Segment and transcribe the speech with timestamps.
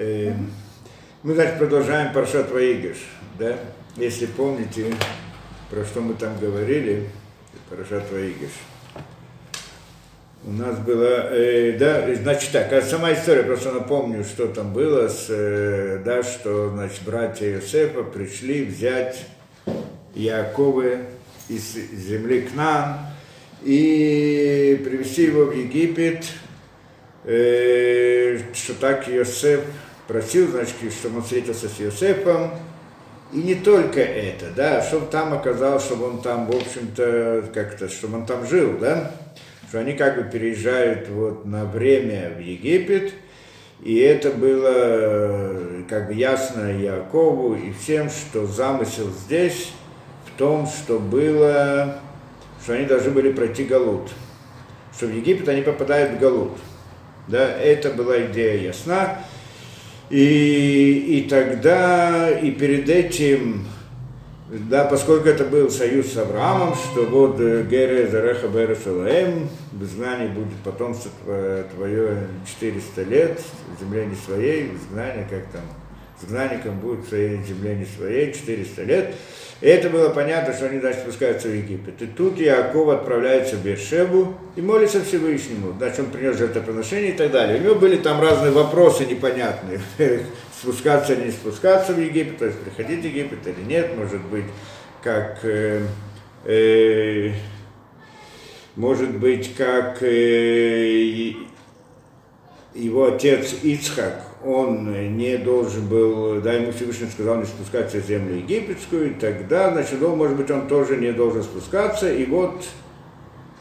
[0.00, 0.32] Э,
[1.24, 2.98] мы, значит, продолжаем Паршат Ваигаш,
[3.36, 3.58] да?
[3.96, 4.94] Если помните,
[5.70, 7.08] про что мы там говорили,
[7.68, 8.52] Паршат Ваигаш.
[10.44, 15.08] У нас было, э, да, значит так, а сама история, просто напомню, что там было,
[15.08, 19.26] с, э, да, что, значит, братья Иосифа пришли взять
[20.14, 20.98] Якова
[21.48, 23.00] из земли Кнан
[23.64, 26.24] и привести его в Египет,
[27.24, 29.62] э, что так Иосиф
[30.08, 32.50] просил, значит, чтобы он встретился с Иосифом,
[33.30, 38.16] и не только это, да, чтобы там оказалось, чтобы он там, в общем-то, как-то, чтобы
[38.16, 39.12] он там жил, да,
[39.68, 43.12] что они как бы переезжают вот на время в Египет,
[43.82, 49.72] и это было как бы ясно Якову и всем, что замысел здесь
[50.24, 52.00] в том, что было,
[52.62, 54.10] что они должны были пройти Галут,
[54.96, 56.56] что в Египет они попадают в Галут.
[57.28, 59.18] Да, это была идея ясна.
[60.10, 63.66] И, и тогда, и перед этим
[64.50, 70.28] да, поскольку это был союз с Авраамом, что вот э, Гере Зареха Берешалаем, в изгнании
[70.28, 71.10] будет потомство
[71.74, 73.42] твое 400 лет,
[73.78, 75.60] земле не своей, в изгнании, как там,
[76.22, 79.14] изгнанником будет в своей земле не своей 400 лет.
[79.60, 82.00] И это было понятно, что они, значит, спускаются в Египет.
[82.00, 85.74] И тут Иаков отправляется в Бершебу и молится Всевышнему.
[85.76, 87.58] Значит, он принес жертвоприношение и так далее.
[87.58, 89.80] У него были там разные вопросы непонятные.
[90.60, 94.44] спускаться или не спускаться в Египет, то есть приходить в Египет или нет, может быть,
[95.02, 95.82] как э,
[96.44, 97.32] э,
[98.74, 101.32] может быть, как э,
[102.74, 108.36] его отец Ицхак, он не должен был, да, ему Всевышний сказал не спускаться в землю
[108.36, 112.64] египетскую, и тогда, значит, он, может быть, он тоже не должен спускаться, и вот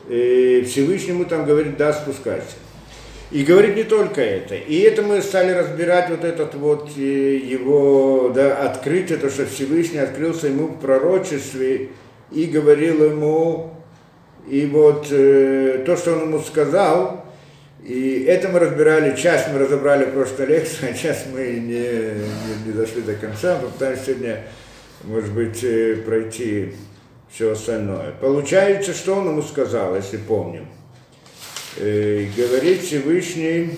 [0.09, 2.56] э, Всевышнему там говорит, да, спускайся.
[3.30, 4.56] И говорит не только это.
[4.56, 10.00] И это мы стали разбирать вот этот вот э, его да, открытие, то, что Всевышний
[10.00, 11.89] открылся ему в пророчестве
[12.31, 13.73] и говорил ему,
[14.47, 17.25] и вот э, то, что он ему сказал,
[17.83, 22.65] и это мы разбирали, часть мы разобрали в прошлой лекции, а часть мы не, не,
[22.65, 24.43] не дошли до конца, попытаемся сегодня,
[25.03, 26.73] может быть, э, пройти
[27.29, 28.11] все остальное.
[28.19, 30.67] Получается, что он ему сказал, если помним
[31.77, 33.77] э, говорит Всевышний,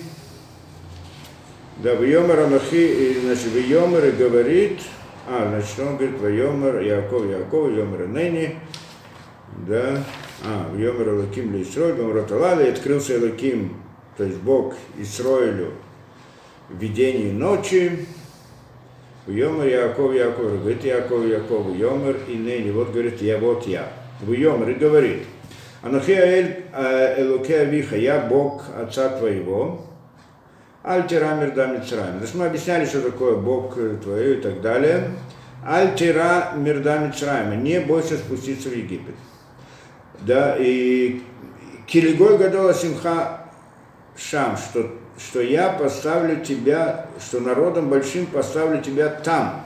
[1.82, 4.80] да, в Йомер Амахи, значит, в Йомер говорит,
[5.28, 8.56] а, значит, он говорит, в Йомер, Яков, Яков, Йомер Нени,
[9.66, 10.04] да,
[10.44, 13.76] а, в Йомер Элоким Лисрой, Гамраталали, открылся Элоким,
[14.20, 15.72] то есть Бог Исроилю
[16.68, 18.04] в видении ночи,
[19.26, 23.88] Йомер Яков, Яков, говорит Яков, Яков, Йомер и Нени, вот говорит, я вот я.
[24.20, 25.22] В Йомер и говорит,
[25.80, 26.64] Анухиаэль
[27.16, 29.86] Элуке Авиха, я Бог Отца твоего,
[30.82, 32.18] Альтира Мирда Мицраем.
[32.18, 35.12] Значит, мы объясняли, что такое Бог твой и так далее.
[35.66, 39.14] Альтира Мирда Мицраема, не бойся спуститься в Египет.
[40.20, 41.22] Да, и
[41.86, 43.39] Килигой Гадола Симха
[44.16, 49.64] Шам, что, что я поставлю тебя, что народом большим поставлю тебя там,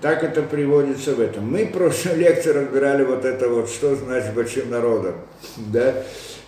[0.00, 1.50] так это приводится в этом.
[1.50, 5.14] Мы в прошлой лекции разбирали вот это вот, что значит большим народом.
[5.56, 5.94] Да?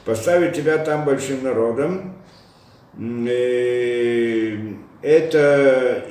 [0.04, 2.14] Поставить тебя там большим народом,
[2.98, 4.56] э,
[5.02, 6.04] это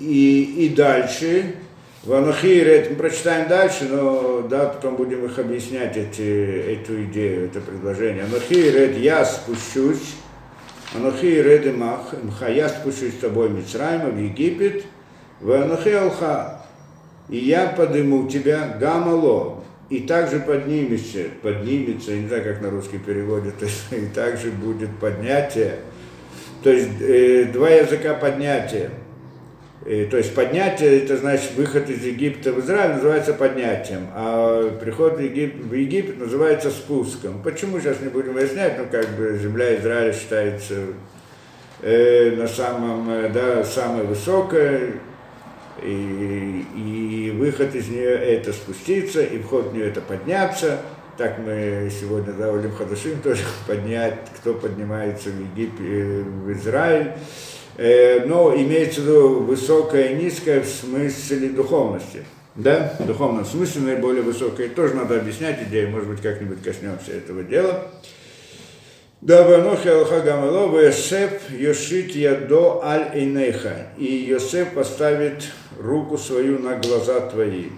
[0.00, 1.56] и, и дальше,
[2.04, 7.60] в Анахире, мы прочитаем дальше, но да, потом будем их объяснять, эти, эту идею, это
[7.60, 8.24] предложение.
[8.24, 10.14] Анахире, я спущусь,
[10.94, 12.14] Анахире, мах,
[12.48, 14.84] я спущусь с тобой Мицраима, в Египет,
[15.40, 16.60] в Анахи Алха,
[17.28, 23.54] и я подниму тебя гамало, и также поднимешься, поднимется, не знаю, как на русский переводит,
[23.90, 25.80] и также будет поднятие,
[26.62, 28.90] то есть э, два языка поднятия.
[29.86, 35.18] Э, то есть поднятие, это значит выход из Египта в Израиль называется поднятием, а приход
[35.18, 37.42] в Египет, в Египет называется спуском.
[37.42, 40.74] Почему сейчас не будем выяснять, ну как бы земля Израиля считается
[41.82, 44.94] э, на самом, э, да, самой высокой,
[45.82, 50.80] и, и выход из нее это спуститься, и вход в нее это подняться.
[51.18, 52.72] Так мы сегодня да, Олим
[53.22, 57.12] тоже поднять, кто поднимается в Египет, в Израиль.
[57.76, 62.24] Но имеется в виду высокое и низкое в смысле духовности.
[62.54, 64.68] Да, в духовном смысле наиболее высокое.
[64.68, 67.88] Тоже надо объяснять идею, может быть, как-нибудь коснемся этого дела.
[69.20, 73.88] Да Банохи Алха Гамало, Йосеф Йошит Ядо Аль Эйнеха.
[73.98, 75.44] И Йосеф поставит
[75.80, 77.70] руку свою на глаза твои.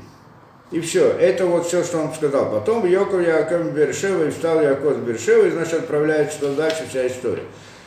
[0.72, 2.50] И все, это вот все, что он сказал.
[2.50, 7.44] Потом Йоков Яков Бершева и встал Яков Бершева, и значит отправляется туда дальше вся история.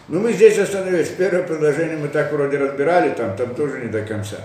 [0.10, 1.10] Ну, мы здесь остановились.
[1.10, 4.38] Первое предложение мы так вроде разбирали, там, там тоже не до конца.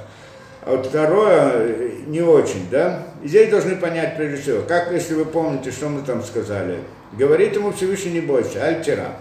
[0.61, 3.06] А вот второе э, не очень, да?
[3.25, 6.81] Здесь должны понять прежде всего, как, если вы помните, что мы там сказали.
[7.12, 9.16] Говорит ему Всевышний, не бойся, альтера.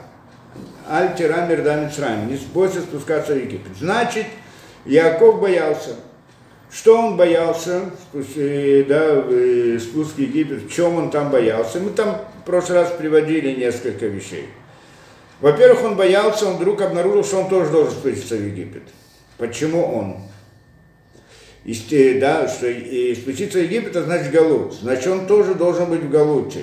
[0.89, 1.89] Альтера мирдан
[2.27, 3.71] не бойся спускаться в Египет.
[3.79, 4.25] Значит,
[4.85, 5.95] Яков боялся.
[6.69, 9.23] Что он боялся, э, да,
[9.79, 11.79] спуск в Египет, в чем он там боялся?
[11.79, 14.49] Мы там в прошлый раз приводили несколько вещей.
[15.43, 18.83] Во-первых, он боялся, он вдруг обнаружил, что он тоже должен спуститься в Египет.
[19.37, 20.15] Почему он?
[21.65, 24.71] И, да, что и спуститься в Египет, это значит Галут.
[24.75, 26.61] Значит, он тоже должен быть в Галуте.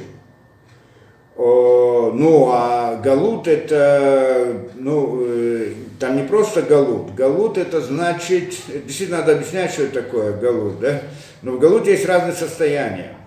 [1.37, 7.15] О, ну, а Галут это, ну, э, там не просто Галут.
[7.15, 8.55] Галут это значит,
[8.87, 11.03] действительно надо объяснять, что это такое Галут, да?
[11.43, 13.20] Но в Галуте есть разные состояния.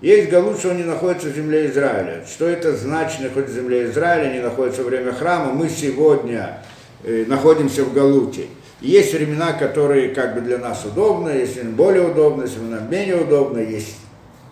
[0.00, 2.24] Есть Галут, что он не находится в земле Израиля.
[2.26, 5.52] Что это значит, находится в земле Израиля, не находится во время храма?
[5.52, 6.62] Мы сегодня
[7.04, 8.46] э, находимся в Галуте.
[8.80, 13.58] Есть времена, которые как бы для нас удобны, есть более удобны, есть нам менее удобно,
[13.58, 13.96] есть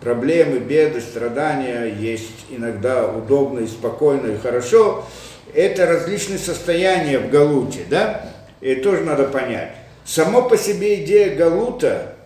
[0.01, 5.03] проблемы, беды, страдания, есть иногда удобно и спокойно и хорошо.
[5.55, 8.33] Это различные состояния в Галуте, да?
[8.61, 9.71] И тоже надо понять.
[10.05, 12.13] Само по себе идея Галута–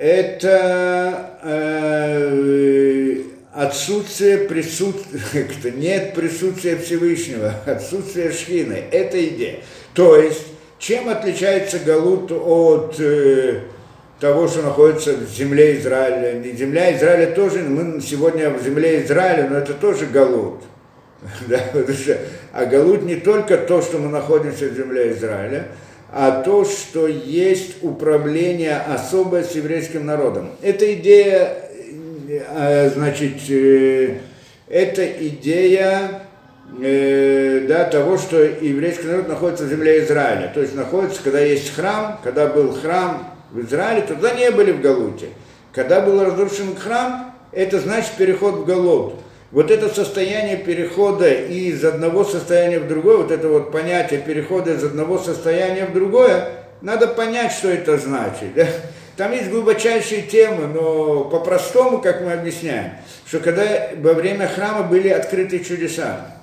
[0.00, 3.16] это э,
[3.52, 8.82] отсутствие присутствия, нет присутствия Всевышнего, отсутствие шхины.
[8.90, 9.58] Это идея.
[9.92, 10.46] То есть
[10.78, 13.60] чем отличается Галут от э,
[14.18, 16.42] того, что находится в земле Израиля?
[16.54, 20.62] Земля Израиля тоже, мы сегодня в земле Израиля, но это тоже Галут.
[21.46, 21.60] Да,
[22.54, 25.68] а Галут не только то, что мы находимся в земле Израиля,
[26.12, 30.50] а то, что есть управление особое с еврейским народом.
[30.60, 31.56] Эта идея,
[32.28, 34.18] э, значит, э,
[34.68, 36.22] эта идея
[36.80, 40.50] э, да, того, что еврейский народ находится в земле Израиля.
[40.52, 44.80] То есть находится, когда есть храм, когда был храм в Израиле, тогда не были в
[44.80, 45.28] Галуте.
[45.72, 49.14] Когда был разрушен храм, это значит переход в Галут.
[49.52, 54.84] Вот это состояние перехода из одного состояния в другое, вот это вот понятие перехода из
[54.84, 56.48] одного состояния в другое,
[56.82, 58.54] надо понять, что это значит.
[58.54, 58.66] Да?
[59.16, 62.92] Там есть глубочайшие темы, но по-простому, как мы объясняем,
[63.26, 66.36] что когда во время храма были открыты чудеса,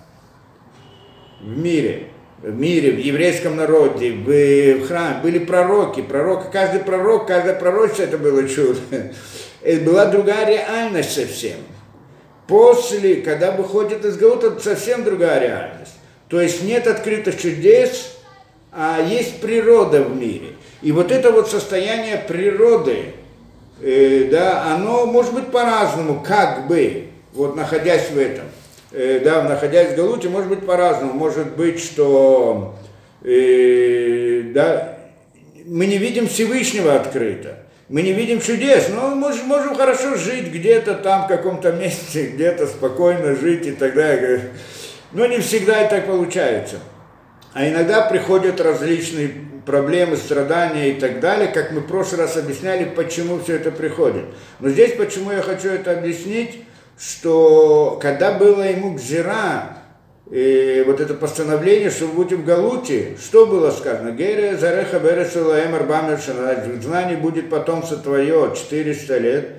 [1.40, 2.08] в мире,
[2.42, 8.18] в мире, в еврейском народе, в, храме были пророки, пророк, каждый пророк, каждое пророчество это
[8.18, 8.80] было чудо.
[9.64, 11.58] Это была другая реальность совсем.
[12.48, 15.94] После, когда выходит из Галута, это совсем другая реальность.
[16.30, 18.18] То есть нет открытых чудес,
[18.72, 20.54] а есть природа в мире.
[20.82, 23.14] И вот это вот состояние природы,
[23.82, 28.46] э, да, оно может быть по-разному, как бы, вот находясь в этом.
[28.92, 31.14] Э, да, находясь в Галуте, может быть по-разному.
[31.14, 32.76] Может быть, что
[33.24, 34.98] э, да,
[35.66, 37.58] мы не видим Всевышнего открыто.
[37.90, 42.28] Мы не видим чудес, но мы можем, можем хорошо жить где-то там, в каком-то месте,
[42.28, 44.52] где-то спокойно жить и так далее.
[45.14, 46.80] Но не всегда и так получается.
[47.54, 49.32] А иногда приходят различные
[49.66, 54.26] проблемы, страдания и так далее, как мы в прошлый раз объясняли, почему все это приходит.
[54.60, 56.66] Но здесь почему я хочу это объяснить,
[57.00, 59.78] что когда было ему гзира,
[60.30, 64.12] и вот это постановление, что вы будете в Галуте, что было сказано?
[64.12, 69.50] Гере зареха бересулаем арбамер в знании будет потомство твое 400 лет,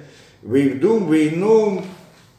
[0.42, 1.86] вейвдум, вейнум,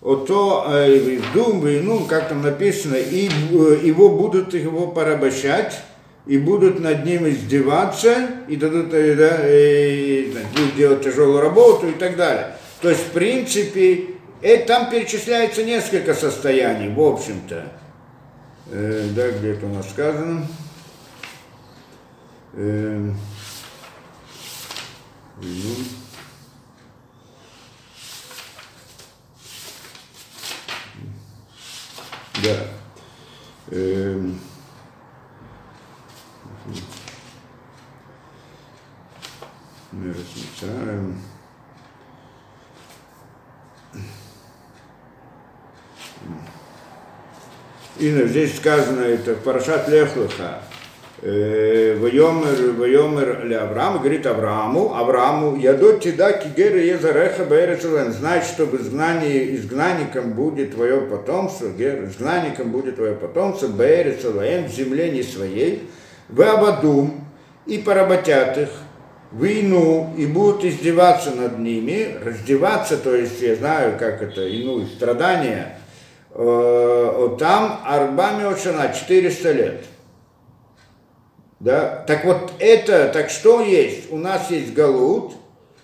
[0.02, 5.80] ото, э, вейвдум, вейнум, как там написано, и э, его будут его порабощать,
[6.28, 10.32] и будут над ним издеваться, и дадут, э, да, и,
[10.78, 12.56] делать тяжелую работу и так далее.
[12.82, 14.02] То есть, в принципе,
[14.44, 17.80] это там перечисляется несколько состояний, в общем-то.
[18.72, 20.46] Э, да, где это у нас сказано.
[22.54, 23.12] Э,
[25.42, 25.76] ну.
[32.44, 32.68] Да.
[33.72, 34.32] Э,
[39.92, 41.20] мы размечаем.
[48.00, 50.60] И здесь сказано это Парашат Лехлыха.
[51.22, 58.66] Э, Вайомер, Вайомер Ле Авраам, говорит Аврааму, Аврааму, ядот тебя кигера езареха бэрецулен, знай, что
[58.66, 65.90] в изгнании, изгнанником будет твое потомство, изгнанником будет твое потомство, бэрецулен, в земле не своей,
[66.30, 67.26] в Абадум,
[67.66, 68.70] и поработят их,
[69.34, 75.79] войну и будут издеваться над ними, раздеваться, то есть я знаю, как это, ину, страдания,
[76.34, 79.86] там Арбами Отшана 400 лет.
[81.60, 82.04] Да?
[82.08, 84.12] Так вот это, так что есть?
[84.12, 85.34] У нас есть Галут,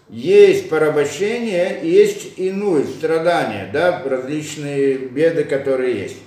[0.09, 6.17] есть порабощение, есть иную страдания, да, различные беды, которые есть.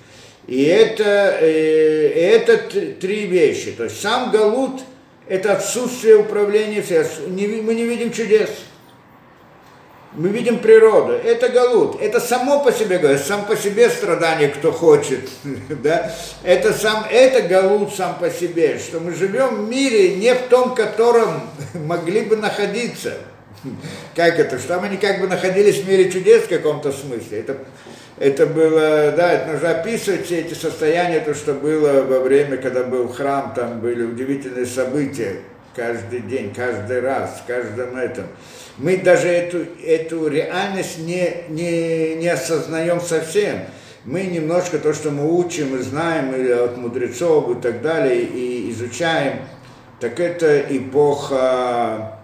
[0.46, 2.58] И это, э, это
[3.00, 3.72] три вещи.
[3.72, 4.80] То есть сам Галут–
[5.28, 6.82] это отсутствие управления,
[7.28, 8.50] мы не видим чудес.
[10.12, 11.12] Мы видим природу.
[11.12, 12.00] Это галут.
[12.00, 15.28] Это само по себе, сам по себе страдание, кто хочет.
[15.82, 16.12] да?
[16.42, 20.74] Это, сам, это галут сам по себе, что мы живем в мире, не в том,
[20.74, 21.42] котором
[21.74, 23.14] могли бы находиться.
[24.16, 24.58] Как это?
[24.58, 27.40] Что мы как бы находились в мире чудес в каком-то смысле.
[27.40, 27.58] Это,
[28.18, 32.82] это было, да, это нужно описывать все эти состояния, то, что было во время, когда
[32.82, 35.36] был храм, там были удивительные события
[35.78, 38.26] каждый день, каждый раз, в каждом этом.
[38.78, 43.60] Мы даже эту, эту реальность не, не, не осознаем совсем.
[44.04, 48.70] Мы немножко то, что мы учим и знаем и от мудрецов и так далее, и
[48.72, 49.40] изучаем,
[50.00, 52.18] так это эпоха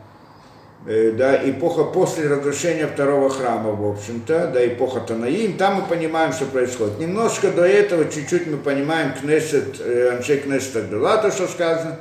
[0.87, 6.35] Э, да, эпоха после разрушения второго храма, в общем-то, да, эпоха Танаим, там мы понимаем,
[6.35, 6.99] что происходит.
[6.99, 12.01] Немножко до этого, чуть-чуть мы понимаем Кнессет, э, Аншей Кнессет Агдала, то, что сказано,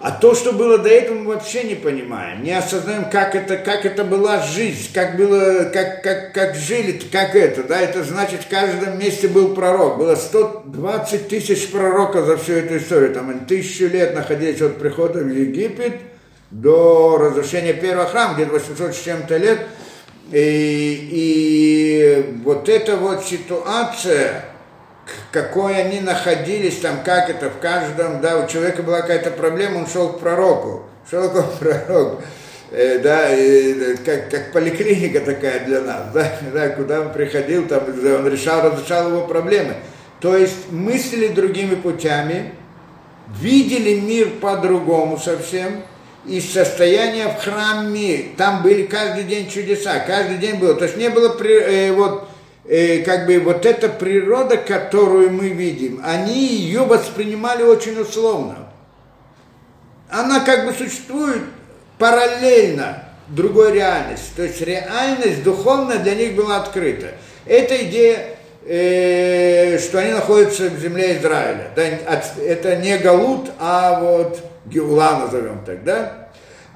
[0.00, 3.84] а то, что было до этого, мы вообще не понимаем, не осознаем, как это, как
[3.84, 8.48] это была жизнь, как было, как, как, как жили, как это, да, это значит, в
[8.48, 13.86] каждом месте был пророк, было 120 тысяч пророков за всю эту историю, там они тысячу
[13.88, 15.94] лет находились от прихода в Египет,
[16.50, 19.58] до разрушения первого храма, где-то 800 с чем-то лет.
[20.30, 24.44] И, и вот эта вот ситуация,
[25.32, 29.86] какой они находились там, как это в каждом, да, у человека была какая-то проблема, он
[29.86, 32.22] шел к пророку, шел к пророку,
[32.70, 37.84] э, да, и, как, как поликлиника такая для нас, да, да, куда он приходил, там,
[37.86, 39.74] он решал, разрешал его проблемы.
[40.20, 42.52] То есть мыслили другими путями,
[43.40, 45.82] видели мир по-другому совсем,
[46.26, 48.26] из состояния в храме.
[48.36, 50.74] Там были каждый день чудеса, каждый день было.
[50.74, 52.27] То есть не было э, вот
[52.68, 58.68] э, как бы вот эта природа, которую мы видим, они ее воспринимали очень условно.
[60.10, 61.42] Она как бы существует
[61.98, 64.30] параллельно другой реальности.
[64.36, 67.12] То есть реальность духовная для них была открыта.
[67.44, 71.70] Эта идея, э, что они находятся в земле Израиля.
[71.74, 71.82] Да,
[72.42, 76.28] это не Галут, а вот Геула назовем так, да?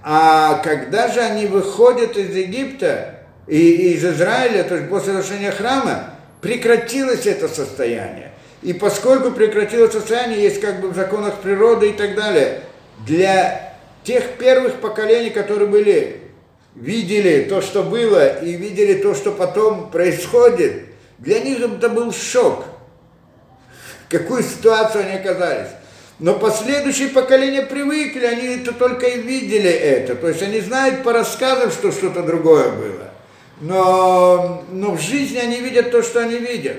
[0.03, 6.15] А когда же они выходят из Египта и из Израиля, то есть после разрушения храма,
[6.41, 8.33] прекратилось это состояние.
[8.63, 12.61] И поскольку прекратилось состояние, есть как бы в законах природы и так далее,
[13.07, 16.21] для тех первых поколений, которые были,
[16.77, 20.85] видели то, что было, и видели то, что потом происходит,
[21.19, 22.65] для них это был шок.
[24.09, 25.69] Какую ситуацию они оказались.
[26.19, 30.15] Но последующие поколения привыкли, они это только и видели это.
[30.15, 33.12] То есть они знают по рассказам, что что-то другое было.
[33.63, 36.79] Но, но в жизни они видят то, что они видят.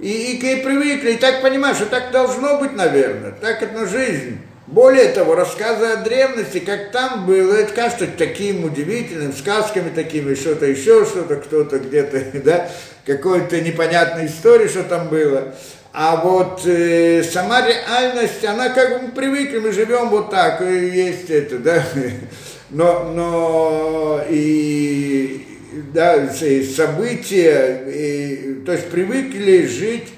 [0.00, 3.32] И, и, и привыкли, и так понимают, что так должно быть, наверное.
[3.32, 4.38] Так это жизнь.
[4.66, 10.64] Более того, рассказы о древности, как там было, это кажется таким удивительным, сказками такими, что-то
[10.64, 12.70] еще, что-то кто-то где-то, да,
[13.04, 15.54] какой-то непонятной истории, что там было.
[15.92, 20.88] А вот э, сама реальность, она как бы мы привыкли, мы живем вот так, и
[20.88, 21.84] есть это, да.
[22.70, 25.57] Но, но и
[25.92, 30.08] да, события, и, то есть привыкли жить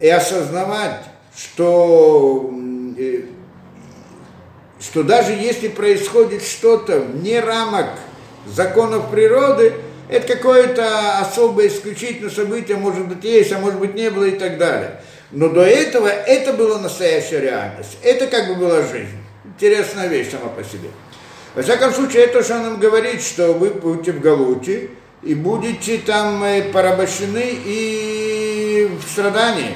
[0.00, 1.02] и осознавать,
[1.36, 2.52] что,
[4.80, 7.86] что даже если происходит что-то вне рамок
[8.46, 9.74] законов природы,
[10.08, 14.56] это какое-то особое исключительное событие, может быть, есть, а может быть, не было и так
[14.58, 15.00] далее.
[15.32, 17.98] Но до этого это была настоящая реальность.
[18.02, 19.18] Это как бы была жизнь.
[19.44, 20.90] Интересная вещь сама по себе.
[21.56, 24.90] Во всяком случае, это что нам говорит, что вы будете в Галуте
[25.22, 29.74] и будете там э, порабощены и в страдании.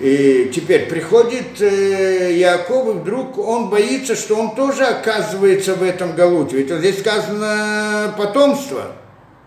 [0.00, 6.16] И теперь приходит э, Яков, и вдруг он боится, что он тоже оказывается в этом
[6.16, 6.56] Галуте.
[6.56, 8.96] Ведь здесь сказано потомство.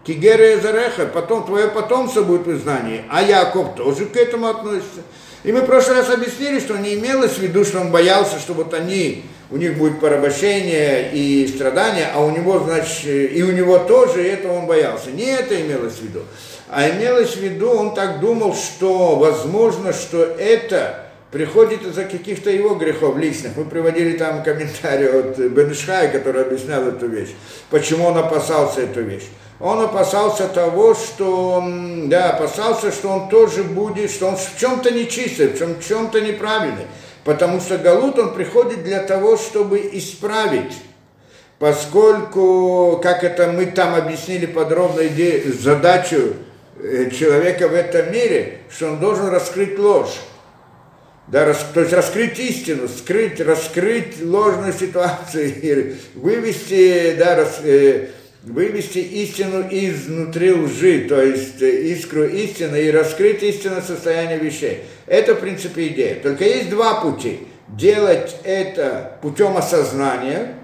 [0.05, 3.03] Кигера Зареха, потом твое потомство будет в изгнании.
[3.09, 5.01] А Яков тоже к этому относится.
[5.43, 8.53] И мы в прошлый раз объяснили, что не имелось в виду, что он боялся, что
[8.53, 13.79] вот они, у них будет порабощение и страдания, а у него, значит, и у него
[13.79, 15.11] тоже, и этого он боялся.
[15.11, 16.21] Не это имелось в виду.
[16.69, 22.75] А имелось в виду, он так думал, что возможно, что это приходит из-за каких-то его
[22.75, 23.55] грехов личных.
[23.55, 27.29] Мы приводили там комментарий от Беншхая, который объяснял эту вещь,
[27.69, 29.25] почему он опасался эту вещь.
[29.59, 31.63] Он опасался того, что,
[32.05, 36.85] да, опасался, что он тоже будет, что он в чем-то нечистый, в чем-то неправильный.
[37.27, 40.71] Потому что Галут, он приходит для того, чтобы исправить.
[41.59, 46.35] Поскольку, как это мы там объяснили подробно идею, задачу
[46.81, 50.21] э, человека в этом мире, что он должен раскрыть ложь.
[51.27, 58.07] Да, рас, то есть раскрыть истину, скрыть, раскрыть ложную ситуацию, вывести, да, рас, э,
[58.47, 64.83] вывести истину изнутри лжи, то есть э, искру истины и раскрыть истинное состояние вещей.
[65.05, 66.15] Это, в принципе, идея.
[66.15, 67.39] Только есть два пути.
[67.67, 70.55] Делать это путем осознания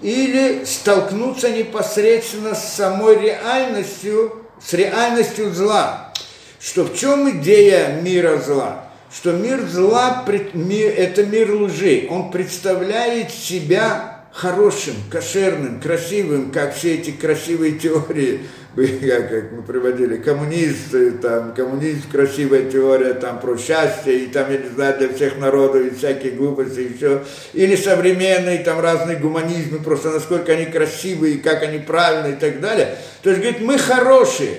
[0.00, 6.12] или столкнуться непосредственно с самой реальностью, с реальностью зла.
[6.60, 8.84] Что в чем идея мира зла?
[9.12, 12.06] Что мир зла– это мир лжи.
[12.10, 18.40] Он представляет себя хорошим, кошерным, красивым, как все эти красивые теории,
[18.74, 24.68] как мы приводили, коммунисты, там, коммунизм, красивая теория там про счастье, и там, я не
[24.70, 27.22] знаю, для всех народов, и всякие глупости, и все.
[27.52, 32.96] Или современные, там, разные гуманизмы, просто насколько они красивые, как они правильные и так далее.
[33.22, 34.56] То есть, говорит, мы хорошие.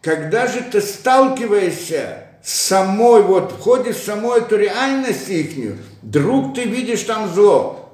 [0.00, 7.02] Когда же ты сталкиваешься самой, вот, входишь в саму эту реальность ихнюю, вдруг ты видишь
[7.02, 7.87] там зло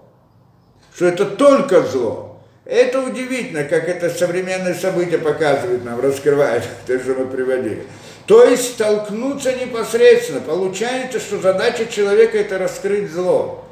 [0.94, 2.40] что это только зло.
[2.64, 7.84] Это удивительно, как это современные события показывают нам, раскрывает то, что мы приводили.
[8.26, 10.40] То есть столкнуться непосредственно.
[10.40, 13.64] Получается, что задача человека это раскрыть зло.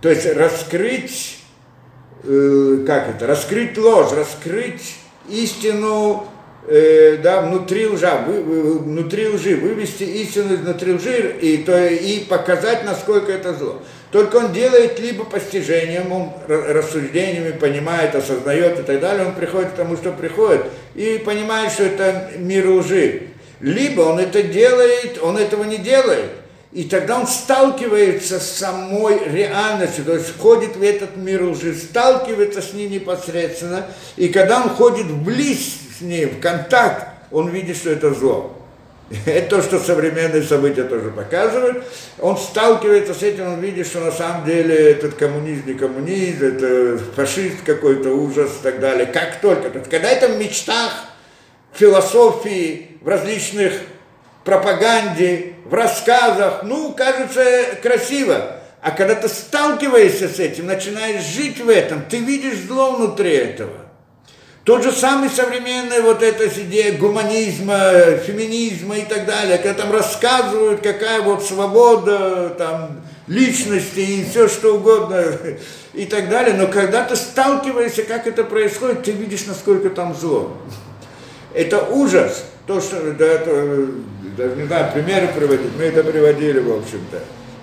[0.00, 1.38] То есть раскрыть,
[2.22, 4.96] э, как это, раскрыть ложь, раскрыть
[5.28, 6.28] истину
[6.68, 12.20] э, да, внутри лжа, вы, вы, внутри лжи, вывести истину изнутри лжи и, то, и
[12.20, 13.82] показать, насколько это зло.
[14.12, 19.74] Только он делает либо постижением, он рассуждениями понимает, осознает и так далее, он приходит к
[19.74, 23.28] тому, что приходит, и понимает, что это мир лжи.
[23.60, 26.30] Либо он это делает, он этого не делает,
[26.72, 32.60] и тогда он сталкивается с самой реальностью, то есть входит в этот мир лжи, сталкивается
[32.60, 37.90] с ней непосредственно, и когда он ходит вблизь с ней, в контакт, он видит, что
[37.90, 38.56] это зло.
[39.26, 41.84] Это то, что современные события тоже показывают.
[42.18, 46.98] Он сталкивается с этим, он видит, что на самом деле этот коммунизм не коммунизм, это
[47.14, 49.06] фашист какой-то, ужас и так далее.
[49.06, 49.70] Как только.
[49.70, 50.92] То есть, когда это в мечтах,
[51.72, 53.74] философии, в различных
[54.44, 57.44] пропаганде, в рассказах, ну, кажется
[57.82, 58.56] красиво.
[58.80, 63.85] А когда ты сталкиваешься с этим, начинаешь жить в этом, ты видишь зло внутри этого.
[64.66, 70.80] Тот же самый современный вот эта идея гуманизма, феминизма и так далее, когда там рассказывают,
[70.80, 75.22] какая вот свобода там, личности и все что угодно
[75.94, 80.56] и так далее, но когда ты сталкиваешься, как это происходит, ты видишь, насколько там зло.
[81.54, 83.86] Это ужас, то, что, да, это,
[84.36, 87.20] даже не знаю, примеры приводить, мы это приводили, в общем-то.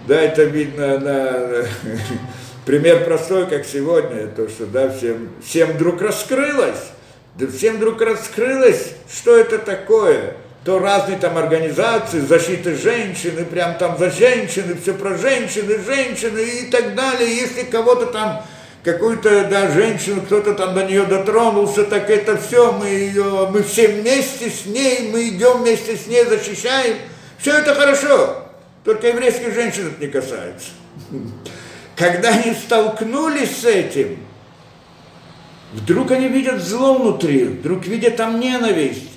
[0.07, 1.65] Да, это видно на
[2.65, 6.91] пример простой, как сегодня, то, что да, всем, всем вдруг раскрылось,
[7.35, 10.35] да всем вдруг раскрылось, что это такое.
[10.65, 16.71] То разные там организации, защиты женщины, прям там за женщины, все про женщины, женщины и
[16.71, 17.35] так далее.
[17.35, 18.45] Если кого-то там,
[18.81, 23.89] какую-то да, женщину, кто-то там до нее дотронулся, так это все, мы ее, мы все
[23.89, 26.95] вместе с ней, мы идем вместе с ней, защищаем.
[27.39, 28.45] Все это хорошо,
[28.85, 30.67] только еврейских женщин это не касается.
[31.95, 34.17] Когда они столкнулись с этим,
[35.73, 39.09] вдруг они видят зло внутри, вдруг видят там ненависть.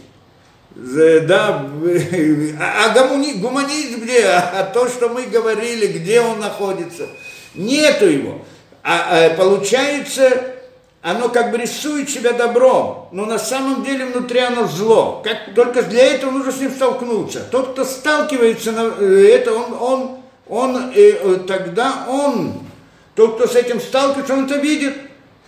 [0.75, 1.71] Да,
[2.61, 4.27] а, а гуманизм где?
[4.27, 7.07] А, а то, что мы говорили, где он находится?
[7.55, 8.43] Нету его.
[8.83, 10.57] А, а получается,
[11.01, 15.23] оно как бы рисует себя добром, но на самом деле внутри оно зло.
[15.25, 17.47] Как, только для этого нужно с ним столкнуться.
[17.51, 22.66] Тот, кто сталкивается на э, это, он, он, он э, э, тогда он
[23.17, 24.95] тот, кто с этим сталкивается, он это видит.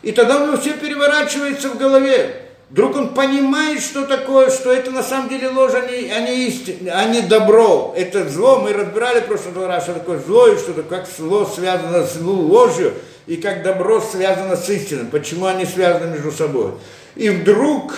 [0.02, 2.48] И тогда у него все переворачивается в голове.
[2.70, 6.48] Вдруг он понимает, что такое, что это на самом деле ложь, а не, а не,
[6.48, 7.94] истина, а не добро.
[7.96, 8.61] Это зло.
[8.61, 12.16] Мы разбирали в прошлый раз, что такое зло, и что такое, как зло связано с
[12.20, 12.94] ложью,
[13.26, 15.07] и как добро связано с истиной.
[15.07, 16.72] Почему они связаны между собой.
[17.16, 17.94] И вдруг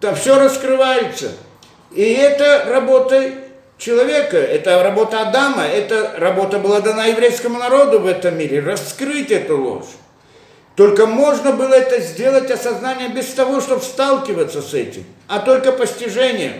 [0.00, 1.32] там все раскрывается.
[1.92, 3.30] И это работа
[3.82, 9.60] человека, это работа Адама, это работа была дана еврейскому народу в этом мире, раскрыть эту
[9.60, 9.86] ложь.
[10.76, 16.54] Только можно было это сделать осознание без того, чтобы сталкиваться с этим, а только постижением.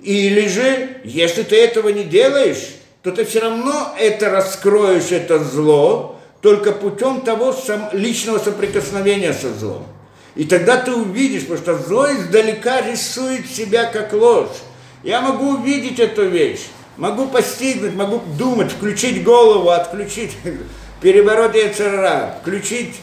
[0.00, 6.20] Или же, если ты этого не делаешь, то ты все равно это раскроешь, это зло,
[6.40, 9.86] только путем того сам, личного соприкосновения со злом.
[10.34, 14.48] И тогда ты увидишь, потому что зло издалека рисует себя как ложь.
[15.02, 20.36] Я могу увидеть эту вещь, могу постигнуть, могу думать, включить голову, отключить
[21.00, 23.00] переворот яйцера, включить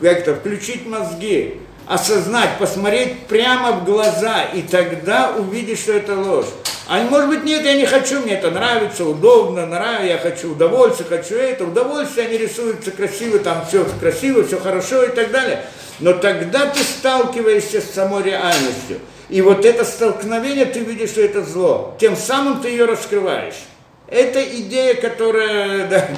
[0.00, 6.46] как-то, включить мозги, осознать, посмотреть прямо в глаза, и тогда увидишь, что это ложь.
[6.88, 11.06] А может быть, нет, я не хочу, мне это нравится, удобно, нравится, я хочу удовольствие,
[11.08, 11.64] хочу это.
[11.64, 15.66] Удовольствие, они рисуются красиво, там все красиво, все хорошо и так далее.
[16.00, 19.00] Но тогда ты сталкиваешься с самой реальностью.
[19.28, 21.96] И вот это столкновение, ты видишь, что это зло.
[22.00, 23.66] Тем самым ты ее раскрываешь.
[24.06, 26.08] Это идея, которая, да,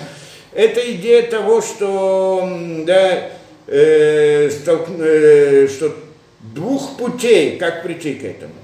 [0.53, 2.49] это идея того, что,
[2.87, 3.31] да,
[3.67, 5.97] э, столк, э, что
[6.41, 8.55] двух путей, как прийти к этому.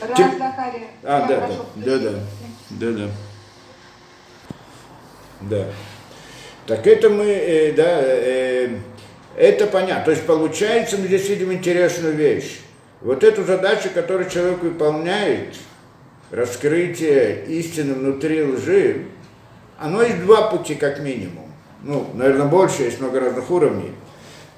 [0.00, 0.38] Раз, Тем...
[0.38, 0.88] Захария.
[1.02, 2.10] А, да, да, да, да,
[2.70, 3.10] да, да.
[5.40, 5.66] Да.
[6.66, 8.68] Так это мы, э, да, э,
[9.36, 10.04] это понятно.
[10.04, 12.60] То есть получается, мы здесь видим интересную вещь.
[13.04, 15.56] Вот эту задачу, которую человек выполняет,
[16.30, 19.04] раскрытие истины внутри лжи,
[19.78, 21.52] оно есть два пути как минимум.
[21.82, 23.92] Ну, наверное, больше, есть много разных уровней.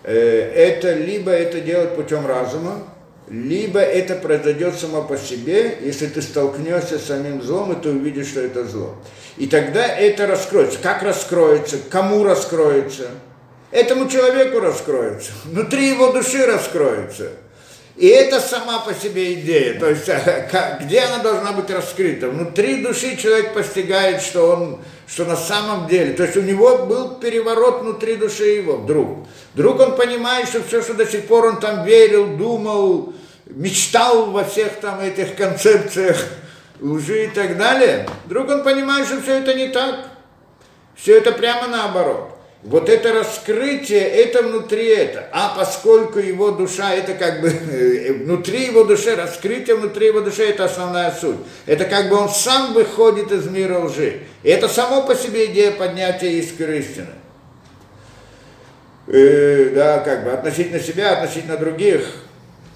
[0.05, 2.85] Э, это либо это делать путем разума,
[3.29, 8.29] либо это произойдет само по себе, если ты столкнешься с самим злом, и ты увидишь,
[8.29, 8.95] что это зло.
[9.39, 10.79] И тогда это раскроется.
[10.81, 11.79] Как раскроется?
[11.91, 13.09] Кому раскроется?
[13.73, 15.33] Этому человеку раскроется.
[15.47, 17.33] Внутри его души раскроется.
[17.97, 19.81] И это сама по себе идея.
[19.81, 20.09] То есть,
[20.83, 22.29] где она должна быть раскрыта?
[22.29, 27.15] Внутри души человек постигает, что он, что на самом деле, то есть у него был
[27.15, 29.27] переворот внутри души его, вдруг.
[29.55, 33.15] Вдруг он понимает, что все, что до сих пор он там верил, думал,
[33.47, 36.23] мечтал во всех там этих концепциях
[36.81, 40.11] лжи и так далее, вдруг он понимает, что все это не так.
[40.95, 42.36] Все это прямо наоборот.
[42.67, 45.29] Вот это раскрытие, это внутри это.
[45.31, 47.49] А поскольку его душа, это как бы
[48.25, 51.37] внутри его души, раскрытие внутри его души, это основная суть.
[51.67, 54.23] Это как бы он сам выходит из мира лжи.
[54.43, 57.15] И это само по себе идея поднятия искры истины.
[59.07, 62.05] Э, да, как бы относительно себя, относительно других.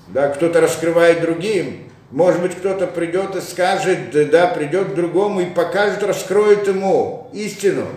[0.06, 1.90] Да, кто-то раскрывает другим.
[2.12, 7.88] Может быть, кто-то придет и скажет, да, придет к другому и покажет, раскроет ему истину.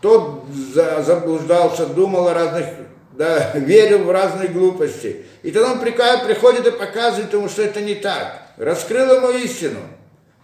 [0.00, 2.66] Тот заблуждался, думал о разных,
[3.12, 5.24] да, верил в разные глупости.
[5.42, 8.42] И тогда он приходит и показывает ему, что это не так.
[8.56, 9.80] Раскрыл ему истину.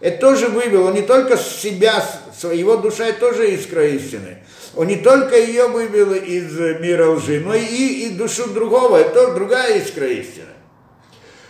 [0.01, 2.03] Это тоже вывел, он не только себя,
[2.51, 4.39] его душа тоже искра истины.
[4.75, 9.79] Он не только ее вывел из мира лжи, но и, и душу другого, это другая
[9.79, 10.49] искра истины.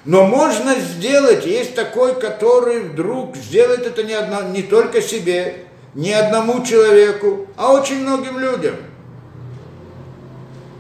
[0.06, 5.56] Но можно сделать, есть такой, который вдруг сделает это не, одно, не только себе,
[5.96, 8.76] не одному человеку, а очень многим людям.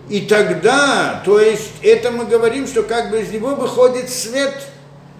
[0.09, 4.53] И тогда, то есть это мы говорим, что как бы из него выходит свет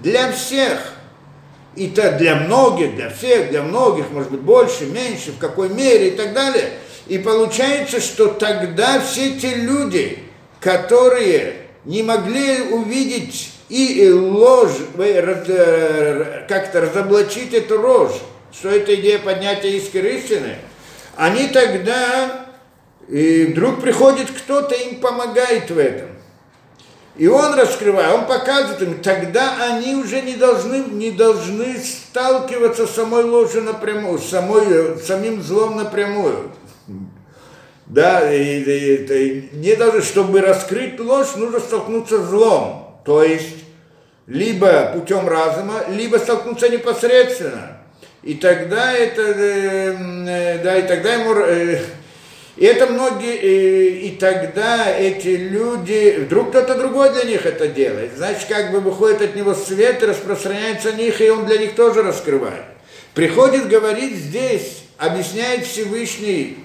[0.04, 0.92] для всех.
[1.76, 6.10] И то для многих, для всех, для многих, может быть, больше, меньше, в какой мере
[6.10, 6.72] и так далее.
[7.08, 10.20] И получается, что тогда все те люди,
[10.62, 18.22] которые не могли увидеть и ложь, э, как-то разоблачить эту ложь,
[18.58, 20.56] что это идея поднятия искры истины,
[21.16, 22.48] они тогда,
[23.10, 26.10] и вдруг приходит кто-то, им помогает в этом.
[27.18, 32.92] И он раскрывает, он показывает им, тогда они уже не должны, не должны сталкиваться с
[32.92, 36.52] самой ложью напрямую, с самой, самим злом напрямую.
[37.86, 43.00] Да, и, и, и, не должны, чтобы раскрыть ложь, нужно столкнуться с злом.
[43.06, 43.64] То есть,
[44.28, 47.75] либо путем разума, либо столкнуться непосредственно.
[48.26, 49.96] И тогда это, э,
[50.28, 51.80] э, да, и тогда ему, э,
[52.58, 58.46] и это многие, и тогда эти люди, вдруг кто-то другой для них это делает, значит,
[58.50, 62.66] как бы выходит от него свет, распространяется на них, и он для них тоже раскрывает.
[63.14, 66.58] Приходит, говорит здесь, объясняет Всевышний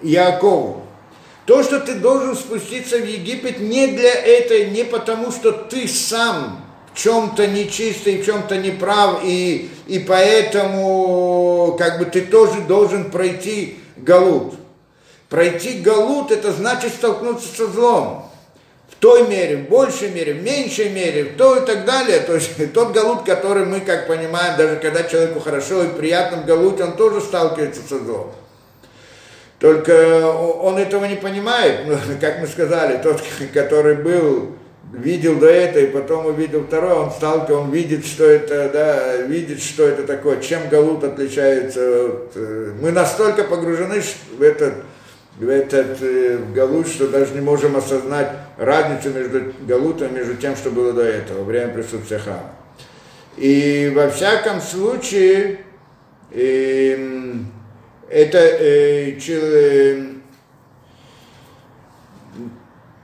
[0.00, 0.86] Якову,
[1.44, 6.63] то, что ты должен спуститься в Египет не для этой, не потому, что ты сам
[6.94, 14.54] чем-то нечистый, в чем-то неправ, и, и поэтому как бы ты тоже должен пройти галут.
[15.28, 18.30] Пройти галут это значит столкнуться со злом.
[18.88, 22.20] В той мере, в большей мере, в меньшей мере, в то и так далее.
[22.20, 26.46] То есть тот галут, который мы, как понимаем, даже когда человеку хорошо и приятно в
[26.46, 28.32] галуте, он тоже сталкивается со злом.
[29.58, 31.80] Только он этого не понимает,
[32.20, 33.20] как мы сказали, тот,
[33.52, 34.56] который был
[34.94, 39.60] видел до этого, и потом увидел второе, он сталкивается, он видит, что это, да, видит,
[39.60, 42.06] что это такое, чем Галут отличается.
[42.06, 44.00] От, э, мы настолько погружены
[44.38, 44.74] в этот,
[45.38, 50.70] в этот э, Галут, что даже не можем осознать разницу между Галутом, между тем, что
[50.70, 52.52] было до этого, время присутствия храма.
[53.36, 55.60] И во всяком случае,
[56.30, 57.32] э,
[58.08, 60.02] это э, э,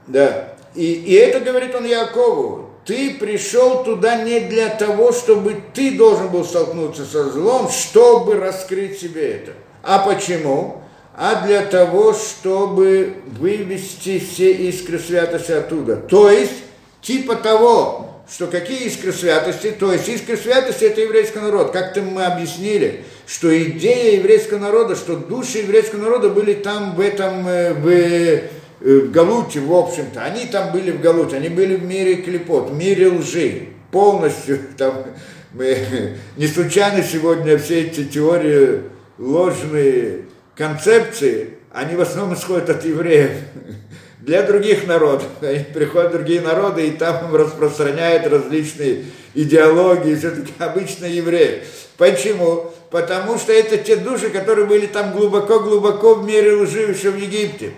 [0.07, 2.69] да, и, и это говорит он Якову.
[2.85, 8.99] Ты пришел туда не для того, чтобы ты должен был столкнуться со злом, чтобы раскрыть
[8.99, 9.51] себе это.
[9.83, 10.81] А почему?
[11.15, 15.97] А для того, чтобы вывести все искры святости оттуда.
[15.97, 16.53] То есть,
[17.01, 21.71] типа того, что какие искры святости, то есть искры святости это еврейский народ.
[21.71, 27.45] Как-то мы объяснили, что идея еврейского народа, что души еврейского народа были там в этом,
[27.47, 28.43] э, в
[28.81, 32.75] в Галуте, в общем-то, они там были в Галуте, они были в мире клепот, в
[32.75, 35.05] мире лжи, полностью там,
[35.53, 38.81] мы, не случайно сегодня все эти теории,
[39.19, 43.31] ложные концепции, они в основном исходят от евреев.
[44.19, 45.27] Для других народов.
[45.41, 51.63] Они приходят другие народы и там распространяют различные идеологии, все-таки обычно евреи.
[51.97, 52.71] Почему?
[52.91, 57.71] Потому что это те души, которые были там глубоко-глубоко в мире лжи еще в Египте.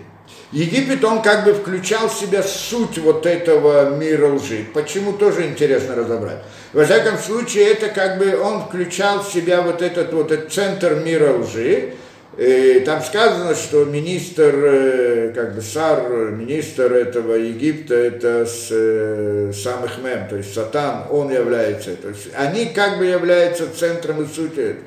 [0.54, 4.64] Египет, он как бы включал в себя суть вот этого мира лжи.
[4.72, 6.38] Почему, тоже интересно разобрать.
[6.72, 10.94] Во всяком случае, это как бы он включал в себя вот этот вот этот центр
[10.94, 11.94] мира лжи.
[12.38, 19.52] И там сказано, что министр, э, как бы сар, министр этого Египта, это с, э,
[19.52, 24.26] самых мем, то есть сатан, он является, то есть они как бы являются центром и
[24.26, 24.78] сутью.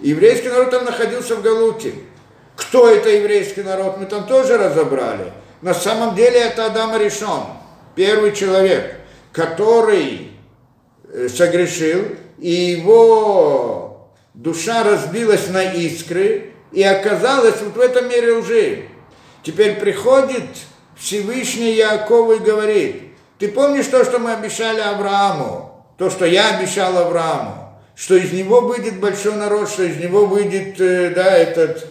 [0.00, 1.92] Еврейский народ там находился в Галуте.
[2.58, 5.32] Кто это еврейский народ, мы там тоже разобрали.
[5.62, 7.44] На самом деле это Адам Решон,
[7.94, 8.96] первый человек,
[9.30, 10.32] который
[11.04, 12.04] э, согрешил,
[12.36, 18.86] и его душа разбилась на искры и оказалась вот в этом мире лжи.
[19.44, 20.48] Теперь приходит
[20.96, 23.02] Всевышний Яаков и говорит,
[23.38, 28.62] ты помнишь то, что мы обещали Аврааму, то, что я обещал Аврааму, что из него
[28.62, 31.86] выйдет большой народ, что из него выйдет, э, да, этот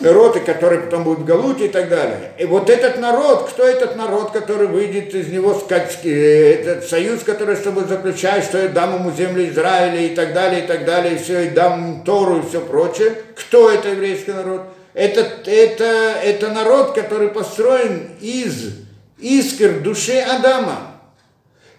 [0.00, 2.32] роты, которые потом будут в Галуте и так далее.
[2.38, 7.56] И вот этот народ, кто этот народ, который выйдет из него, э, этот союз, который
[7.56, 11.14] с тобой заключает, что я дам ему землю Израиля и так далее, и так далее,
[11.14, 13.14] и все, и дам ему Тору и все прочее.
[13.34, 14.62] Кто это еврейский народ?
[14.94, 18.74] Это, это, это народ, который построен из
[19.18, 20.90] искр души Адама.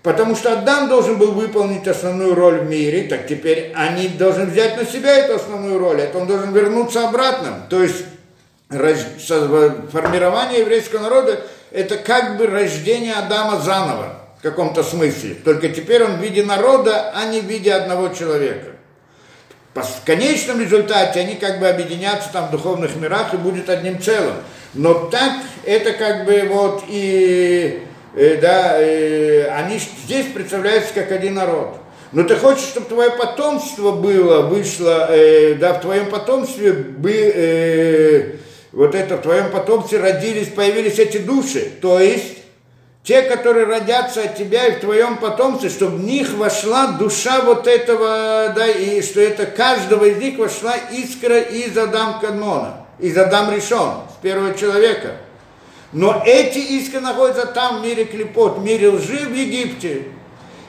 [0.03, 4.75] Потому что Адам должен был выполнить основную роль в мире, так теперь они должны взять
[4.75, 7.67] на себя эту основную роль, это он должен вернуться обратно.
[7.69, 8.05] То есть
[8.71, 15.35] формирование еврейского народа– это как бы рождение Адама заново, в каком-то смысле.
[15.35, 18.71] Только теперь он в виде народа, а не в виде одного человека.
[19.73, 24.35] В конечном результате они как бы объединятся там в духовных мирах и будет одним целым.
[24.73, 25.33] Но так
[25.65, 27.83] это как бы вот и
[28.15, 31.77] э, да, э, они здесь представляются как один народ.
[32.11, 38.35] Но ты хочешь, чтобы твое потомство было, вышло, э, да, в твоем потомстве бы, э,
[38.71, 41.71] вот это в твоем потомстве родились, появились эти души.
[41.81, 42.37] То есть
[43.03, 47.67] те, которые родятся от тебя и в твоем потомстве, чтобы в них вошла душа вот
[47.67, 53.51] этого, да, и что это каждого из них вошла искра из Адам Кадмона, из Адам
[53.53, 55.17] Решон, с первого человека.
[55.93, 60.03] Но эти искры находятся там, в мире клепот, в мире лжи в Египте.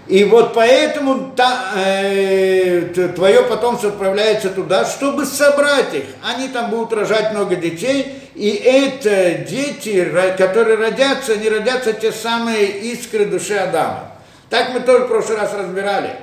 [0.09, 6.05] И вот поэтому та, э, твое потомство отправляется туда, чтобы собрать их.
[6.23, 10.05] Они там будут рожать много детей, и это дети,
[10.37, 14.13] которые родятся, они родятся те самые искры души Адама.
[14.51, 16.17] Так мы тоже в прошлый раз разбирали.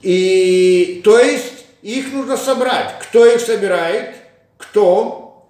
[0.00, 2.94] И то есть их нужно собрать.
[3.00, 4.14] Кто их собирает?
[4.56, 5.46] Кто?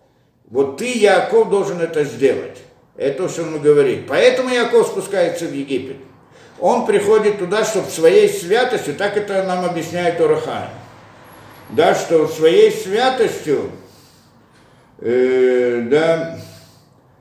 [0.51, 2.59] Вот ты, Яков, должен это сделать.
[2.97, 4.07] Это то, что он говорит.
[4.09, 5.97] Поэтому Яков спускается в Египет.
[6.59, 10.69] Он приходит туда, чтобы своей святостью, так это нам объясняет Орахай,
[11.71, 13.71] да, что своей святостью,
[15.01, 16.39] э, да,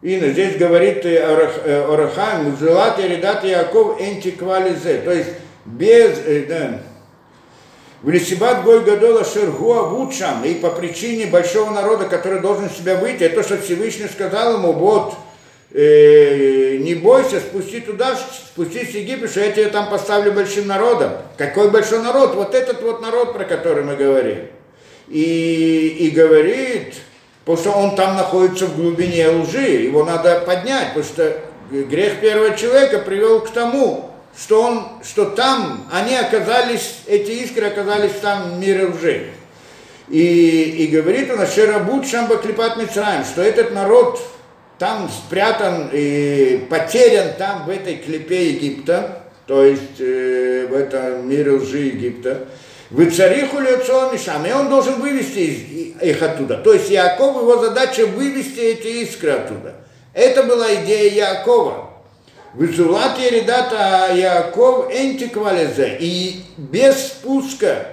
[0.01, 5.31] Ина, здесь говорит э, Орахай, Музелат и Редат Яков энтиквализе, то есть
[5.65, 6.79] без, э, да,
[8.01, 13.23] в Лисибат Гой Гадола Шергуа Вудшам, и по причине большого народа, который должен себя выйти,
[13.23, 15.15] это то, что Всевышний сказал ему, вот,
[15.75, 21.11] э, не бойся, спусти туда, спустись в Египет, что я тебя там поставлю большим народом.
[21.37, 22.35] Какой большой народ?
[22.35, 24.47] Вот этот вот народ, про который мы говорим.
[25.09, 26.95] И, и говорит,
[27.43, 32.55] потому что он там находится в глубине лжи, его надо поднять, потому что грех первого
[32.55, 38.59] человека привел к тому, что, он, что там они оказались, эти искры оказались там в
[38.59, 39.27] мире лжи.
[40.07, 44.21] И, и говорит он, Шерабут Шамба Клипат Мицраем, что этот народ
[44.77, 51.51] там спрятан и потерян там в этой клепе Египта, то есть э, в этом мире
[51.51, 52.45] лжи Египта.
[52.89, 56.57] Вы цариху лицо Мишам, и он должен вывести их оттуда.
[56.57, 59.75] То есть Яков, его задача вывести эти искры оттуда.
[60.13, 61.89] Это была идея Якова.
[62.53, 65.97] Визулат Еридата Яков энтиквалезе.
[65.99, 67.87] И без спуска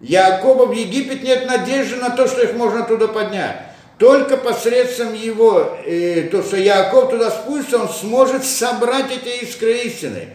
[0.00, 3.73] Якова в Египет нет надежды на то, что их можно туда поднять.
[3.98, 10.28] Только посредством его, э, то, что Яков туда спустится, он сможет собрать эти искры истины.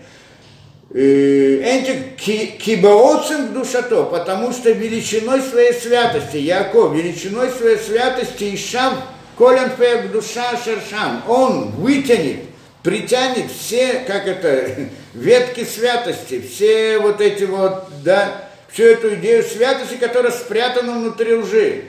[0.91, 8.95] Энтик кибаоцем душато, потому что величиной своей святости, Яков, величиной своей святости, Ишам,
[9.37, 12.39] колен к душа шершам, он вытянет,
[12.81, 19.95] притянет все, как это, ветки святости, все вот эти вот, да, всю эту идею святости,
[19.95, 21.83] которая спрятана внутри лжи.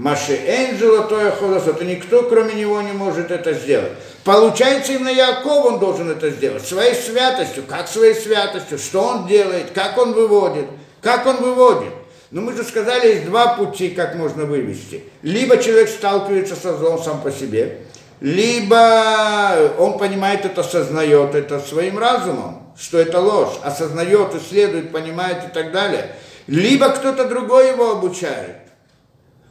[0.00, 3.92] Маши Энджела Тоя Холосот, и никто, кроме него, не может это сделать.
[4.24, 7.64] Получается, именно Яков он должен это сделать, своей святостью.
[7.68, 8.78] Как своей святостью?
[8.78, 9.72] Что он делает?
[9.72, 10.64] Как он выводит?
[11.02, 11.92] Как он выводит?
[12.30, 15.04] Но ну, мы же сказали, есть два пути, как можно вывести.
[15.20, 17.80] Либо человек сталкивается со злом сам по себе,
[18.20, 25.52] либо он понимает это, осознает это своим разумом, что это ложь, осознает, исследует, понимает и
[25.52, 26.16] так далее.
[26.46, 28.56] Либо кто-то другой его обучает,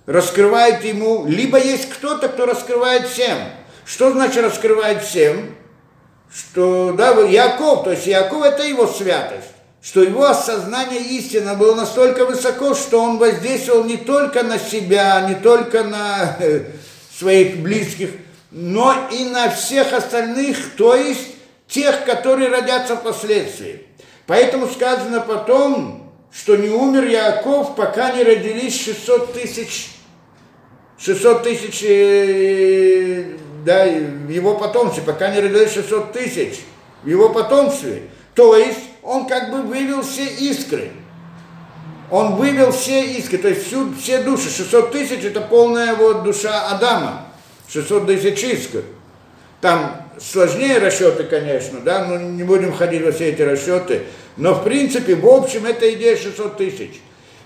[0.10, 3.38] раскрывает ему, либо есть кто-то, кто раскрывает всем.
[3.86, 5.56] Что значит раскрывает всем?
[6.34, 9.50] Что, да, Яков, то есть Яков это его святость
[9.82, 15.36] что его осознание истины было настолько высоко, что он воздействовал не только на себя, не
[15.36, 16.65] только на э,
[17.17, 18.10] своих близких,
[18.52, 21.28] но и на всех остальных, то есть
[21.69, 23.86] тех, которые родятся впоследствии.
[24.28, 29.91] Поэтому сказано потом, что не умер Яков, пока не родились 600 тысяч,
[31.00, 36.60] 600 тысяч э, да, в его потомстве, пока не родились 600 тысяч
[37.04, 38.04] в его потомстве.
[38.36, 40.92] То есть он как бы вывел все искры.
[42.12, 44.50] Он вывел все искры, то есть всю, все души.
[44.50, 47.28] 600 тысяч это полная вот душа Адама.
[47.72, 48.84] 600 тысяч искр.
[49.62, 54.04] Там сложнее расчеты, конечно, да, но не будем ходить во все эти расчеты.
[54.38, 57.02] Но в принципе, в общем, это идея 600 тысяч.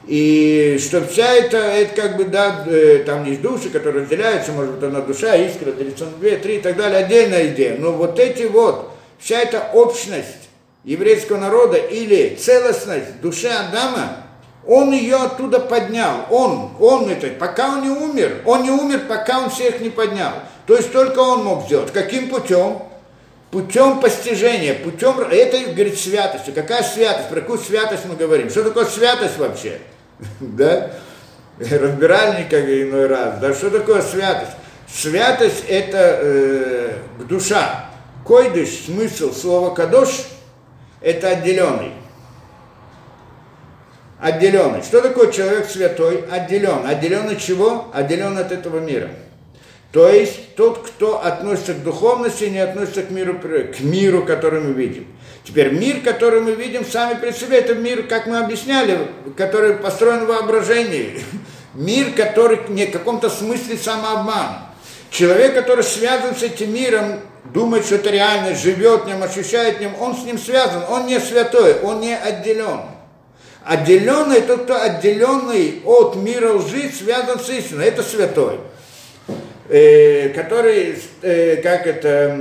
[0.05, 4.73] И что вся эта, это как бы, да, э, там есть души, которые разделяются, может
[4.73, 7.77] быть, одна душа, искра, 32, 3 и так далее, отдельная идея.
[7.77, 10.49] Но вот эти вот, вся эта общность
[10.83, 14.17] еврейского народа или целостность души Адама,
[14.67, 16.25] он ее оттуда поднял.
[16.29, 20.33] Он, он это, пока он не умер, он не умер, пока он всех не поднял.
[20.67, 21.91] То есть только он мог сделать.
[21.91, 22.81] Каким путем?
[23.51, 26.53] Путем постижения, путем, это говорит святостью.
[26.55, 27.29] Какая святость?
[27.29, 28.49] Про какую святость мы говорим?
[28.49, 29.79] Что такое святость вообще?
[30.39, 30.91] Да?
[31.59, 33.39] Разбирали как иной раз.
[33.39, 34.53] Да что такое святость?
[34.87, 36.93] Святость это э,
[37.29, 37.89] душа.
[38.25, 40.09] Койдыш, смысл слова кадош–
[41.01, 41.91] это отделенный.
[44.19, 44.81] Отделенный.
[44.81, 46.23] Что такое человек святой?
[46.31, 46.85] Отделен.
[46.87, 47.91] Отделен от чего?
[47.93, 49.09] Отделен от этого мира.
[49.91, 54.73] То есть тот, кто относится к духовности, не относится к миру, к миру, который мы
[54.73, 55.07] видим.
[55.43, 60.25] Теперь мир, который мы видим сами при себе, это мир, как мы объясняли, который построен
[60.25, 61.19] в воображении.
[61.73, 64.59] Мир, который в каком-то смысле самообман.
[65.09, 67.19] Человек, который связан с этим миром,
[67.51, 71.07] думает, что это реальность, живет в нем, ощущает в нем, он с ним связан, он
[71.07, 72.81] не святой, он не отделен.
[73.63, 78.59] Отделенный, тот, кто отделенный от мира лжи, связан с истиной, это святой.
[79.69, 82.37] Э, который, э, как это,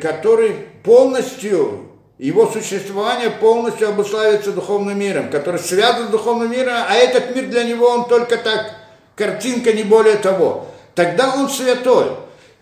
[0.00, 1.88] который полностью,
[2.18, 7.64] его существование полностью обуславится духовным миром, который связан с духовным миром, а этот мир для
[7.64, 8.74] него, он только так,
[9.16, 12.12] картинка, не более того тогда он святой.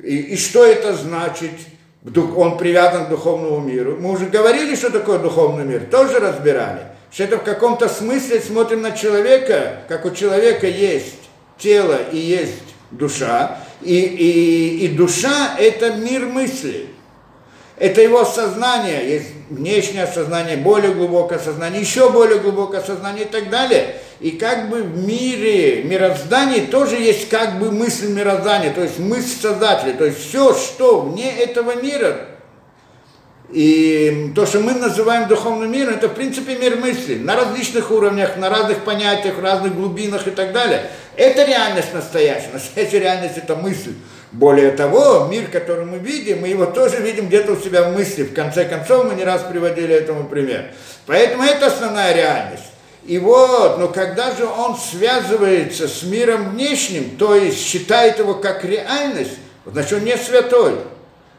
[0.03, 1.53] И, и что это значит?
[2.37, 3.99] Он привязан к духовному миру.
[4.01, 6.83] Мы уже говорили, что такое духовный мир, тоже разбирали.
[7.13, 11.19] Что это в каком-то смысле смотрим на человека, как у человека есть
[11.59, 16.89] тело и есть душа, и, и, и душа– это мир мысли.
[17.77, 23.51] Это его сознание, есть внешнее сознание, более глубокое сознание, еще более глубокое сознание и так
[23.51, 28.99] далее– и как бы в мире мироздания тоже есть как бы мысль мироздания, то есть
[28.99, 32.27] мысль Создателя, то есть все, что вне этого мира,
[33.51, 38.37] и то, что мы называем духовным миром, это в принципе мир мысли на различных уровнях,
[38.37, 40.91] на разных понятиях, разных глубинах и так далее.
[41.21, 42.49] Это реальность настоящая.
[42.55, 43.93] Настоящая реальность это мысль.
[44.33, 48.23] Более того, мир, который мы видим, мы его тоже видим где-то у себя в мысли.
[48.23, 50.71] В конце концов, мы не раз приводили этому пример.
[51.05, 52.65] Поэтому это основная реальность.
[53.05, 58.65] И вот, но когда же он связывается с миром внешним, то есть считает его как
[58.65, 60.77] реальность, значит, он не святой.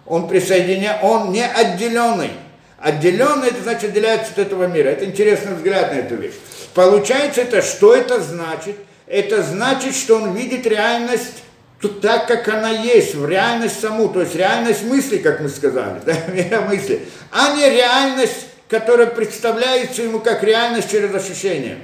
[0.06, 2.30] Он присоединяет, он не отделенный.
[2.78, 4.90] Отделенный, это значит отделяется от этого мира.
[4.90, 6.36] Это интересный взгляд на эту вещь.
[6.76, 8.76] Получается это, что это значит?
[9.08, 11.44] Это значит, что он видит реальность
[11.80, 16.02] тут так, как она есть, в реальность саму, то есть реальность мысли, как мы сказали,
[16.06, 21.78] да, мира мысли, а не реальность которая представляется ему как реальность через ощущение.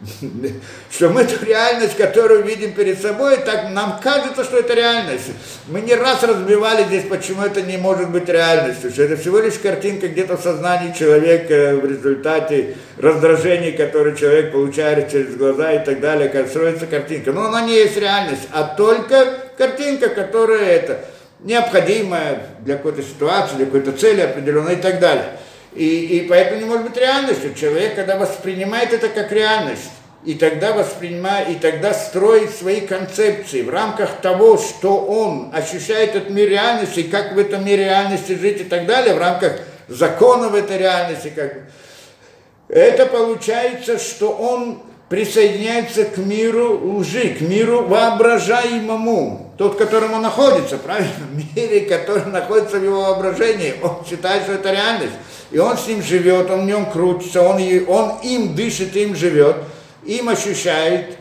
[0.90, 5.30] Что мы эту реальность, которую видим перед собой, так нам кажется, что это реальность.
[5.68, 9.58] Мы не раз разбивали здесь, почему это не может быть реальностью, что это всего лишь
[9.58, 16.00] картинка где-то в сознании человека в результате раздражений, которые человек получает через глаза и так
[16.00, 17.32] далее, как строится картинка.
[17.32, 19.26] Но она не есть реальность, а только
[19.58, 21.04] картинка, которая это
[21.40, 25.36] необходимая для какой-то ситуации, для какой-то цели определенной и так далее.
[25.74, 27.54] И, и поэтому не может быть реальностью.
[27.54, 29.90] Человек, когда воспринимает это как реальность,
[30.24, 36.30] и тогда воспринимает, и тогда строит свои концепции в рамках того, что он ощущает этот
[36.30, 40.78] мир реальности, как в этом мире реальности жить и так далее, в рамках законов этой
[40.78, 41.54] реальности, как
[42.68, 50.76] это получается, что он присоединяется к миру лжи, к миру воображаемому, тот, в котором находится,
[50.76, 55.14] правильно, в мире, который находится в его воображении, он считает, что это реальность
[55.50, 59.56] и он с ним живет, он в нем крутится, он, он им дышит, им живет,
[60.04, 61.16] им ощущает,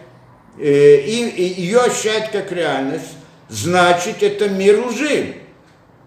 [0.59, 3.15] э, и, и ее ощущает как реальность,
[3.47, 5.35] значит, это мир лжи,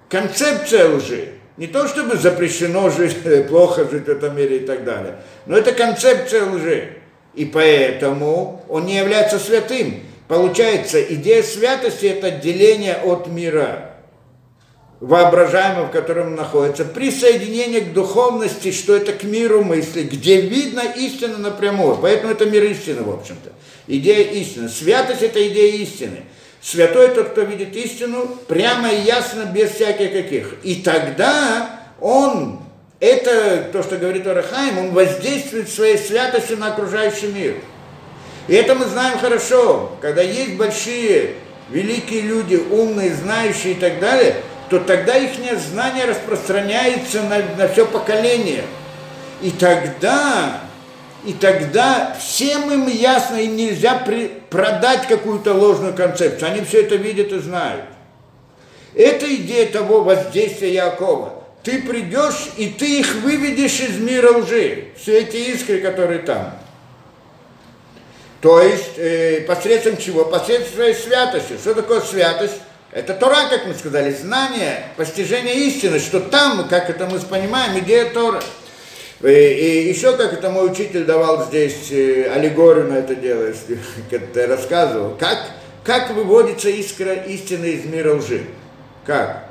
[0.08, 1.28] концепция лжи.
[1.58, 3.16] Не то, чтобы запрещено жить,
[3.48, 5.16] плохо жить в этом мире и так далее,
[5.46, 6.96] но это концепция лжи.
[7.34, 10.02] И поэтому он не является святым.
[10.28, 13.91] Получается, идея святости– это отделение от мира
[15.02, 20.82] воображаемого, в котором он находится, присоединение к духовности, что это к миру мысли, где видно
[20.96, 21.98] истину напрямую.
[22.00, 23.50] Поэтому это мир истины, в общем-то.
[23.88, 24.68] Идея истины.
[24.68, 26.22] Святость– это идея истины.
[26.60, 30.54] Святой тот, кто видит истину прямо и ясно, без всяких каких.
[30.62, 32.60] И тогда он,
[33.00, 37.56] это то, что говорит Арахаим, он воздействует своей святостью на окружающий мир.
[38.46, 41.34] И это мы знаем хорошо, когда есть большие,
[41.70, 44.36] великие люди, умные, знающие и так далее–
[44.72, 48.64] то тогда их знание распространяется на, на все поколение.
[49.42, 50.62] И тогда,
[51.26, 56.52] и тогда всем им ясно, им нельзя при, продать какую-то ложную концепцию.
[56.52, 57.84] Они все это видят и знают.
[58.94, 61.44] Это идея того воздействия Якова.
[61.62, 64.86] Ты придешь, и ты их выведешь из мира лжи.
[64.96, 66.56] Все эти искры, которые там.
[68.40, 70.24] То есть, э, посредством чего?
[70.24, 71.58] Посредством своей святости.
[71.60, 72.62] Что такое святость?
[72.92, 78.10] Это Тора, как мы сказали, знание, постижение истины, что там, как это мы понимаем, идея
[78.10, 78.42] Тора.
[79.22, 83.78] И, и еще, как это мой учитель давал здесь э, аллегорию на это дело, если
[84.34, 85.38] я рассказывал, как,
[85.84, 88.42] как выводится искра истины из мира лжи.
[89.06, 89.44] Как?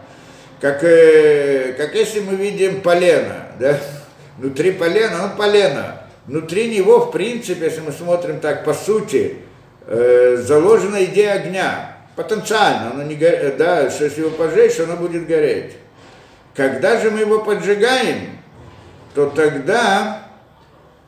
[0.60, 3.80] Как, э, как если мы видим полено, да?
[4.38, 6.04] Внутри полена, он полено.
[6.28, 9.38] Внутри него, в принципе, если мы смотрим так по сути,
[9.88, 15.28] э, заложена идея огня потенциально, оно не горит, да, что если его поджечь, оно будет
[15.28, 15.74] гореть.
[16.56, 18.38] Когда же мы его поджигаем,
[19.14, 20.28] то тогда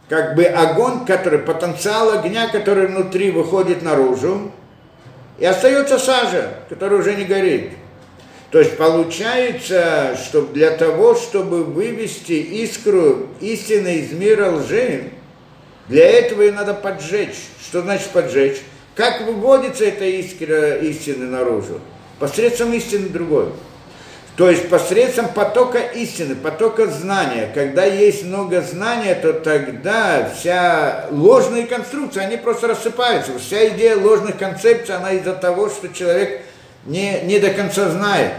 [0.10, 4.52] как бы огонь, который, потенциал огня, который внутри выходит наружу,
[5.40, 7.72] и остается сажа, которая уже не горит.
[8.52, 15.10] То есть получается, что для того, чтобы вывести искру истины из мира лжи,
[15.88, 17.48] для этого и надо поджечь.
[17.60, 18.62] Что значит поджечь?
[18.96, 21.80] Как выводится эта искра истины наружу?
[22.20, 23.48] Посредством истины другой.
[24.36, 27.52] То есть посредством потока истины, потока знания.
[27.54, 33.32] Когда есть много знания, то тогда вся ложные конструкции, они просто рассыпаются.
[33.40, 36.42] Вся идея ложных концепций, она из-за того, что человек
[36.86, 38.34] не, не до конца знает.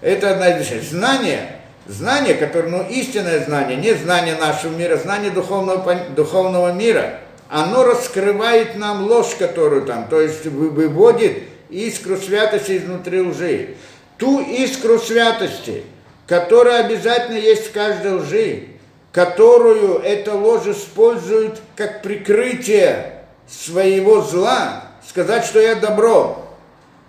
[0.00, 0.90] Это одна из.
[0.90, 1.56] Знание,
[1.86, 7.20] знание, которое, ну, истинное знание, не знание нашего мира, знание духовного, духовного мира–
[7.52, 13.74] оно раскрывает нам ложь, которую там, то есть выводит искру святости изнутри лжи.
[14.16, 15.84] Ту искру святости,
[16.26, 18.68] которая обязательно есть в каждой лжи,
[19.12, 26.48] которую эта ложь использует как прикрытие своего зла, сказать, что я добро.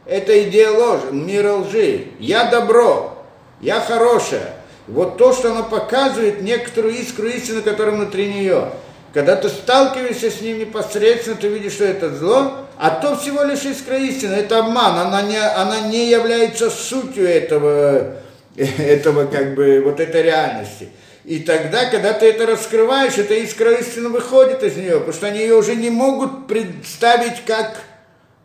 [0.05, 2.07] Это идея ложи, мира лжи.
[2.19, 3.23] Я добро,
[3.61, 4.55] я хорошая.
[4.87, 8.71] Вот то, что она показывает некоторую искру истины, которая внутри нее.
[9.13, 13.63] Когда ты сталкиваешься с ним непосредственно, ты видишь, что это зло, а то всего лишь
[13.63, 18.15] искра истины, это обман, она не, она не является сутью этого,
[18.57, 20.89] этого как бы, вот этой реальности.
[21.25, 25.39] И тогда, когда ты это раскрываешь, эта искра истины выходит из нее, потому что они
[25.39, 27.77] ее уже не могут представить как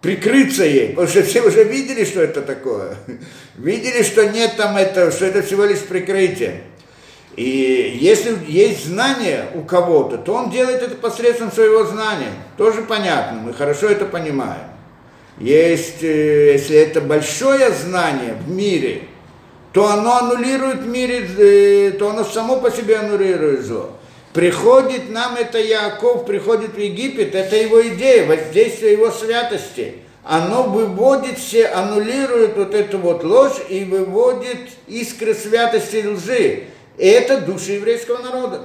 [0.00, 2.94] прикрыться ей, потому что все уже видели, что это такое.
[3.56, 6.62] Видели, что нет там этого, что это всего лишь прикрытие.
[7.39, 12.32] И если есть знание у кого-то, то он делает это посредством своего знания.
[12.57, 14.66] Тоже понятно, мы хорошо это понимаем.
[15.39, 19.03] Есть, э, если это большое знание в мире,
[19.72, 23.91] то оно аннулирует в мире, э, то оно само по себе аннулирует зло.
[24.32, 29.95] Приходит нам это Яков, приходит в Египет, это его идея, воздействие его святости.
[30.24, 36.64] Оно выводит все, аннулирует вот эту вот ложь и выводит искры святости лжи.
[36.99, 38.62] Это души еврейского народа.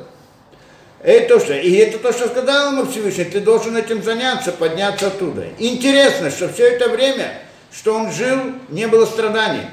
[1.03, 5.07] Это то, что, и это то, что сказал ему Всевышний, ты должен этим заняться, подняться
[5.07, 5.45] оттуда.
[5.59, 7.39] Интересно, что все это время,
[7.73, 9.67] что он жил, не было страданий.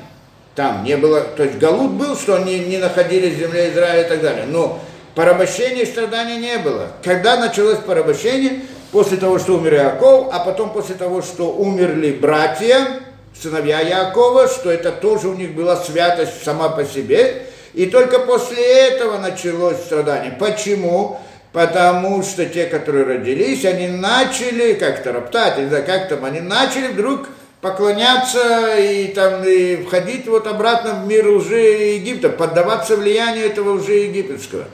[0.57, 4.09] Там не было, то есть Галут был, что они не находились в земле Израиля и
[4.09, 4.45] так далее.
[4.47, 4.81] Но
[5.15, 6.89] порабощения и страданий не было.
[7.05, 8.63] Когда началось порабощение?
[8.91, 13.01] После того, что умер Иаков, а потом после того, что умерли братья,
[13.41, 18.63] сыновья Якова, что это тоже у них была святость сама по себе, и только после
[18.63, 20.33] этого началось страдание.
[20.33, 21.21] Почему?
[21.53, 26.89] Потому что те, которые родились, они начали как-то роптать, не знаю, как там, они начали
[26.89, 27.29] вдруг
[27.61, 33.95] поклоняться и там и входить вот обратно в мир лжи Египта, поддаваться влиянию этого лжи
[33.95, 34.65] египетского.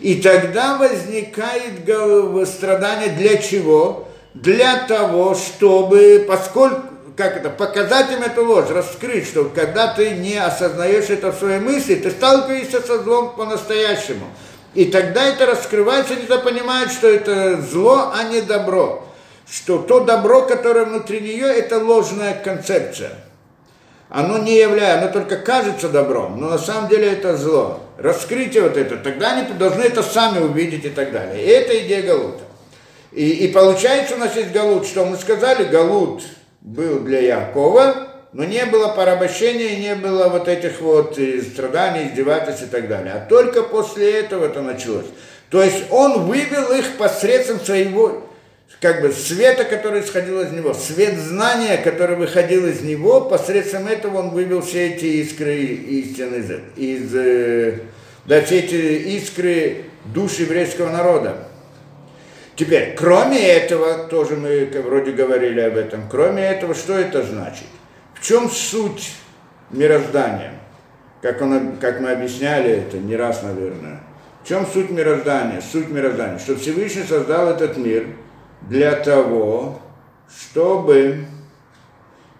[0.00, 1.88] И тогда возникает
[2.48, 4.08] страдание для чего?
[4.34, 6.82] Для того, чтобы, поскольку
[7.16, 11.60] как это, показать им эту ложь, раскрыть, что когда ты не осознаешь это в своей
[11.60, 14.26] мысли, ты сталкиваешься со злом по-настоящему.
[14.74, 19.02] И тогда это раскрывается, они понимают, что это зло, а не добро.
[19.50, 23.12] Что то добро, которое внутри нее, это ложная концепция.
[24.10, 27.80] Оно не является, оно только кажется добром, но на самом деле это зло.
[27.96, 31.42] Раскрытие вот это, тогда они должны это сами увидеть и так далее.
[31.42, 32.42] И это идея Галута.
[33.12, 36.22] И, и получается у нас есть Галут, что мы сказали, Галут–
[36.66, 41.18] был для Якова, но не было порабощения, не было вот этих вот
[41.52, 43.14] страданий, издевательств и так далее.
[43.14, 45.06] А только после этого это началось.
[45.48, 48.24] То есть он вывел их посредством своего
[48.80, 54.18] как бы света, который исходил из него, свет знания, который выходил из него, посредством этого
[54.18, 57.78] он вывел все эти искры истины из, из э,
[58.26, 61.45] да, все эти искры души еврейского народа.
[62.56, 67.66] Теперь, кроме этого, тоже мы вроде говорили об этом, кроме этого, что это значит?
[68.14, 69.12] В чем суть
[69.70, 70.54] мироздания?
[71.20, 74.00] Как, он, как мы объясняли это не раз, наверное.
[74.42, 75.60] В чем суть мироздания?
[75.60, 78.06] Суть мироздания, что Всевышний создал этот мир
[78.62, 79.80] для того,
[80.34, 81.26] чтобы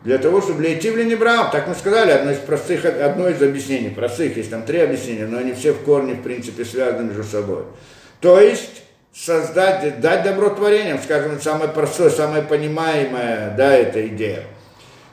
[0.02, 3.42] для того, чтобы для идти в Ленебрам, так мы сказали, одно из простых, одно из
[3.42, 7.24] объяснений, простых, есть там три объяснения, но они все в корне, в принципе, связаны между
[7.24, 7.64] собой.
[8.20, 8.84] То есть,
[9.16, 14.44] создать, дать добро творениям, скажем, самое простое, самое понимаемое, да, эта идея.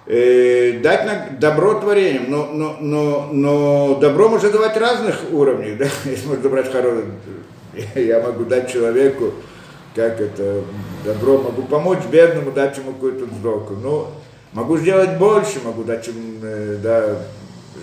[0.05, 5.87] Э, дать на добро творениям, но, но, но, но добро можно давать разных уровней, да,
[6.03, 7.05] если можно брать хорошее,
[7.95, 9.33] я могу дать человеку,
[9.95, 10.63] как это,
[11.05, 14.11] добро, могу помочь бедному, дать ему какую-то сдоку, но
[14.51, 17.19] могу сделать больше, могу дать ему, э, да,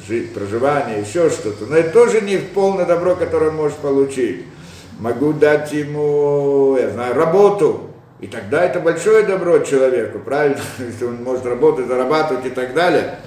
[0.07, 4.45] жить, проживание, еще что-то, но это тоже не полное добро, которое он может получить
[5.01, 7.91] могу дать ему, я знаю, работу.
[8.21, 10.61] И тогда это большое добро человеку, правильно?
[10.79, 13.19] Если он может работать, зарабатывать и так далее.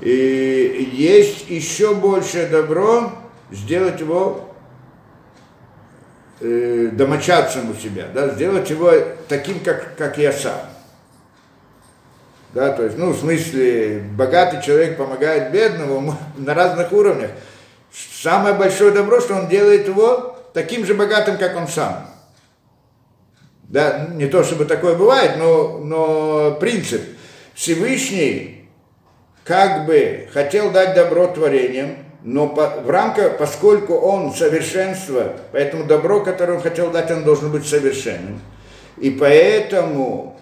[0.00, 3.12] И есть еще большее добро
[3.50, 4.48] сделать его
[6.40, 8.92] э, домочадцем у себя, да, сделать его
[9.28, 10.60] таким, как, как я сам.
[12.54, 17.30] Да, то есть, ну, в смысле, богатый человек помогает бедному на разных уровнях.
[17.92, 22.08] Самое большое добро, что он делает его таким же богатым, как он сам.
[23.62, 27.00] Да, не то чтобы такое бывает, но, но принцип.
[27.54, 28.68] Всевышний
[29.44, 31.90] как бы хотел дать добро творениям,
[32.24, 37.52] но по, в рамках, поскольку он совершенство, поэтому добро, которое он хотел дать, он должен
[37.52, 38.40] быть совершенным.
[38.96, 40.40] И поэтому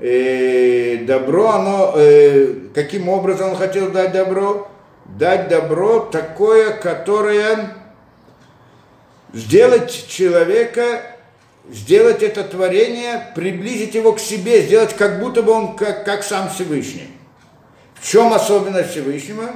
[0.00, 4.68] э, добро, оно, э, каким образом он хотел дать добро?
[5.04, 7.81] Дать добро такое, которое
[9.32, 11.02] сделать человека,
[11.70, 16.50] сделать это творение, приблизить его к себе, сделать как будто бы он как, как сам
[16.50, 17.08] Всевышний.
[17.94, 19.50] В чем особенность Всевышнего?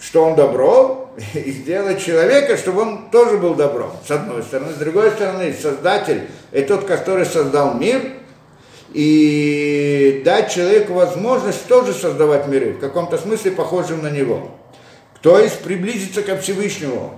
[0.00, 4.72] что он добро, и сделать человека, чтобы он тоже был добром, с одной стороны.
[4.72, 8.00] С другой стороны, Создатель– это тот, который создал мир,
[8.92, 14.50] и дать человеку возможность тоже создавать миры, в каком-то смысле похожим на него.
[15.22, 17.14] То есть приблизиться ко Всевышнему,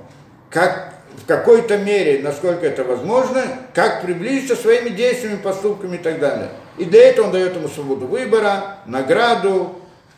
[0.51, 3.43] как в какой-то мере, насколько это возможно,
[3.75, 6.49] как приблизиться своими действиями, поступками и так далее.
[6.79, 9.77] И для этого он дает ему свободу выбора, награду,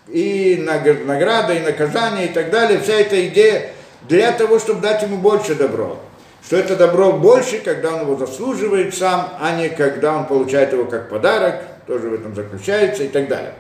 [0.09, 2.81] и награда, и наказание, и так далее.
[2.81, 3.71] Вся эта идея
[4.09, 5.99] для того, чтобы дать ему больше добро.
[6.45, 10.85] Что это добро больше, когда он его заслуживает сам, а не когда он получает его
[10.85, 13.55] как подарок, тоже в этом заключается и так далее.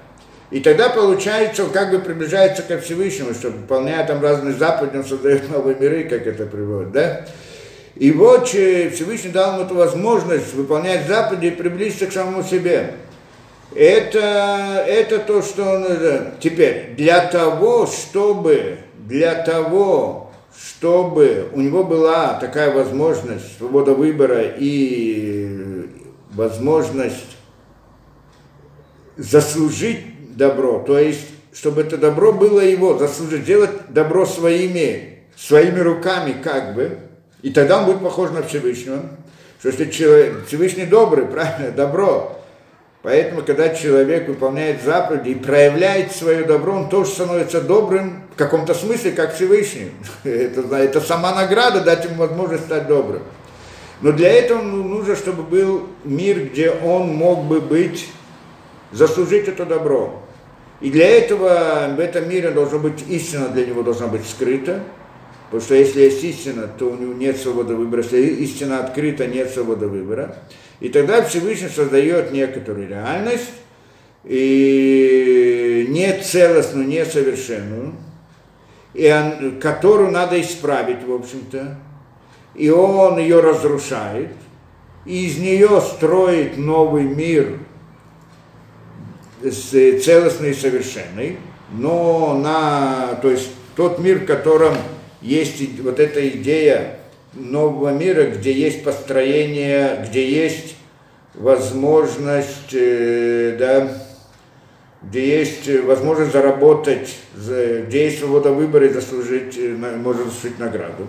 [0.50, 5.04] И тогда получается, он как бы приближается ко Всевышнему, что выполняя там разные заповеди, он
[5.04, 7.26] создает новые миры, как это приводит, да?
[7.96, 12.94] И вот Всевышний дал ему эту возможность выполнять заповеди и приблизиться к самому себе.
[13.74, 15.86] Это, это то, что он...
[16.40, 25.88] Теперь, для того, чтобы, для того, чтобы у него была такая возможность, свобода выбора и
[26.32, 27.36] возможность
[29.16, 36.34] заслужить добро, то есть, чтобы это добро было его, заслужить, делать добро своими, своими руками
[36.42, 36.98] как бы,
[37.42, 39.02] и тогда он будет похож на Всевышнего,
[39.58, 42.40] что если человек, Всевышний добрый, правильно, добро,
[43.04, 48.72] Поэтому, когда человек выполняет заповеди и проявляет свое добро, он тоже становится добрым в каком-то
[48.72, 49.90] смысле, как Всевышний.
[50.24, 53.22] Это, это сама награда, дать ему возможность стать добрым.
[54.00, 58.08] Но для этого нужно, чтобы был мир, где он мог бы быть,
[58.90, 60.23] заслужить это добро.
[60.80, 64.80] И для этого в этом мире должно быть истина для него должна быть скрыта.
[65.46, 68.02] Потому что если есть истина, то у него нет свободы выбора.
[68.02, 70.36] Если истина открыта, нет свободы выбора.
[70.80, 73.52] И тогда Всевышний создает некоторую реальность,
[74.24, 77.94] и не целостную, не совершенную,
[78.94, 81.78] и он, которую надо исправить, в общем-то.
[82.54, 84.30] И он ее разрушает,
[85.04, 87.58] и из нее строит новый мир,
[89.50, 91.38] целостный и совершенный,
[91.72, 94.74] но на, то есть тот мир, в котором
[95.20, 96.98] есть вот эта идея
[97.34, 100.76] нового мира, где есть построение, где есть
[101.34, 103.92] возможность, э, да,
[105.02, 111.06] где есть возможность заработать, где есть свобода выбора и заслужить, э, можно заслужить награду.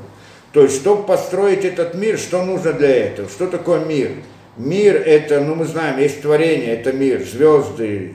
[0.51, 3.29] То есть, чтобы построить этот мир, что нужно для этого?
[3.29, 4.11] Что такое мир?
[4.57, 8.13] Мир это, ну мы знаем, есть творение, это мир, звезды,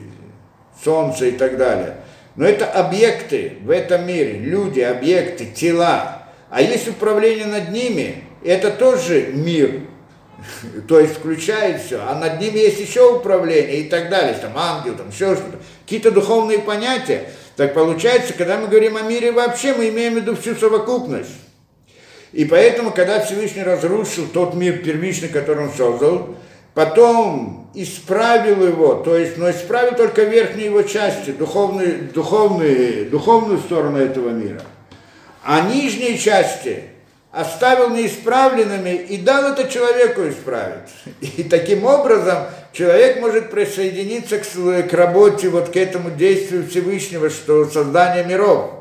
[0.83, 1.97] солнце и так далее.
[2.35, 8.71] Но это объекты в этом мире, люди, объекты, тела, а есть управление над ними, это
[8.71, 9.81] тоже мир,
[10.87, 14.95] то есть включает все, а над ними есть еще управление и так далее, там ангел,
[14.95, 17.29] там еще что-то, какие-то духовные понятия.
[17.57, 21.29] Так получается, когда мы говорим о мире вообще, мы имеем в виду всю совокупность.
[22.31, 26.35] И поэтому, когда Всевышний разрушил тот мир первичный, который он создал,
[26.73, 33.97] потом исправил его, то есть, но исправил только верхние его части, духовные, духовные, духовную сторону
[33.97, 34.61] этого мира–
[35.43, 36.83] а нижние части
[37.31, 40.89] оставил неисправленными и дал это человеку исправить.
[41.21, 47.65] И таким образом человек может присоединиться к, к работе, вот к этому действию Всевышнего, что
[47.65, 48.71] создание миров,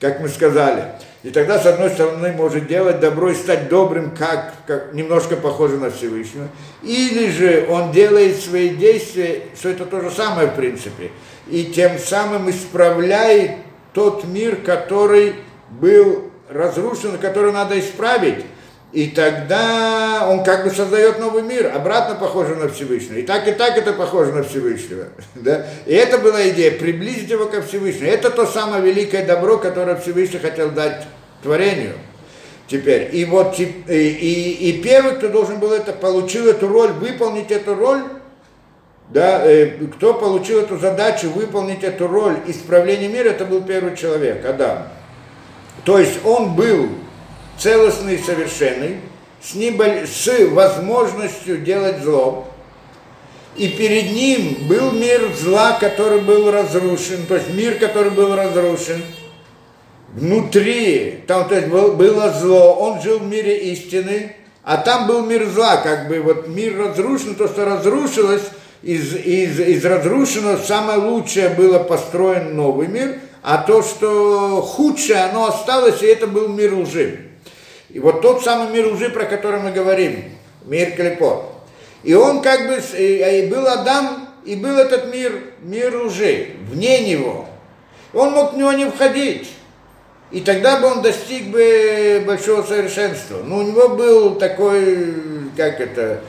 [0.00, 0.92] как мы сказали.
[1.26, 5.76] И тогда, с одной стороны, может делать добро и стать добрым, как, как немножко похоже
[5.76, 6.46] на Всевышнего.
[6.84, 11.10] Или же он делает свои действия, что это то же самое в принципе.
[11.48, 13.56] И тем самым исправляет
[13.92, 15.34] тот мир, который
[15.68, 18.44] был разрушен, который надо исправить,
[18.92, 23.18] и тогда он как бы создает новый мир, обратно похоже на Всевышнего.
[23.18, 25.08] И так, и так это похоже на Всевышнего.
[25.34, 25.66] Да?
[25.86, 28.08] И это была идея, приблизить его ко Всевышнему.
[28.08, 31.04] Это то самое великое добро, которое Всевышний хотел дать
[31.46, 31.94] творению.
[32.66, 37.52] Теперь, и вот и, и, и первый, кто должен был это, получил эту роль, выполнить
[37.52, 38.02] эту роль,
[39.10, 44.44] да, э, кто получил эту задачу выполнить эту роль исправления мира, это был первый человек,
[44.44, 44.88] Адам.
[45.84, 46.88] То есть он был
[47.56, 48.96] целостный и совершенный,
[49.40, 49.84] с, небо...
[50.04, 52.48] с возможностью делать зло.
[53.54, 59.00] И перед ним был мир зла, который был разрушен, то есть мир, который был разрушен.
[60.16, 65.24] Внутри, там то есть был, было зло, он жил в мире истины, а там был
[65.24, 68.42] мир зла, как бы вот мир разрушен, то, что разрушилось,
[68.82, 75.46] из, из, из разрушенного самое лучшее было построен новый мир– а то, что худшее, оно
[75.46, 77.28] осталось, и это был мир лжи.
[77.90, 80.24] И вот тот самый мир лжи, про который мы говорим,
[80.64, 81.52] мир клепот.
[82.02, 87.46] И он как бы, и был Адам, и был этот мир, мир лжи, вне него.
[88.12, 89.48] Он мог в него не входить.
[90.30, 93.42] И тогда бы он достиг бы большого совершенства.
[93.44, 95.14] Но у него был такой,
[95.56, 96.20] как это,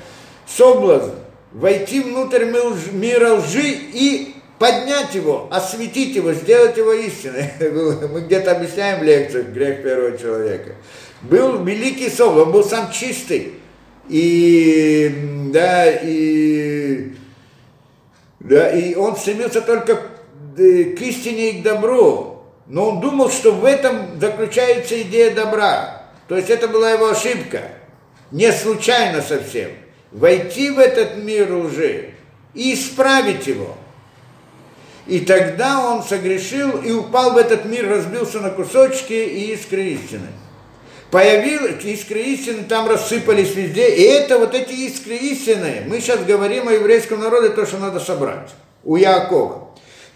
[0.47, 1.11] соблазн,
[1.51, 7.51] войти внутрь мира лжи и поднять его, осветить его, сделать его истиной.
[8.11, 10.75] Мы где-то объясняем в лекциях грех первого человека.
[11.23, 13.53] Был великий сон, он был сам чистый.
[14.09, 17.13] И, да, и,
[18.39, 19.95] да, и он стремился только
[20.55, 22.36] к истине и к добру.
[22.67, 26.03] Но он думал, что в этом заключается идея добра.
[26.27, 27.61] То есть это была его ошибка.
[28.31, 29.71] Не случайно совсем.
[30.11, 32.11] Войти в этот мир уже
[32.53, 33.75] и исправить его–
[35.07, 40.27] и тогда он согрешил и упал в этот мир, разбился на кусочки и искры истины.
[41.09, 43.95] Появились искры истины, там рассыпались везде.
[43.95, 48.01] И это вот эти искры истины, мы сейчас говорим о еврейском народе, то, что надо
[48.01, 48.49] собрать
[48.83, 49.66] у Якова.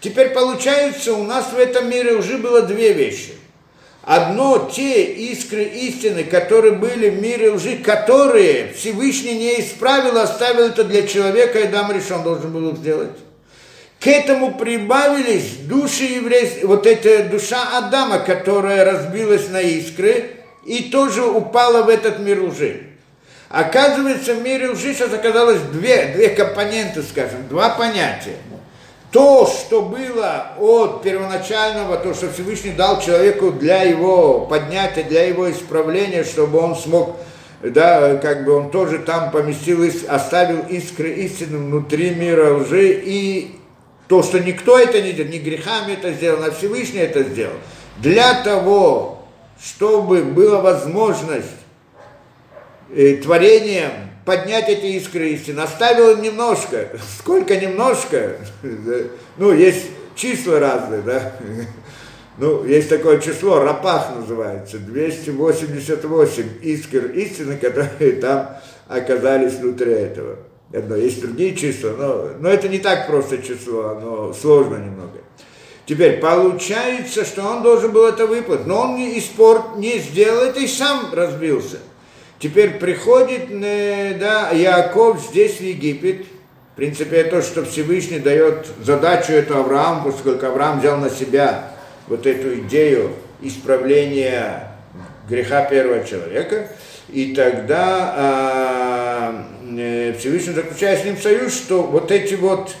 [0.02, 3.34] Теперь получается, у нас в этом мире уже было две вещи.
[4.02, 10.82] Одно, те искры истины, которые были в мире лжи, которые Всевышний не исправил, оставил это
[10.82, 13.12] для человека, и Дам решен должен был сделать.
[14.00, 20.30] К этому прибавились души еврейские, вот эта душа Адама, которая разбилась на искры
[20.64, 22.88] и тоже упала в этот мир лжи.
[23.48, 28.38] Оказывается, в мире лжи сейчас оказалось две, две компоненты, скажем, два понятия.
[29.12, 35.50] То, что было от первоначального, то, что Всевышний дал человеку для его поднятия, для его
[35.50, 37.18] исправления, чтобы он смог,
[37.62, 43.56] да, как бы он тоже там поместил, оставил искры истины внутри мира лжи и
[44.08, 47.56] то, что никто это не делал, не грехами это сделал, а Всевышний это сделал.
[47.98, 49.26] Для того,
[49.62, 51.48] чтобы была возможность
[52.96, 56.88] э, творением поднять эти искры истины, оставил немножко.
[57.18, 58.36] Сколько немножко?
[59.38, 61.32] Ну, есть числа разные, да?
[62.38, 68.56] Ну, есть такое число, рапах называется, 288 искр истины, которые там
[68.88, 70.38] оказались внутри этого
[70.72, 70.96] одно.
[70.96, 75.18] Есть другие числа, но, но это не так просто число, оно сложно немного.
[75.84, 80.60] Теперь получается, что он должен был это выплатить, но он не, испорт, не сделал это
[80.60, 81.78] и сам разбился.
[82.42, 86.26] Теперь приходит э, да, Яков здесь в Египет.
[86.72, 91.70] В принципе, то, что Всевышний дает задачу эту Аврааму, поскольку Авраам взял на себя
[92.08, 94.68] вот эту идею исправления
[95.28, 96.68] греха первого человека.
[97.08, 99.46] И тогда а,
[99.78, 102.74] Э, Всевышний заключает с ним союз, что вот эти вот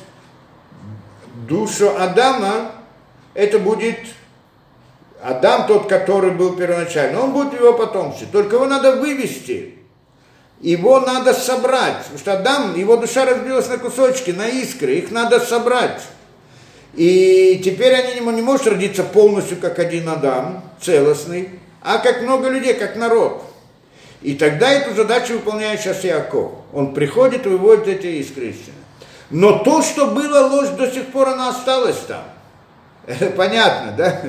[1.48, 2.72] душу Адама,
[3.34, 3.98] это будет
[5.22, 8.26] Адам тот, который был первоначально, он будет его потомстве.
[8.30, 9.74] Только его надо вывести,
[10.60, 11.98] его надо собрать.
[11.98, 16.02] Потому что Адам, его душа разбилась на кусочки, на искры, их надо собрать.
[16.94, 21.50] И теперь они не, не может родиться полностью как один Адам, целостный,
[21.80, 23.44] а как много людей, как народ.
[24.22, 26.50] И тогда эту задачу выполняет сейчас Яков.
[26.72, 28.54] Он приходит и выводит эти искры.
[29.30, 32.24] Но то, что было ложь, до сих пор оно осталось там.
[33.36, 34.20] Понятно, да?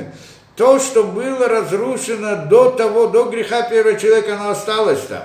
[0.55, 5.23] То, что было разрушено до того, до греха первого человека, оно осталось там.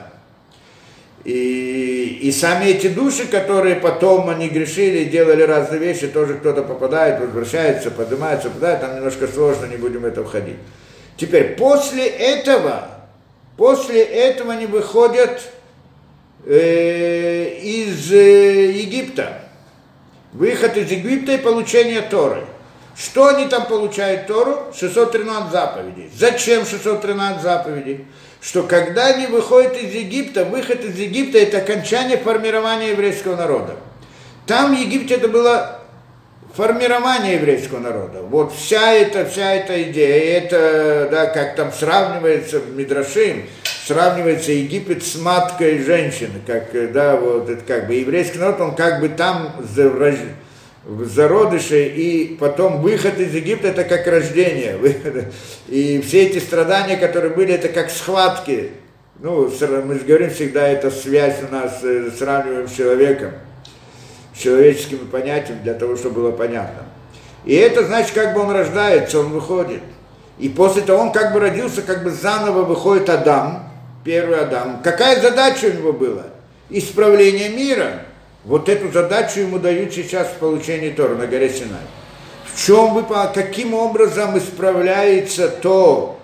[1.25, 7.21] И, и сами эти души, которые потом они грешили, делали разные вещи, тоже кто-то попадает,
[7.21, 10.57] возвращается, поднимается, попадает, там немножко сложно, не будем в это входить.
[11.17, 12.89] Теперь, после этого,
[13.59, 15.43] После этого они выходят
[16.47, 19.41] э, из э, Египта.
[20.33, 22.45] Выход из Египта и получение Торы.
[22.99, 24.73] Что они там получают Тору?
[24.77, 26.11] 613 заповедей.
[26.17, 28.07] Зачем 613 заповедей?
[28.41, 33.77] Что когда они выходят из Египта, выход из Египта это окончание формирования еврейского народа.
[34.47, 35.81] Там в Египте это было
[36.55, 38.23] формирование еврейского народа.
[38.23, 43.47] Вот вся эта, вся эта идея, это, да, как там сравнивается в Мидрашим,
[43.87, 49.01] сравнивается Египет с маткой женщины, как, да, вот, это как бы еврейский народ, он как
[49.01, 49.55] бы там
[50.89, 54.79] в зародыше, и потом выход из Египта, это как рождение.
[55.69, 58.71] И все эти страдания, которые были, это как схватки.
[59.19, 59.53] Ну,
[59.85, 63.33] мы же говорим всегда, это связь у нас, э, сравниваем с человеком
[64.35, 66.85] человеческими понятиями для того, чтобы было понятно.
[67.45, 69.83] И это значит, как бы он рождается, он выходит.
[70.39, 73.71] И после того он как бы родился, как бы заново выходит Адам,
[74.05, 74.81] первый Адам.
[74.83, 76.29] Какая задача у него была?
[76.71, 78.05] Исправление мира.
[78.49, 81.83] Вот эту задачу ему дают сейчас в получении Тора на горе Синай.
[82.47, 86.19] В чем вы, каким образом исправляется то,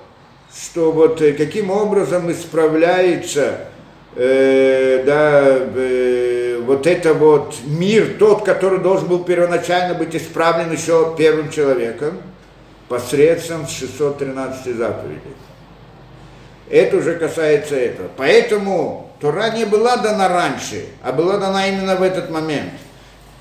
[0.56, 3.66] что вот э, каким образом исправляется
[4.16, 11.14] э, да, э, вот это вот мир, тот, который должен был первоначально быть исправлен еще
[11.18, 12.22] первым человеком,
[12.88, 15.20] посредством 613 заповедей.
[16.70, 18.08] Это уже касается этого.
[18.16, 22.72] Поэтому Тора не была дана раньше, а была дана именно в этот момент.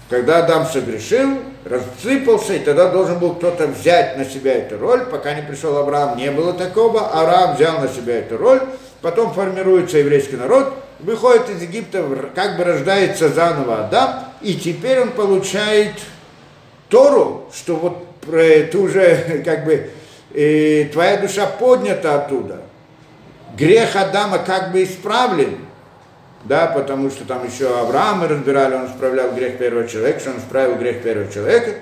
[0.09, 5.05] Когда Адам согрешил, рассыпался, и тогда должен был кто-то взять на себя эту роль.
[5.05, 7.09] Пока не пришел Авраам, не было такого.
[7.09, 8.61] Авраам взял на себя эту роль.
[9.01, 15.11] Потом формируется еврейский народ, выходит из Египта, как бы рождается заново Адам, и теперь он
[15.11, 15.91] получает
[16.88, 19.89] Тору, что вот ты уже как бы
[20.34, 22.61] э, твоя душа поднята оттуда.
[23.56, 25.58] Грех Адама как бы исправлен,
[26.43, 30.76] да, потому что там еще Авраама разбирали, он исправлял грех первого человека, что он исправил
[30.76, 31.76] грех первого человека,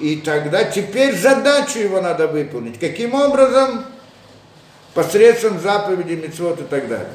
[0.00, 2.78] и тогда теперь задачу его надо выполнить.
[2.78, 3.84] Каким образом?
[4.94, 7.08] Посредством заповедей, мецвод и так далее.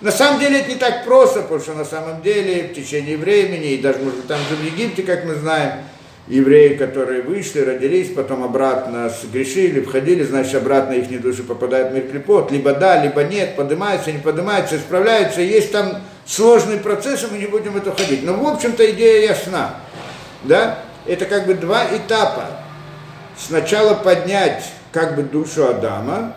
[0.00, 3.72] На самом деле это не так просто, потому что на самом деле в течение времени,
[3.72, 5.84] и даже, может там же в Египте, как мы знаем,
[6.30, 12.04] евреи, которые вышли, родились, потом обратно сгрешили, входили, значит, обратно их души попадают в мир
[12.08, 17.38] клепот, либо да, либо нет, поднимаются, не поднимаются, исправляются, есть там сложный процесс, и мы
[17.38, 18.22] не будем в это ходить.
[18.22, 19.74] Но, в общем-то, идея ясна,
[20.44, 22.46] да, это как бы два этапа.
[23.36, 26.36] Сначала поднять как бы душу Адама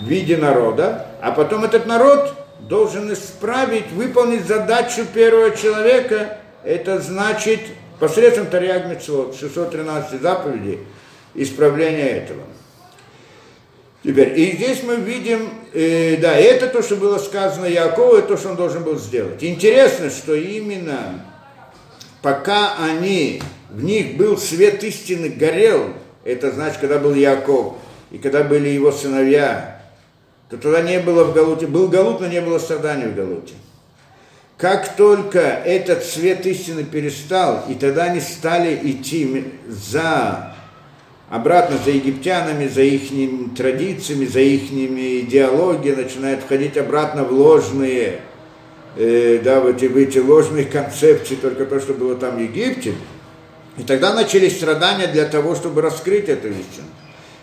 [0.00, 7.60] в виде народа, а потом этот народ должен исправить, выполнить задачу первого человека, это значит
[8.00, 10.80] посредством Тарьяг Митцвот, 613 заповедей,
[11.34, 12.42] исправления этого.
[14.02, 18.38] Теперь, и здесь мы видим, э, да, это то, что было сказано Якову, и то,
[18.38, 19.44] что он должен был сделать.
[19.44, 21.22] Интересно, что именно
[22.22, 25.90] пока они, в них был свет истины горел,
[26.24, 27.74] это значит, когда был Яков,
[28.10, 29.82] и когда были его сыновья,
[30.48, 33.54] то тогда не было в Галуте, был Галут, но не было страданий в Галуте.
[34.60, 40.54] Как только этот свет истины перестал, и тогда они стали идти за
[41.30, 43.10] обратно за египтянами, за их
[43.56, 48.20] традициями, за их идеологией, начинают входить обратно в ложные,
[48.96, 52.92] э, да, в эти, в эти ложные концепции, только то, что было там в Египте.
[53.78, 56.88] И тогда начались страдания для того, чтобы раскрыть эту истину.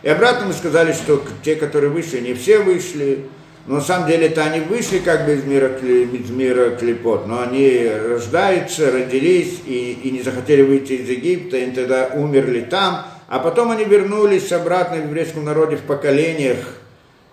[0.04, 3.26] И обратно мы сказали, что те, которые вышли, не все вышли,
[3.68, 7.42] но на самом деле это они вышли как бы из мира, из мира клепот, но
[7.42, 13.40] они рождаются, родились и, и не захотели выйти из Египта, и тогда умерли там, а
[13.40, 16.60] потом они вернулись обратно в еврейском народе в поколениях,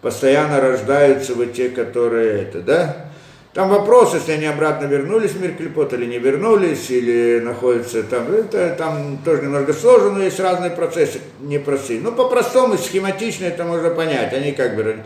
[0.03, 3.11] постоянно рождаются вот те, которые это, да?
[3.53, 8.33] Там вопрос, если они обратно вернулись в мир клепот или не вернулись, или находятся там,
[8.33, 12.01] это там тоже немного сложно, но есть разные процессы непростые.
[12.01, 14.33] Ну, по-простому, схематично это можно понять.
[14.33, 15.05] Они как бы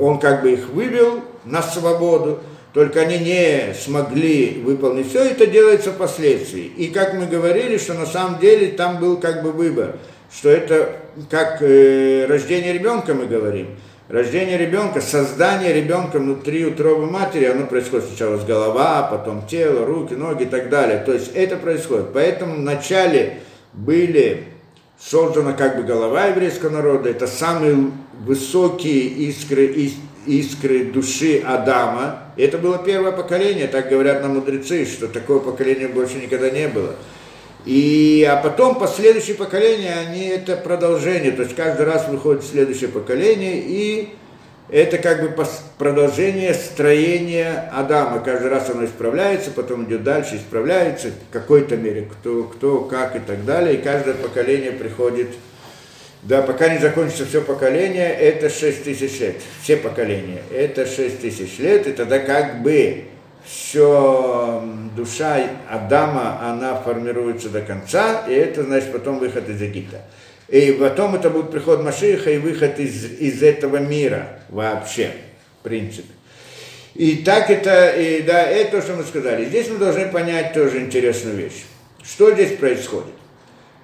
[0.00, 2.40] он как бы их вывел на свободу,
[2.72, 6.64] только они не смогли выполнить все, это делается впоследствии.
[6.64, 9.96] И как мы говорили, что на самом деле там был как бы выбор,
[10.34, 10.96] что это
[11.28, 13.68] как э, рождение ребенка мы говорим.
[14.08, 20.14] Рождение ребенка, создание ребенка внутри утробы матери, оно происходит сначала с голова, потом тело, руки,
[20.14, 20.98] ноги и так далее.
[20.98, 22.12] То есть это происходит.
[22.12, 23.38] Поэтому вначале
[23.72, 24.44] были
[25.04, 27.90] создана как бы голова еврейского народа, это самые
[28.24, 29.90] высокие искры,
[30.26, 32.20] искры души Адама.
[32.36, 36.94] Это было первое поколение, так говорят нам мудрецы, что такого поколения больше никогда не было.
[37.64, 43.62] И, а потом последующие поколения, они это продолжение, то есть каждый раз выходит следующее поколение,
[43.64, 44.10] и
[44.72, 45.46] это как бы
[45.76, 48.20] продолжение строения Адама.
[48.20, 53.18] Каждый раз оно исправляется, потом идет дальше, исправляется в какой-то мере, кто, кто, как и
[53.18, 53.74] так далее.
[53.74, 55.28] И каждое поколение приходит,
[56.22, 59.36] да, пока не закончится все поколение, это 6 тысяч лет.
[59.62, 63.04] Все поколения, это 6 тысяч лет, и тогда как бы
[63.44, 64.62] все
[64.96, 70.00] душа Адама, она формируется до конца, и это значит потом выход из Египта.
[70.52, 75.12] И потом это будет приход Машиха и выход из, из этого мира вообще,
[75.60, 76.12] в принципе.
[76.94, 79.46] И так это, и да, это то, что мы сказали.
[79.46, 81.64] Здесь мы должны понять тоже интересную вещь.
[82.04, 83.14] Что здесь происходит?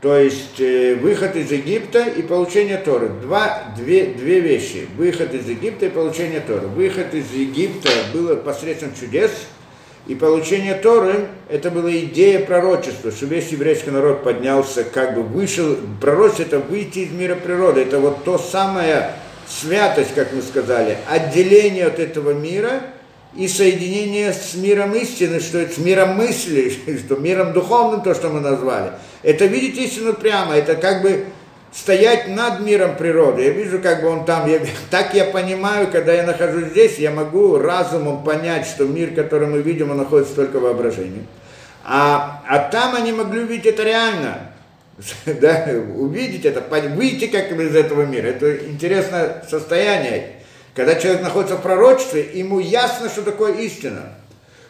[0.03, 3.09] То есть э, выход из Египта и получение Торы.
[3.09, 4.87] Два, две, две вещи.
[4.95, 6.67] Выход из Египта и получение Торы.
[6.67, 9.31] Выход из Египта было посредством чудес–
[10.09, 15.77] и получение Торы, это была идея пророчества, что весь еврейский народ поднялся, как бы вышел,
[16.01, 19.13] пророчество это выйти из мира природы, это вот то самое
[19.47, 22.81] святость, как мы сказали, отделение от этого мира
[23.37, 26.73] и соединение с миром истины, что это с миром мысли,
[27.07, 28.93] что миром духовным, то, что мы назвали.
[29.23, 31.27] Это видеть истину прямо, это как бы
[31.73, 33.43] стоять над миром природы.
[33.43, 34.61] Я вижу, как бы он там, я,
[34.91, 39.61] так я понимаю, когда я нахожусь здесь, я могу разумом понять, что мир, который мы
[39.63, 41.27] видим, он находится только в воображении.
[41.85, 44.53] А, а там они могли увидеть это реально.
[45.27, 45.67] да,
[45.97, 46.63] увидеть это,
[46.95, 48.27] выйти как из этого мира.
[48.27, 50.33] Это интересное состояние,
[50.75, 54.15] когда человек находится в пророчестве, ему ясно, что такое истина.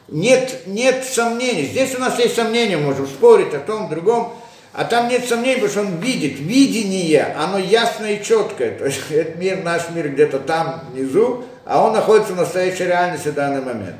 [0.09, 1.66] Нет, нет сомнений.
[1.66, 4.34] Здесь у нас есть сомнения, можем спорить о том, другом,
[4.78, 6.38] а там нет сомнений, потому что он видит.
[6.38, 8.78] Видение, оно ясное и четкое.
[8.78, 13.26] То есть этот мир, наш мир где-то там внизу, а он находится в настоящей реальности
[13.26, 13.96] в данный момент.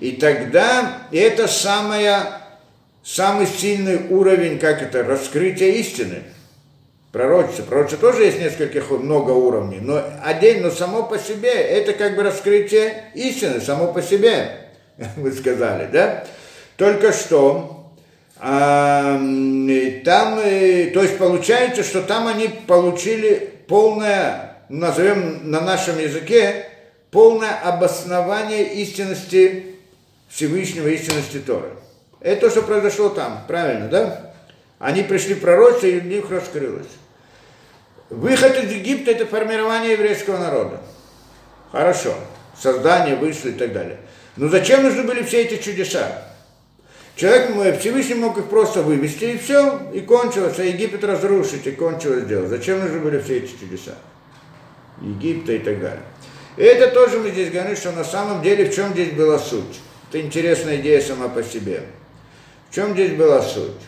[0.00, 2.40] И тогда это самая,
[3.04, 6.24] самый сильный уровень, как это, раскрытия истины.
[7.12, 7.62] Пророчество.
[7.62, 13.04] Пророчество тоже есть нескольких, много уровней, но отдельно само по себе, это как бы раскрытие
[13.14, 14.50] истины, само по себе,
[15.16, 16.24] вы сказали, да?
[16.76, 17.75] Только что,
[18.38, 26.66] там, то есть получается, что там они получили полное, назовем на нашем языке,
[27.10, 29.76] полное обоснование истинности
[30.28, 31.70] Всевышнего истинности Торы.
[32.20, 34.32] Это то, что произошло там, правильно, да?
[34.78, 36.88] Они пришли пророчество, и у них раскрылось.
[38.10, 40.80] Выход из Египта– это формирование еврейского народа.
[41.72, 42.14] Хорошо.
[42.60, 43.98] Создание, вышло и так далее.
[44.36, 46.22] Но зачем нужны были все эти чудеса?
[47.16, 52.26] Человек, Всевышний мог их просто вывести, и все, и кончилось, а Египет разрушить, и кончилось
[52.26, 52.46] дело.
[52.46, 53.94] Зачем нужны были все эти чудеса?
[55.00, 56.02] Египта и так далее.
[56.58, 59.80] И это тоже мы здесь говорим, что на самом деле в чем здесь была суть.
[60.10, 61.84] Это интересная идея сама по себе.
[62.70, 63.80] В чем здесь была суть?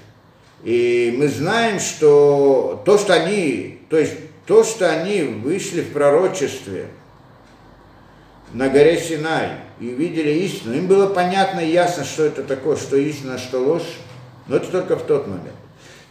[0.64, 4.14] И мы знаем, что то, что они, то есть
[4.46, 6.86] то, что они вышли в пророчестве
[8.54, 12.96] на горе Синай и видели истину, им было понятно и ясно, что это такое, что
[12.96, 13.98] истина, что ложь,
[14.46, 15.54] но это только в тот момент.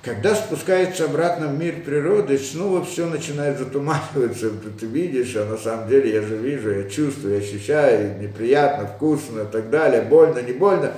[0.02, 4.52] Когда спускается обратно в мир природы, снова все начинает затуманиваться.
[4.80, 9.42] Ты видишь, а на самом деле я же вижу, я чувствую, я ощущаю, неприятно, вкусно,
[9.42, 10.94] и так далее, больно, не больно,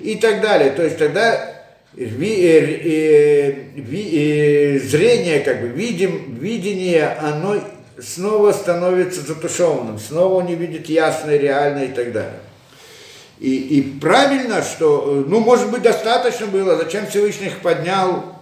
[0.00, 0.70] и так далее.
[0.70, 1.58] То есть тогда
[1.94, 7.60] ви, э, э, ви, э, зрение, как бы, видим, видение, оно
[8.00, 12.40] снова становится затушеванным, снова не видит ясно, реально и так далее.
[13.38, 18.38] И, и правильно, что, ну, может быть, достаточно было, зачем Всевышний их поднял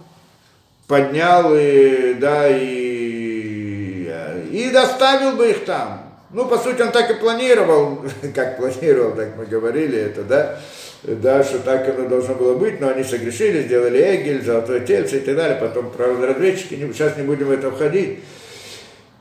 [0.87, 4.09] поднял и, да, и,
[4.51, 6.03] и доставил бы их там.
[6.31, 8.03] Ну, по сути, он так и планировал,
[8.35, 10.59] как планировал, так мы говорили это, да,
[11.03, 15.21] да, что так оно должно было быть, но они согрешили, сделали эгель, золотое тельце и
[15.21, 18.19] так далее, потом, правда, разведчики, сейчас не будем в это входить.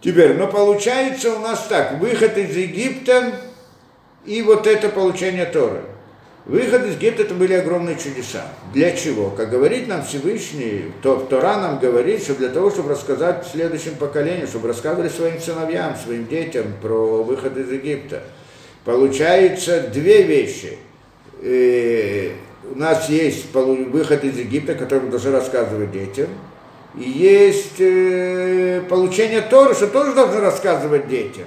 [0.00, 3.32] Теперь, но получается у нас так, выход из Египта
[4.24, 5.82] и вот это получение Торы–
[6.46, 8.44] Выход из Египта это были огромные чудеса.
[8.72, 9.30] Для чего?
[9.30, 14.46] Как говорит нам Всевышний, то Тора нам говорит, что для того, чтобы рассказать следующим поколениям,
[14.46, 18.22] чтобы рассказывали своим сыновьям, своим детям про выход из Египта.
[18.84, 20.78] Получается две вещи.
[21.42, 26.28] И э, у нас есть выход из Египта, который мы должны рассказывать детям.
[26.96, 31.44] И есть э, получение Торы, что тоже должны рассказывать детям.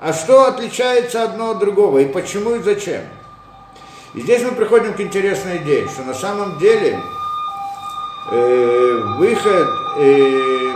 [0.00, 1.98] А что отличается одно от другого?
[1.98, 3.02] И почему и зачем?
[4.14, 7.00] И здесь мы приходим к интересной идее, что на самом деле
[8.30, 9.68] э, выход,
[9.98, 10.72] э,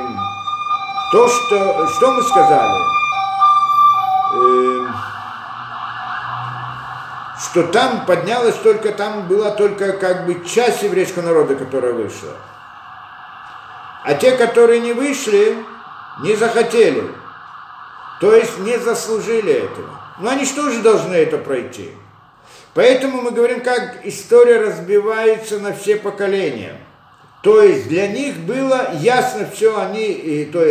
[1.13, 2.83] то, что, что мы сказали,
[4.35, 4.87] э,
[7.41, 12.33] что там поднялось только, там была только как бы часть еврейского народа, которая вышла.
[14.05, 15.57] А те, которые не вышли,
[16.23, 17.03] не захотели.
[18.21, 20.01] То есть не заслужили этого.
[20.21, 21.91] Но они что же должны это пройти?
[22.75, 26.77] Поэтому мы говорим, как история разбивается на все поколения.
[27.43, 30.65] То есть для них было ясно все, они, и, то,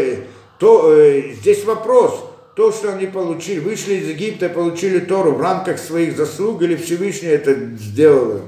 [0.60, 2.26] то, э, здесь вопрос,
[2.56, 7.30] то, что они получили, вышли из Египта, получили Тору в рамках своих заслуг, или Всевышний
[7.30, 8.42] это сделал.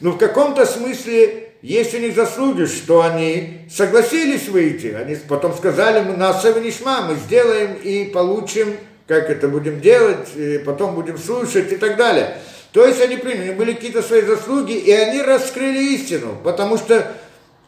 [0.00, 4.88] Но в каком-то смысле у них заслуги, что они согласились выйти.
[4.88, 10.58] Они потом сказали, мы на Савинишма, мы сделаем и получим, как это будем делать, и
[10.58, 12.36] потом будем слушать и так далее.
[12.72, 17.12] То есть они приняли, были какие-то свои заслуги, и они раскрыли истину, потому что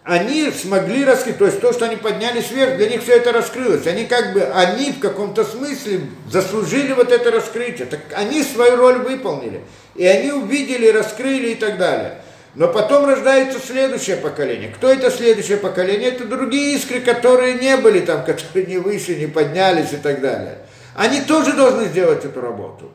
[0.04, 3.86] они смогли раскрыть, то есть то, что они поднялись вверх, для них все это раскрылось.
[3.86, 7.86] Они как бы, они в каком-то смысле заслужили вот это раскрытие.
[7.86, 9.60] Так они свою роль выполнили.
[9.94, 12.21] И они увидели, раскрыли и так далее.
[12.54, 14.70] Но потом рождается следующее поколение.
[14.74, 16.10] Кто это следующее поколение?
[16.10, 20.58] Это другие искры, которые не были там, которые не вышли, не поднялись и так далее.
[20.94, 22.92] Они тоже должны сделать эту работу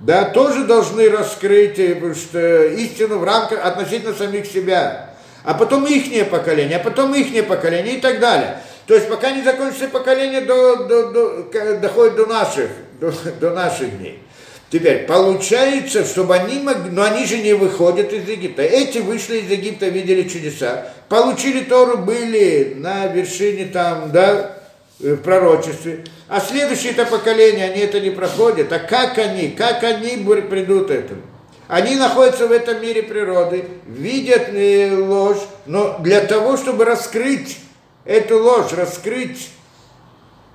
[0.00, 5.10] да, тоже должны раскрыть э, что истину в рамках относительно самих себя.
[5.42, 8.58] А потом ихнее поколение, а потом ихнее поколение и так далее.
[8.86, 13.98] То есть пока не закончится поколение, до, до, до, доходит до наших, до, до наших
[13.98, 14.22] дней.
[14.70, 18.62] Теперь, получается, чтобы они могли, но они же не выходят из Египта.
[18.62, 24.56] Эти вышли из Египта, видели чудеса, получили Тору, были на вершине там, да,
[24.98, 26.04] в пророчестве.
[26.28, 28.72] А следующее это поколение, они это не проходят.
[28.72, 31.22] А как они, как они придут этому?
[31.68, 37.58] Они находятся в этом мире природы, видят э, ложь, но для того, чтобы раскрыть
[38.04, 39.48] эту ложь, раскрыть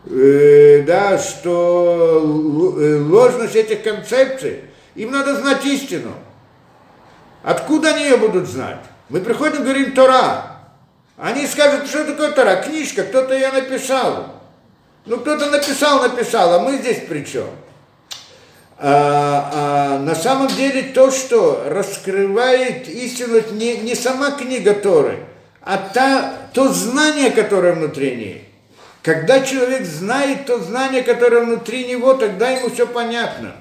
[0.06, 4.62] э, да, что э, ложность этих концепций,
[4.96, 6.12] им надо знать истину.
[7.44, 8.82] Откуда они ее будут знать?
[9.10, 10.58] Мы приходим, говорим Тора.
[11.18, 12.58] Они скажут, что такое Тора?
[12.58, 14.42] Книжка, кто-то ее написал.
[15.06, 17.48] Ну, кто-то написал, написал, а мы здесь при чем?
[18.78, 25.20] А, а, на самом деле то, что раскрывает истину, не, не сама книга Торы,
[25.62, 28.51] а та, то знание, которое внутри ней.
[29.02, 33.56] Когда человек знает то знание, которое внутри него, тогда ему все понятно.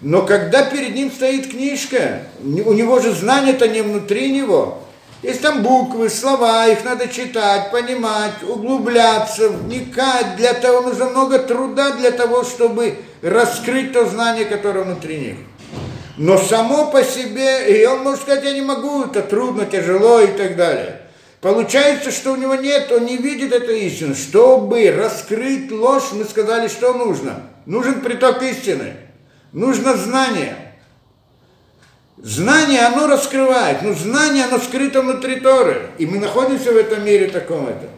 [0.00, 4.80] Но когда перед ним стоит книжка, у него же знание-то не внутри него.
[5.22, 10.36] Есть там буквы, слова, их надо читать, понимать, углубляться, вникать.
[10.36, 15.36] Для того нужно много труда для того, чтобы раскрыть то знание, которое внутри них.
[16.18, 20.26] Но само по себе, и он может сказать, я не могу, это трудно, тяжело и
[20.26, 21.00] так далее.
[21.44, 24.14] Получается, что у него нет, он не видит этой истины.
[24.14, 27.42] Чтобы раскрыть ложь, мы сказали, что нужно.
[27.66, 28.94] Нужен приток истины.
[29.52, 30.56] Нужно знание.
[32.16, 33.82] Знание, оно раскрывает.
[33.82, 35.90] Но знание, оно скрыто внутри Торы.
[35.98, 37.90] И мы находимся в этом мире таком это.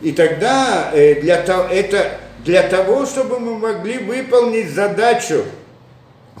[0.00, 2.10] И тогда э, для, того, это,
[2.42, 5.44] для того, чтобы мы могли выполнить задачу,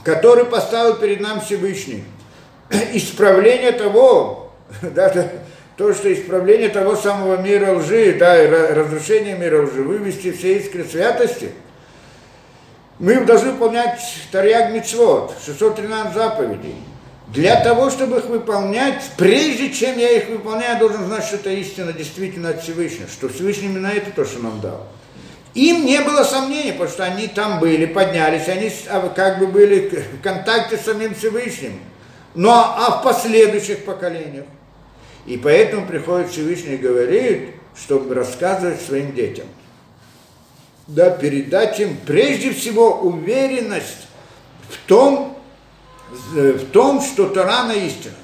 [0.02, 2.04] которую поставил перед нами Всевышний,
[2.94, 4.50] исправление того,
[4.80, 5.30] да,
[5.76, 10.84] то, что исправление того самого мира лжи, да, и разрушение мира лжи, вывести все искры
[10.84, 11.50] святости,
[12.98, 14.00] мы должны выполнять
[14.30, 16.76] Тарьяг Мицвод, 613 заповедей.
[17.28, 21.50] Для того, чтобы их выполнять, прежде чем я их выполняю, я должен знать, что это
[21.50, 24.86] истина действительно от Всевышнего, что Всевышний именно это то, что нам дал.
[25.54, 29.88] Им не было сомнений, потому что они там были, поднялись, они а, как бы были
[29.88, 31.80] в контакте с самим Всевышним.
[32.34, 34.44] Но а в последующих поколениях
[35.26, 39.46] и поэтому приходит Всевышний и говорит, чтобы рассказывать своим детям.
[40.86, 44.06] Да, передать им прежде всего уверенность
[44.68, 45.38] в том,
[46.10, 48.14] в том, что Торана истина.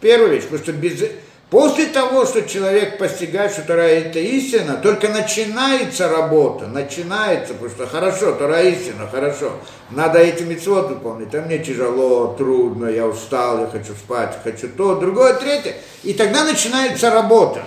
[0.00, 1.04] Первая вещь, потому что без,
[1.50, 7.88] После того, что человек постигает, что Тора это истина, только начинается работа, начинается, потому что
[7.88, 9.54] хорошо, Тора истина, хорошо,
[9.90, 14.94] надо эти митцвот выполнить, а мне тяжело, трудно, я устал, я хочу спать, хочу то,
[14.94, 15.74] другое, третье,
[16.04, 17.62] и тогда начинается работа.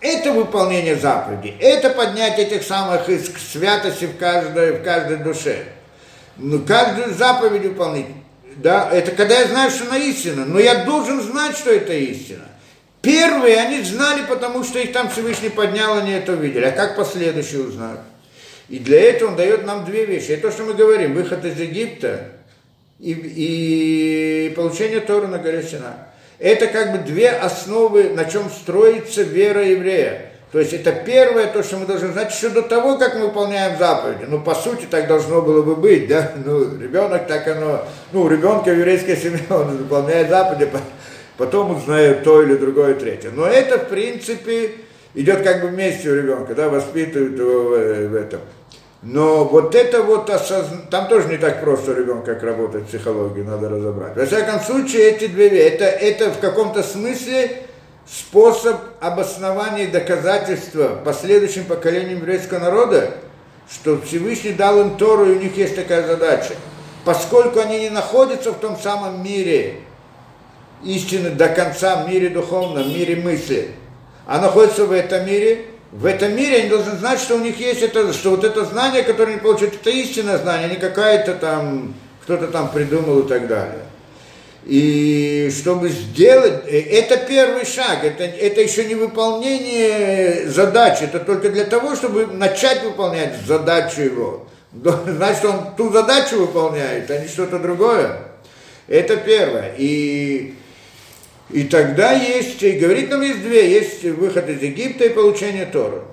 [0.00, 5.64] Это выполнение заповедей, это поднятие этих самых иск святости в каждой, в каждой душе.
[6.38, 8.06] Ну, каждую заповедь выполнить,
[8.56, 12.46] да, это когда я знаю, что она истина, но я должен знать, что это истина.
[13.02, 16.64] Первые они знали, потому что их там Всевышний поднял, они это увидели.
[16.64, 18.00] А как последующие узнают?
[18.68, 20.30] И для этого он дает нам две вещи.
[20.30, 22.28] Это то, что мы говорим, выход из Египта
[23.00, 26.06] и, и получение Тора на горе Сина.
[26.38, 30.32] Это как бы две основы, на чем строится вера еврея.
[30.52, 33.78] То есть это первое, то, что мы должны знать еще до того, как мы выполняем
[33.78, 34.26] заповеди.
[34.28, 36.32] Ну, по сути, так должно было бы быть, да?
[36.44, 37.84] Ну, ребенок так оно...
[38.12, 40.70] Ну, у ребенка в еврейской семье он выполняет заповеди,
[41.42, 43.32] потом узнает то или другое, третье.
[43.34, 44.74] Но это, в принципе,
[45.12, 48.40] идет как бы вместе у ребенка, да, воспитывают его в, в этом.
[49.02, 53.44] Но вот это вот осознание, там тоже не так просто у ребенка, как работать психологию,
[53.44, 54.16] надо разобрать.
[54.16, 57.64] Во всяком случае, эти две вещи, это, это в каком-то смысле
[58.06, 63.14] способ обоснования и доказательства последующим поколениям еврейского народа,
[63.68, 66.54] что Всевышний дал им Тору, и у них есть такая задача.
[67.04, 69.80] Поскольку они не находятся в том самом мире,
[70.84, 73.70] истины до конца в мире духовном, в мире мысли,
[74.26, 77.82] а находится в этом мире, в этом мире они должны знать, что у них есть
[77.82, 82.46] это, что вот это знание, которое они получают, это истинное знание, не какая-то там, кто-то
[82.48, 83.82] там придумал и так далее.
[84.64, 91.50] И чтобы сделать, э, это первый шаг, это, это еще не выполнение задачи, это только
[91.50, 94.46] для того, чтобы начать выполнять задачу его.
[95.06, 98.18] Значит, он ту задачу выполняет, а не что-то другое.
[98.86, 99.74] Это первое.
[99.76, 100.54] И
[101.52, 106.04] и тогда есть, и говорит нам есть две, есть выход из Египта и получение Тора.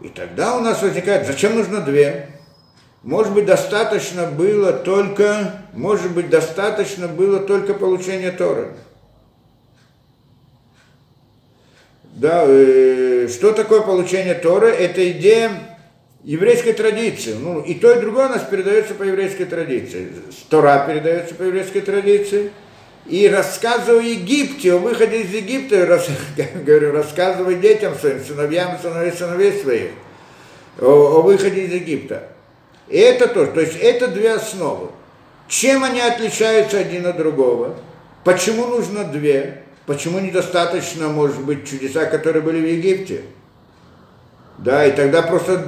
[0.00, 2.28] И тогда у нас возникает, зачем нужно две?
[3.02, 8.74] Может быть, достаточно было только, может быть, достаточно было только получение Торы.
[12.04, 14.68] Да, э, что такое получение Торы?
[14.70, 15.78] Это идея,
[16.24, 17.34] еврейской традиции.
[17.34, 20.12] Ну, и то, и другое у нас передается по еврейской традиции.
[20.50, 22.50] Тора передается по еврейской традиции.
[23.08, 26.08] И рассказывая Египте, о выходе из Египта, рас,
[26.54, 29.90] говорю, рассказывай детям своим, сыновьям сыновей, сыновей своих,
[30.78, 32.28] о, о выходе из Египта.
[32.86, 34.88] И это тоже, то есть это две основы.
[35.48, 37.76] Чем они отличаются один от другого?
[38.24, 39.62] Почему нужно две?
[39.86, 43.22] Почему недостаточно, может быть, чудеса, которые были в Египте?
[44.58, 45.64] Да, и тогда просто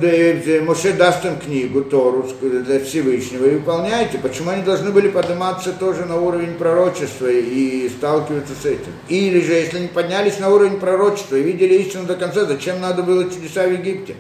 [0.63, 4.19] Моше даст им книгу, Тору для Всевышнего и выполняйте.
[4.19, 8.93] Почему они должны были подниматься тоже на уровень пророчества и сталкиваться с этим?
[9.09, 13.05] Или же, если они поднялись на уровень пророчества и видели истину до конца, зачем надо
[13.05, 14.17] было чудеса в Египте?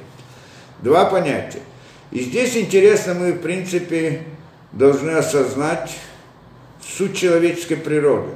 [0.82, 1.62] Два понятия.
[2.12, 4.22] И здесь интересно, мы, в принципе,
[4.70, 5.90] должны осознать
[6.96, 8.30] суть человеческой природы,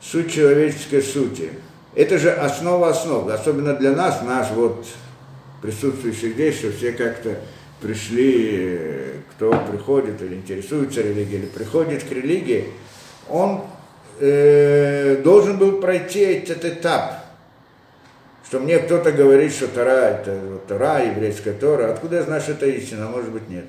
[0.00, 1.50] суть человеческой сути–
[1.96, 4.86] это же основа основ, особенно для нас, наш вот
[5.62, 7.36] присутствующий здесь, что все как-то
[7.80, 8.78] пришли,
[9.32, 12.66] кто приходит или интересуется религией, или приходит к религии,
[13.30, 13.62] он
[14.20, 17.24] э, должен был пройти этот этап,
[18.46, 22.52] что мне кто-то говорит, что Тора это вот, Тора, еврейская Тора, откуда я знаю, что
[22.52, 23.64] это истина, может быть нет.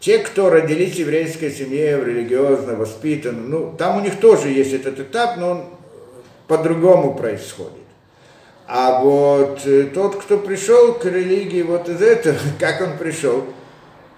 [0.00, 5.00] Те, кто родились в еврейской семье, религиозно воспитаны, ну, там у них тоже есть этот
[5.00, 5.75] этап, но он
[6.46, 7.72] по-другому происходит.
[8.66, 13.44] А вот э, тот, кто пришел к религии вот из этого, как он пришел,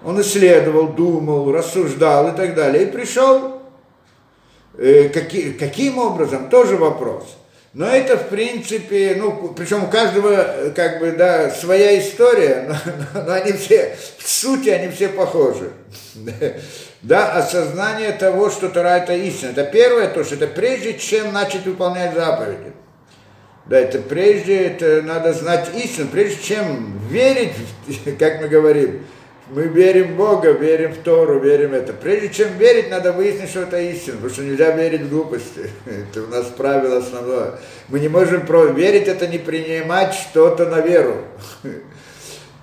[0.03, 3.61] он исследовал, думал, рассуждал и так далее, и пришел.
[4.77, 7.37] Э, каки, каким образом, тоже вопрос.
[7.73, 12.67] Но это, в принципе, ну, причем у каждого, э, как бы, да, своя история,
[13.13, 15.71] но, но они все, в сути, они все похожи
[17.01, 19.51] да, осознание того, что Тора это истина.
[19.51, 22.73] Это первое, то, что это прежде, чем начать выполнять заповеди.
[23.67, 27.53] Да, это прежде, это надо знать истину, прежде чем верить,
[28.19, 29.05] как мы говорим,
[29.51, 31.91] мы верим в Бога, верим в Тору, верим в это.
[31.93, 35.69] Прежде чем верить, надо выяснить, что это истина, потому что нельзя верить в глупости.
[35.85, 37.59] Это у нас правило основное.
[37.87, 38.65] Мы не можем про...
[38.65, 41.23] верить, это не принимать что-то на веру.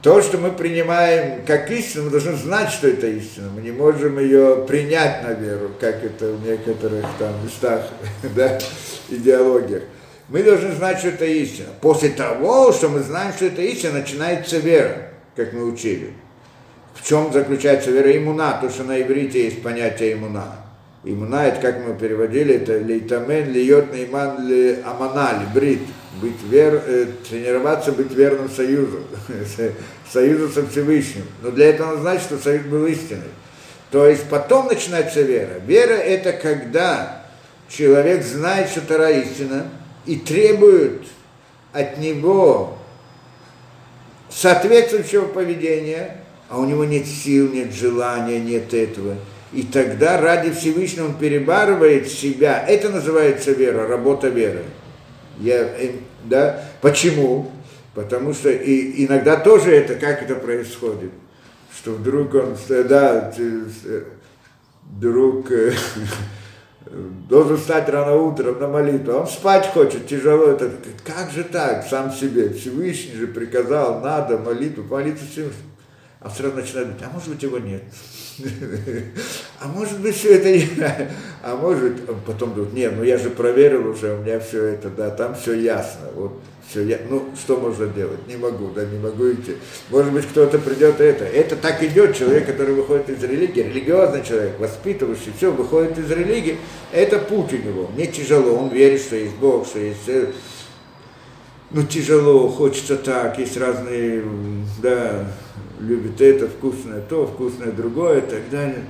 [0.02, 3.50] То, что мы принимаем как истину, мы должны знать, что это истина.
[3.52, 7.82] Мы не можем ее принять на веру, как это в некоторых там местах,
[8.36, 8.60] да,
[9.08, 9.82] идеологиях.
[10.28, 11.68] Мы должны знать, что это истина.
[11.80, 16.12] После того, что мы знаем, что это истина, начинается вера, как мы учили.
[16.96, 18.58] В чем заключается вера иммуна?
[18.60, 20.56] То, что на иврите есть понятие иммуна.
[21.04, 25.82] Иммуна, это как мы переводили, это лейтамен, льет нейман, ли амана, брит.
[26.20, 29.00] Быть вер, э, тренироваться, быть верным союзу.
[30.12, 31.24] союзу со Всевышним.
[31.42, 33.28] Но для этого он знает, что союз был истинный.
[33.90, 35.60] То есть потом начинается вера.
[35.66, 37.22] Вера это когда
[37.68, 39.66] человек знает, что Тара истина,
[40.06, 41.02] и требует
[41.72, 42.78] от него
[44.30, 46.18] соответствующего поведения,
[46.48, 49.16] а у него нет сил, нет желания, нет этого.
[49.52, 52.64] И тогда ради Всевышнего он перебарывает себя.
[52.66, 54.64] Это называется вера, работа веры.
[55.38, 55.92] Я, э,
[56.24, 56.62] да?
[56.80, 57.50] Почему?
[57.94, 61.12] Потому что и иногда тоже это, как это происходит,
[61.74, 63.32] что вдруг он, да,
[64.84, 65.72] вдруг э,
[67.28, 70.70] должен встать рано утром на молитву, он спать хочет, тяжело, это,
[71.04, 75.75] как же так, сам себе, Всевышний же приказал, надо молитву, молиться Всевышнему.
[76.26, 77.84] А сразу начинает быть, а может быть его нет.
[79.60, 81.08] А может быть все это,
[81.42, 85.10] а может, потом думают, нет, ну я же проверил уже, у меня все это, да,
[85.10, 86.08] там все ясно.
[86.14, 86.32] Вот
[86.68, 88.26] все, я, ну, что можно делать?
[88.26, 89.56] Не могу, да, не могу идти.
[89.88, 91.24] Может быть, кто-то придет это.
[91.24, 96.58] Это так идет человек, который выходит из религии, религиозный человек, воспитывающий, все, выходит из религии.
[96.92, 97.88] Это путь у него.
[97.94, 100.10] Мне тяжело, он верит, что есть Бог, что есть...
[101.70, 104.22] Ну, тяжело, хочется так, есть разные,
[104.82, 105.26] да,
[105.80, 108.84] любит это, вкусное то, вкусное другое и так далее.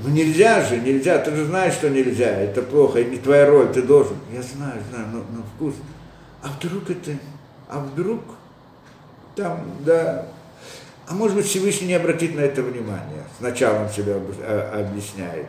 [0.00, 3.72] Ну нельзя же, нельзя, ты же знаешь, что нельзя, это плохо, и не твоя роль,
[3.72, 4.16] ты должен.
[4.32, 5.84] Я знаю, знаю, но, но вкусно.
[6.42, 7.18] А вдруг это,
[7.68, 8.20] а вдруг
[9.34, 10.26] там, да,
[11.08, 13.24] а может быть Всевышний не обратит на это внимание.
[13.38, 15.46] Сначала он себя объясняет.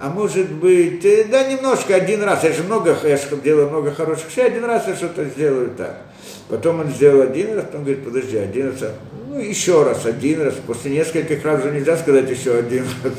[0.00, 3.92] А может быть, э, да немножко, один раз, я же много, я же делаю много
[3.92, 6.02] хороших вещей, один раз я что-то сделаю так.
[6.48, 8.92] Потом он сделал один раз, потом говорит, подожди, один раз,
[9.28, 13.12] ну еще раз, один раз, после нескольких раз уже нельзя сказать еще один раз.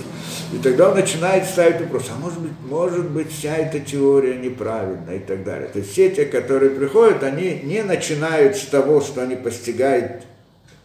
[0.52, 5.12] И тогда он начинает ставить вопрос, а может быть, может быть, вся эта теория неправильна
[5.12, 5.70] и так далее.
[5.72, 10.24] То есть все те, которые приходят, они не начинают с того, что они постигают,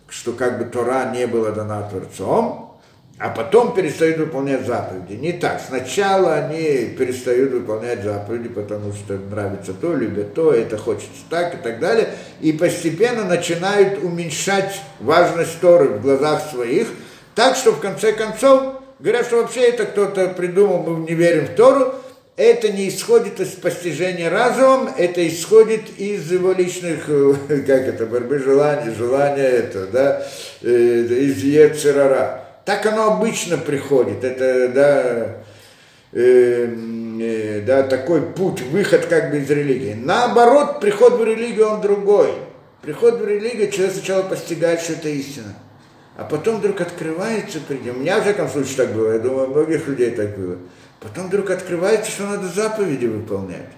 [0.08, 2.63] что как бы Тора не была дана Творцом,
[3.18, 5.14] а потом перестают выполнять заповеди.
[5.14, 5.60] Не так.
[5.64, 11.58] Сначала они перестают выполнять заповеди, потому что нравится то, любят то, это хочется так и
[11.58, 12.08] так далее.
[12.40, 16.88] И постепенно начинают уменьшать важность Торы в глазах своих,
[17.36, 21.50] так что в конце концов говорят, что вообще это кто-то придумал, мы не верим в
[21.50, 21.94] Тору,
[22.36, 27.06] это не исходит из постижения разумом, это исходит из его личных,
[27.48, 30.26] как это, борьбы желаний, желания это, да,
[30.62, 32.43] э, из Ецерара.
[32.64, 34.24] Так оно обычно приходит.
[34.24, 35.36] Это, да,
[36.12, 36.74] э,
[37.20, 39.94] э, да, такой путь, выход как бы из религии.
[39.94, 42.32] Наоборот, приход в религию, он другой.
[42.80, 45.54] Приход в религию, человек сначала постигает, что это истина.
[46.16, 47.94] А потом вдруг открывается перед.
[47.94, 49.12] У меня, в всяком случае, так было.
[49.12, 50.58] Я думаю, у многих людей так было.
[51.00, 53.68] Потом вдруг открывается, что надо заповеди выполнять.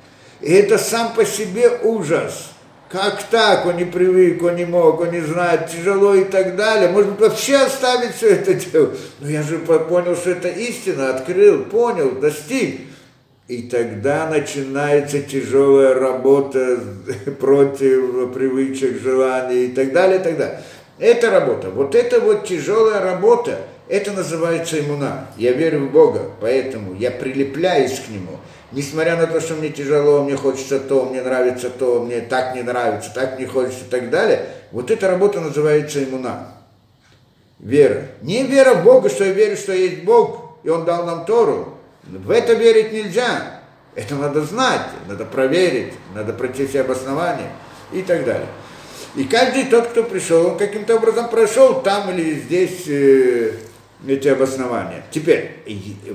[0.41, 2.53] И это сам по себе ужас.
[2.89, 3.67] Как так?
[3.67, 6.89] Он не привык, он не мог, он не знает, тяжело и так далее.
[6.89, 8.93] Может быть, вообще оставить все это дело.
[9.21, 12.81] Но я же понял, что это истина, открыл, понял, достиг.
[13.49, 16.79] И тогда начинается тяжелая работа
[17.41, 20.61] против привычек, желаний и так далее, и так далее.
[20.99, 21.71] Это работа.
[21.71, 23.59] Вот эта вот тяжелая работа,
[23.89, 25.29] это называется иммуна.
[25.37, 28.39] Я верю в Бога, поэтому я прилепляюсь к Нему
[28.73, 32.63] несмотря на то, что мне тяжело, мне хочется то, мне нравится то, мне так не
[32.63, 36.53] нравится, так не хочется и так далее, вот эта работа называется иммуна.
[37.59, 38.09] Вера.
[38.23, 41.79] Не вера в Бога, что я верю, что есть Бог, и Он дал нам Тору.
[42.05, 43.61] В это верить нельзя.
[43.95, 47.51] Это надо знать, надо проверить, надо пройти все обоснования
[47.93, 48.49] и так далее.
[49.15, 53.53] И каждый тот, кто пришел, он каким-то образом прошел там или здесь э,
[54.07, 55.05] эти обоснования.
[55.11, 55.63] Теперь,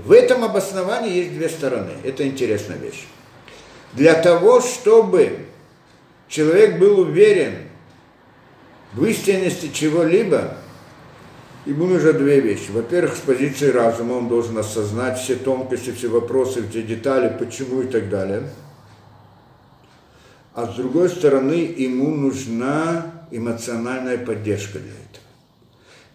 [0.05, 1.91] в этом обосновании есть две стороны.
[2.03, 3.05] Это интересная вещь.
[3.93, 5.45] Для того, чтобы
[6.27, 7.55] человек был уверен
[8.93, 10.57] в истинности чего-либо,
[11.65, 12.71] ему нужно две вещи.
[12.71, 17.87] Во-первых, с позиции разума он должен осознать все тонкости, все вопросы, все детали, почему и
[17.87, 18.43] так далее.
[20.53, 25.00] А с другой стороны, ему нужна эмоциональная поддержка для.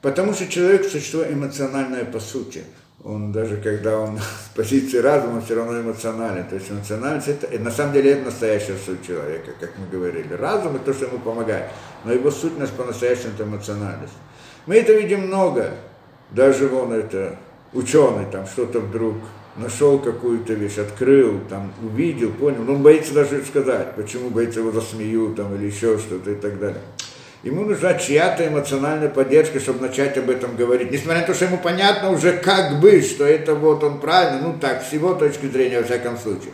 [0.07, 2.63] Потому что человек– существо эмоциональное по сути.
[3.03, 4.21] Он даже когда он
[4.53, 6.47] с позиции разума, все равно эмоционален.
[6.47, 10.33] То есть эмоциональность– это, и на самом деле это настоящая суть человека, как мы говорили.
[10.33, 11.65] Разум– это то, что ему помогает.
[12.05, 14.13] Но его сутность по-настоящему– это эмоциональность.
[14.67, 15.73] Мы это видим много.
[16.31, 17.37] Даже он это
[17.73, 19.17] ученый там что-то вдруг
[19.57, 24.71] нашел какую-то вещь, открыл, там, увидел, понял, но он боится даже сказать, почему боится его
[24.71, 26.83] засмеют там, или еще что-то и так далее.
[27.47, 30.91] Ему нужна чья-то эмоциональная поддержка, чтобы начать об этом говорить.
[30.91, 34.59] Несмотря на то, что ему понятно уже как бы, что это вот он правильно, ну
[34.61, 36.51] так, с его точки зрения, во всяком случае.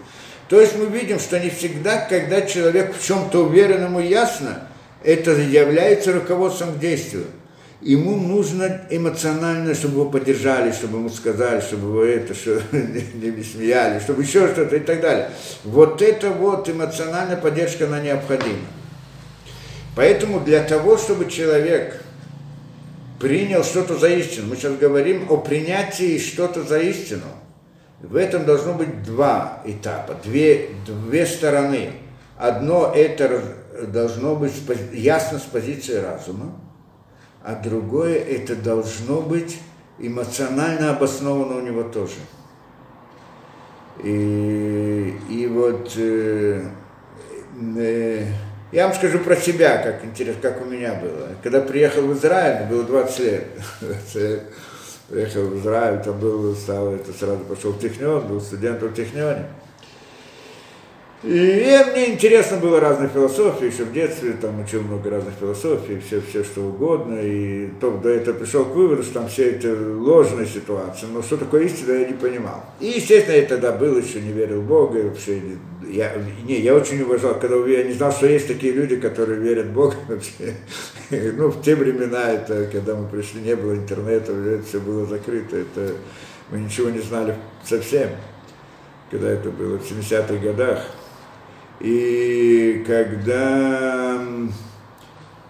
[0.51, 4.69] То есть мы видим, что не всегда, когда человек в чем-то уверен, ему ясно,
[5.02, 7.24] это является руководством к действию.
[7.81, 13.98] Ему нужно эмоционально, чтобы его поддержали, чтобы ему сказали, чтобы его это, что не смеяли,
[13.98, 15.31] чтобы еще что-то и так далее.
[15.64, 18.66] Вот это вот эмоциональная поддержка, она необходима.
[19.94, 22.02] Поэтому для того, чтобы человек
[23.20, 27.27] принял что-то за истину, мы сейчас говорим о принятии что-то за истину,
[28.01, 31.93] в этом должно быть два этапа, две, две стороны.
[32.36, 33.43] Одно это
[33.86, 34.55] должно быть
[34.93, 36.52] ясно с позиции разума,
[37.44, 39.59] а другое это должно быть
[39.98, 42.16] эмоционально обосновано у него тоже.
[44.02, 46.64] И, и вот э,
[47.77, 48.27] э,
[48.73, 51.28] я вам скажу про себя, как интересно, как у меня было.
[51.43, 53.44] Когда приехал в Израиль, было 20 лет.
[55.09, 59.44] приехал в Израиль, там был, стал, это сразу пошел в Технион, был студентом в Технионе.
[61.24, 61.28] И
[61.93, 66.43] мне интересно было разные философии, еще в детстве там учил много разных философий, все, все
[66.43, 71.07] что угодно, и только до этого пришел к выводу, что там все эти ложные ситуации,
[71.07, 72.65] но что такое истина, я не понимал.
[72.81, 75.40] И, естественно, я тогда был, еще не верил в Бога, и вообще,
[75.89, 76.12] я,
[76.44, 79.73] не, я очень уважал, когда я не знал, что есть такие люди, которые верят в
[79.73, 80.55] Бога вообще.
[81.36, 85.57] Ну, в те времена, это, когда мы пришли, не было интернета, это все было закрыто,
[85.57, 85.93] это
[86.51, 88.09] мы ничего не знали совсем,
[89.09, 90.81] когда это было в 70-х годах.
[91.82, 94.24] И когда,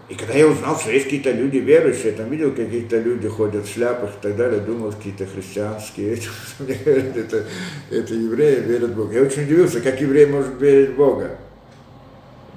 [0.09, 3.67] и когда я узнал, что есть какие-то люди верующие, я там видел, какие-то люди ходят
[3.67, 6.17] в шляпах и так далее, думал, какие-то христианские,
[6.59, 7.45] это,
[7.91, 9.13] это, евреи верят в Бога.
[9.13, 11.37] Я очень удивился, как еврей может верить в Бога.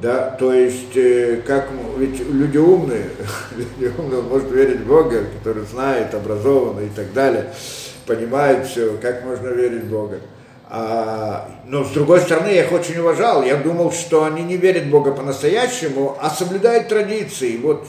[0.00, 3.10] Да, то есть, э, как, ведь люди умные,
[3.56, 7.52] люди умные, он может верить в Бога, который знает, образованный и так далее,
[8.06, 10.20] понимает все, как можно верить в Бога.
[10.68, 13.44] А, но с другой стороны, я их очень уважал.
[13.44, 17.56] Я думал, что они не верят в Бога по-настоящему, а соблюдают традиции.
[17.56, 17.86] Вот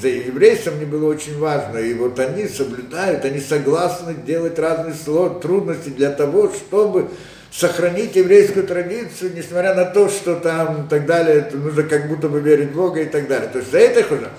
[0.00, 1.78] за еврейством мне было очень важно.
[1.78, 4.94] И вот они соблюдают, они согласны делать разные
[5.40, 7.10] трудности для того, чтобы
[7.50, 12.40] сохранить еврейскую традицию, несмотря на то, что там и так далее, нужно как будто бы
[12.40, 13.48] верить в Бога и так далее.
[13.48, 14.30] То есть за это уже,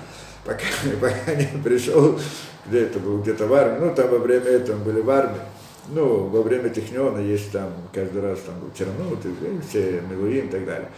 [0.44, 0.64] пока,
[1.00, 2.18] пока не пришел,
[2.66, 5.40] где это был, где-то в армии, ну там во время этого были в армии,
[5.88, 10.64] ну, во время Техниона есть там, каждый раз там Чернут, и все Милуим и так
[10.64, 10.88] далее.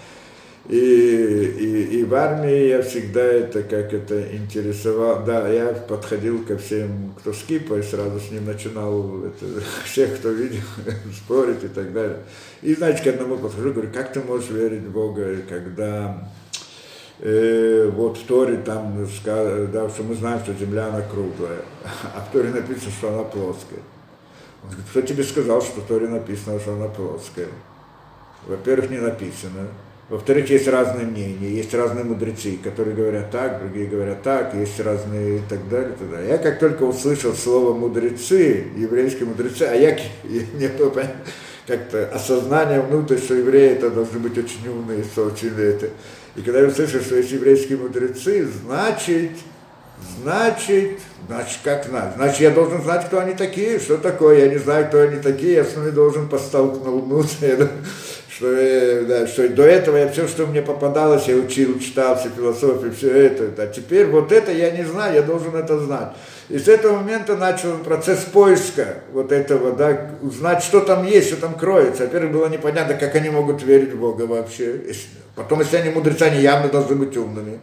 [0.68, 5.24] И, и, и в армии я всегда это, как это, интересовал.
[5.24, 9.46] Да, я подходил ко всем, кто с кипой, сразу с ним начинал это,
[9.84, 10.60] всех, кто видел,
[11.16, 12.18] спорить и так далее.
[12.60, 16.28] И, знаете, к одному подхожу, говорю, как ты можешь верить в Бога, когда
[17.20, 21.62] э, вот в Торе там, да, что мы знаем, что земля она круглая,
[22.14, 23.80] а в Торе написано, что она плоская.
[24.62, 27.48] Он говорит, кто тебе сказал, что в Торе написано, что она плоская?
[28.46, 29.68] Во-первых, не написано.
[30.08, 35.38] Во-вторых, есть разные мнения, есть разные мудрецы, которые говорят так, другие говорят так, есть разные
[35.38, 35.90] и так далее.
[35.90, 36.28] И так далее.
[36.30, 39.98] Я как только услышал слово мудрецы, еврейские мудрецы, а я,
[40.54, 40.94] мне было
[41.66, 45.90] как-то осознание внутрь, что евреи это должны быть очень умные, что очень это.
[46.36, 49.32] И когда я услышал, что есть еврейские мудрецы, значит,
[50.22, 52.14] значит, значит, как знать?
[52.16, 55.54] Значит, я должен знать, кто они такие, что такое, я не знаю, кто они такие,
[55.54, 57.68] я с ними должен постолкнуться
[58.38, 62.28] что, э, да, что до этого я все, что мне попадалось, я учил, читал все
[62.28, 63.50] философии, все это.
[63.60, 66.10] А теперь вот это я не знаю, я должен это знать.
[66.48, 71.36] И с этого момента начал процесс поиска вот этого, да, узнать, что там есть, что
[71.40, 72.04] там кроется.
[72.04, 74.82] Во-первых, было непонятно, как они могут верить в Бога вообще.
[75.34, 77.58] Потом, если они мудрецы, они явно должны быть умными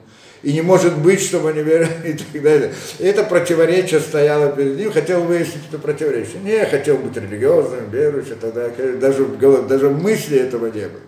[0.45, 2.71] и не может быть, чтобы они верили и так далее.
[2.99, 6.39] И это противоречие стояло перед ним, хотел выяснить это противоречие.
[6.43, 11.01] Не, хотел быть религиозным, верующим, тогда даже, даже мысли этого не было.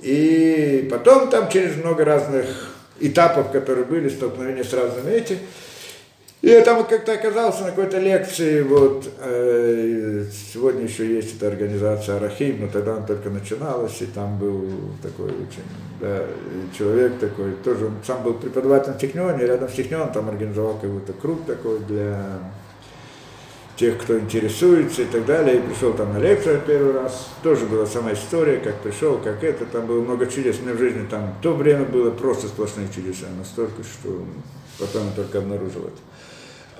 [0.00, 2.46] И потом там через много разных
[2.98, 5.40] этапов, которые были, столкновения с разными этими,
[6.42, 12.16] и я там как-то оказался на какой-то лекции, вот, э, сегодня еще есть эта организация
[12.16, 14.66] Арахим, но тогда она только начиналась, и там был
[15.02, 15.68] такой очень,
[16.00, 16.24] да,
[16.76, 21.12] человек такой, тоже, он сам был преподавателем в Технионе, рядом с Технионом там организовал какой-то
[21.12, 22.40] круг такой для
[23.76, 27.84] тех, кто интересуется и так далее, и пришел там на лекцию первый раз, тоже была
[27.84, 31.42] сама история, как пришел, как это, там было много чудес, меня в жизни там в
[31.42, 34.24] то время было просто сплошные чудеса, настолько, что
[34.78, 35.98] потом я только обнаружил это.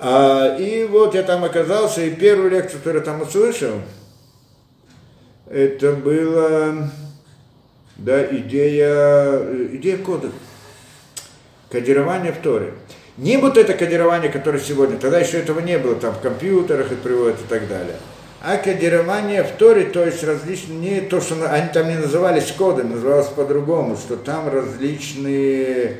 [0.03, 3.73] А, и вот я там оказался, и первую лекцию, которую я там услышал,
[5.47, 6.89] это была
[7.97, 9.37] да, идея,
[9.75, 10.31] идея кода,
[11.69, 12.73] кодирование в Торе.
[13.17, 16.95] Не вот это кодирование, которое сегодня, тогда еще этого не было, там в компьютерах и
[16.95, 17.97] приводят и так далее.
[18.41, 22.93] А кодирование в Торе, то есть различные, не то, что они там не назывались кодами,
[22.93, 25.97] называлось по-другому, что там различные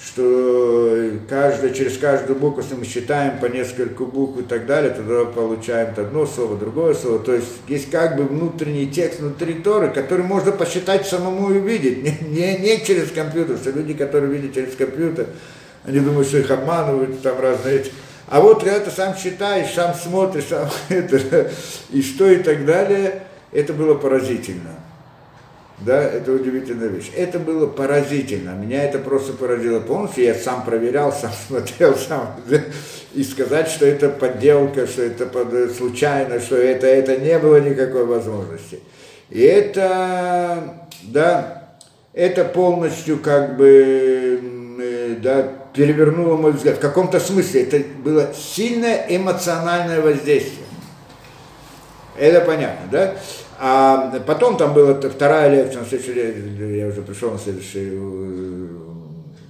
[0.00, 5.24] что каждый, через каждую букву, если мы считаем по несколько букв и так далее, тогда
[5.24, 7.18] получаем одно слово, другое слово.
[7.18, 12.02] То есть есть как бы внутренний текст внутри Торы, который можно посчитать самому и увидеть,
[12.22, 15.26] не, не, не через компьютер, что люди, которые видят через компьютер,
[15.84, 17.92] они думают, что их обманывают, там разные эти.
[18.28, 21.50] А вот когда ты сам считаешь, сам смотришь, сам это,
[21.90, 24.77] и что и так далее, это было поразительно.
[25.80, 27.10] Да, это удивительная вещь.
[27.16, 28.50] Это было поразительно.
[28.50, 30.24] Меня это просто поразило полностью.
[30.24, 32.34] Я сам проверял, сам смотрел, сам.
[33.14, 38.04] И сказать, что это подделка, что это под, случайно, что это, это не было никакой
[38.04, 38.80] возможности.
[39.30, 40.74] И это,
[41.04, 41.68] да,
[42.12, 44.40] это полностью как бы,
[44.80, 46.76] э, да, перевернуло мой взгляд.
[46.76, 50.66] В каком-то смысле это было сильное эмоциональное воздействие.
[52.18, 53.14] Это понятно, да?
[53.60, 58.80] А потом там была вторая лекция, на следующий, я уже пришел на следующую,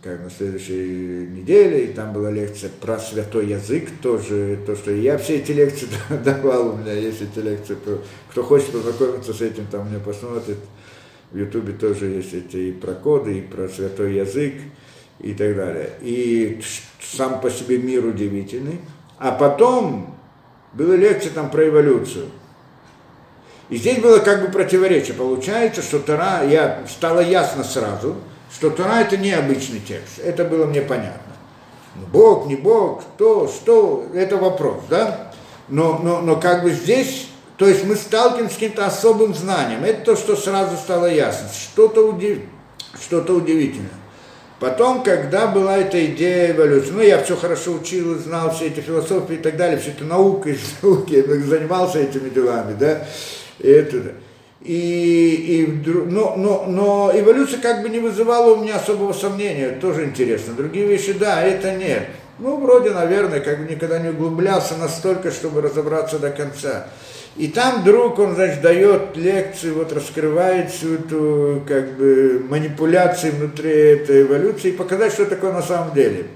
[0.02, 5.18] как на следующей неделе, и там была лекция про святой язык, тоже то, что я
[5.18, 5.89] все эти лекции
[6.24, 7.76] давал, у меня есть эти лекции,
[8.30, 10.59] кто хочет познакомиться с этим, там мне посмотрит,
[11.30, 14.55] в Ютубе тоже есть эти и про коды, и про святой язык,
[15.20, 15.90] и так далее.
[16.01, 16.60] И
[17.01, 18.80] сам по себе мир удивительный.
[19.18, 20.16] А потом
[20.72, 22.26] была лекция там про эволюцию.
[23.70, 25.15] И здесь было как бы противоречие.
[25.15, 28.16] Получается, что Тора, я стало ясно сразу,
[28.53, 30.19] что Тора это не обычный текст.
[30.24, 31.35] Это было мне понятно.
[31.97, 35.32] Ну, Бог, не Бог, кто, что, это вопрос, да?
[35.69, 37.28] Но, но, но как бы здесь,
[37.59, 39.85] то есть мы сталкиваемся с каким-то особым знанием.
[39.85, 41.49] Это то, что сразу стало ясно.
[41.53, 42.40] Что-то удив...
[43.01, 43.90] что удивительное.
[44.61, 49.35] Потом, когда была эта идея эволюции, ну, я все хорошо учил, знал все эти философии
[49.35, 50.51] и так далее, все это наука,
[50.82, 53.07] науки, я занимался этими делами, да,
[53.47, 54.12] и это,
[54.64, 60.05] И, и, но, но, но эволюция как бы не вызывала у меня особого сомнения, тоже
[60.05, 60.55] интересно.
[60.55, 62.09] Другие вещи, да, это нет.
[62.39, 66.86] Ну, вроде, наверное, как бы никогда не углублялся настолько, чтобы разобраться до конца.
[67.36, 73.70] И там вдруг он, значит, дает лекции, вот раскрывает всю эту, как бы, манипуляцию внутри
[73.70, 76.26] этой эволюции и показать, что такое на самом деле.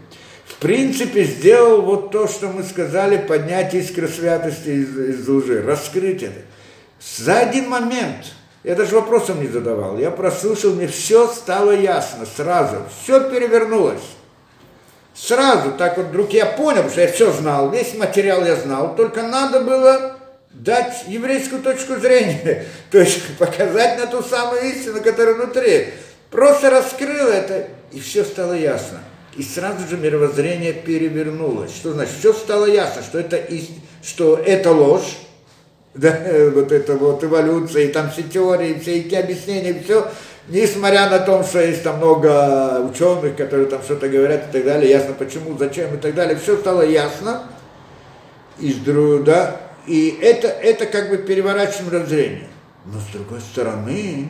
[0.47, 6.23] В принципе, сделал вот то, что мы сказали, поднять искры святости из, из лжи, раскрыть
[6.23, 6.40] это.
[7.05, 8.27] За один момент,
[8.65, 14.03] я даже вопросом не задавал, я прослушал, мне все стало ясно, сразу, все перевернулось.
[15.15, 19.23] Сразу, так вот вдруг я понял, что я все знал, весь материал я знал, только
[19.23, 20.16] надо было
[20.53, 25.89] дать еврейскую точку зрения, то есть показать на ту самую истину, которая внутри.
[26.31, 29.01] Просто раскрыл это, и все стало ясно.
[29.37, 31.74] И сразу же мировоззрение перевернулось.
[31.74, 32.15] Что значит?
[32.19, 33.70] Все стало ясно, что это, ист...
[34.03, 35.16] что это ложь,
[35.94, 36.19] да,
[36.55, 40.10] вот это вот эволюция, и там все теории, все эти объяснения, все,
[40.48, 44.90] несмотря на то, что есть там много ученых, которые там что-то говорят и так далее,
[44.90, 47.43] ясно почему, зачем и так далее, все стало ясно,
[48.59, 48.77] из,
[49.24, 52.48] да, и это, это как бы переворачиваем раззрение.
[52.85, 54.28] Но с другой стороны,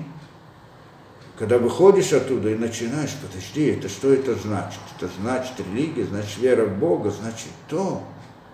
[1.39, 4.81] когда выходишь оттуда и начинаешь, подожди, это что это значит?
[4.97, 8.03] Это значит религия, значит вера в Бога, значит то.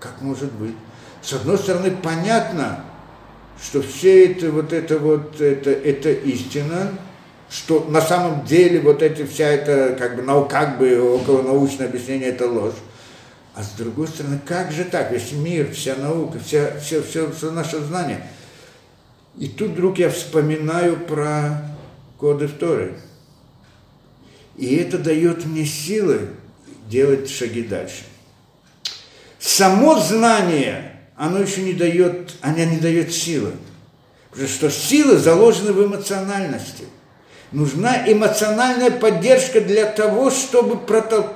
[0.00, 0.76] Как может быть?
[1.20, 2.84] С одной стороны, понятно,
[3.62, 6.92] что все это вот это вот, это, это истина,
[7.50, 11.86] что на самом деле вот эти вся эта как бы, нау, как бы около научное
[11.86, 12.74] объяснение это ложь.
[13.54, 15.10] А с другой стороны, как же так?
[15.10, 18.24] Весь мир, вся наука, вся, все, все, все наше знание.
[19.36, 21.64] И тут вдруг я вспоминаю про
[22.18, 22.98] коды Торы.
[24.56, 26.30] И это дает мне силы
[26.88, 28.04] делать шаги дальше.
[29.38, 33.52] Само знание, оно еще не дает, оно не дает силы.
[34.30, 36.84] Потому что силы заложены в эмоциональности.
[37.50, 41.34] Нужна эмоциональная поддержка для того, чтобы протолкнуть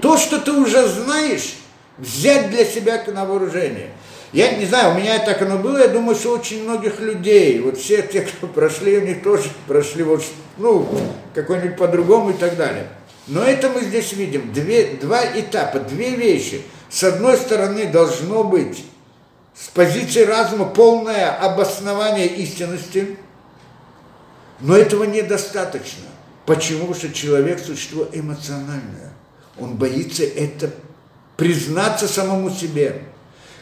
[0.00, 1.54] то, что ты уже знаешь,
[1.98, 3.88] взять для себя на вооружение.
[4.32, 7.78] Я не знаю, у меня так оно было, я думаю, что очень многих людей, вот
[7.78, 10.22] все те, кто прошли, у них тоже прошли вот,
[10.56, 10.88] ну,
[11.34, 12.86] какой-нибудь по-другому и так далее.
[13.26, 16.62] Но это мы здесь видим, две, два этапа, две вещи.
[16.88, 18.84] С одной стороны, должно быть
[19.60, 23.18] с позиции разума полное обоснование истинности,
[24.60, 26.04] но этого недостаточно.
[26.46, 26.86] Почему?
[26.86, 29.12] Потому что человек– существо эмоциональное.
[29.58, 30.70] Он боится это
[31.36, 33.02] признаться самому себе,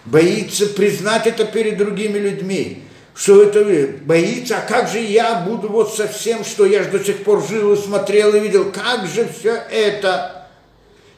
[0.04, 2.84] боится признать это перед другими людьми,
[3.14, 3.64] что это
[4.04, 7.72] боится, а как же я буду вот совсем, что я же до сих пор жил
[7.72, 10.46] и смотрел и видел, как же все это.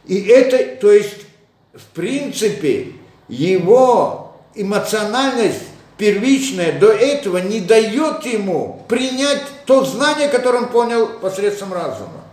[0.07, 1.27] И это, то есть,
[1.75, 2.93] в принципе,
[3.29, 4.30] его
[4.61, 5.63] эмоциональность
[5.97, 12.25] первичная до этого не дает ему принять то знание, которое он понял посредством разума.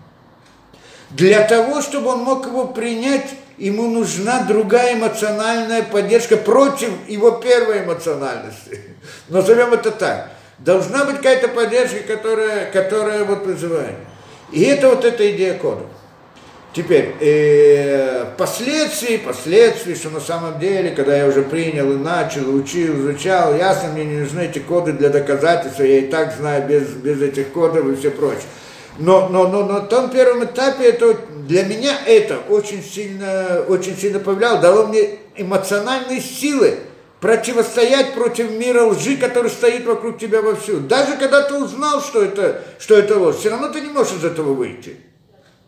[1.10, 7.84] Для того, чтобы он мог его принять, ему нужна другая эмоциональная поддержка против его первой
[7.84, 8.82] эмоциональности.
[9.30, 10.30] Назовем это так.
[10.60, 13.95] Должна быть какая-то поддержка, которая, которая вот вызывает.
[14.52, 15.84] И это вот эта идея кода.
[16.78, 22.99] Теперь, э, последствия, последствия, что на самом деле, когда я уже принял и начал, учил,
[22.99, 27.20] изучал, ясно, мне не нужны эти коды для доказательства, я и так знаю без, без
[27.20, 28.44] этих кодов и все прочее.
[28.99, 31.18] Но, но, но на том первом этапе это,
[31.48, 36.76] для меня это очень сильно, очень сильно повлияло, дало мне эмоциональные силы
[37.20, 40.82] противостоять против мира лжи, который стоит вокруг тебя вовсю.
[40.82, 44.26] Даже когда ты узнал, что это, что это ложь, все равно ты не можешь из
[44.26, 44.98] этого выйти.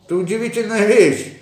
[0.09, 1.33] Это удивительная вещь.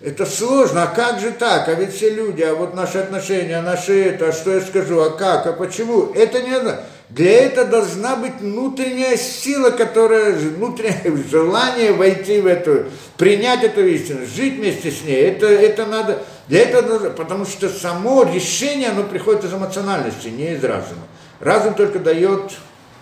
[0.00, 1.68] Это сложно, а как же так?
[1.68, 4.98] А ведь все люди, а вот наши отношения, а наши это, а что я скажу,
[5.02, 6.10] а как, а почему?
[6.14, 6.84] Это не надо.
[7.10, 12.86] Для этого должна быть внутренняя сила, которая, внутреннее желание войти в эту,
[13.18, 15.20] принять эту истину, жить вместе с ней.
[15.20, 20.54] Это, это надо, для этого нужно, потому что само решение, оно приходит из эмоциональности, не
[20.54, 21.02] из разума.
[21.40, 22.52] Разум только дает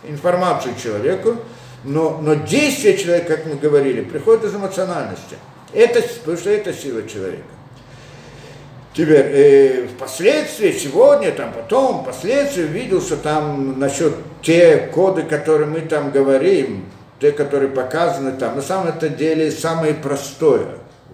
[0.02, 1.36] информацию человеку,
[1.84, 5.36] но, но действие человека, как мы говорили, приходит из эмоциональности.
[5.72, 7.42] Это, потому что это сила человека.
[8.94, 15.80] Теперь, э, впоследствии, сегодня, там, потом, впоследствии видел, что там насчет те коды, которые мы
[15.80, 16.84] там говорим,
[17.18, 20.66] те, которые показаны там, на самом деле самое простое,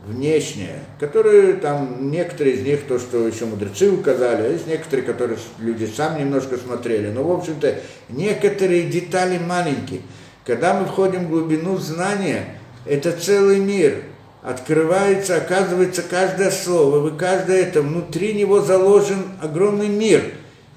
[0.08, 5.38] внешнее, которые там, некоторые из них, то, что еще мудрецы указали, а есть некоторые, которые
[5.58, 7.76] люди сами немножко смотрели, но, в общем-то,
[8.08, 10.00] некоторые детали маленькие.
[10.48, 14.02] Когда мы входим в глубину знания, это целый мир–
[14.42, 20.22] открывается, оказывается, каждое слово, вы каждое это, внутри него заложен огромный мир.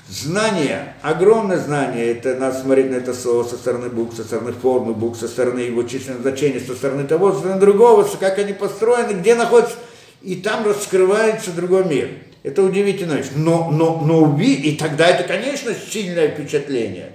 [0.09, 4.93] Знание, огромное знание, это надо смотреть на это слово со стороны букв, со стороны формы
[4.93, 9.13] букв, со стороны его численного значения, со стороны того, со стороны другого, как они построены,
[9.13, 9.75] где находятся,
[10.21, 12.09] и там раскрывается другой мир.
[12.43, 13.29] Это удивительная вещь.
[13.37, 17.13] Но, но, но уби, и тогда это, конечно, сильное впечатление.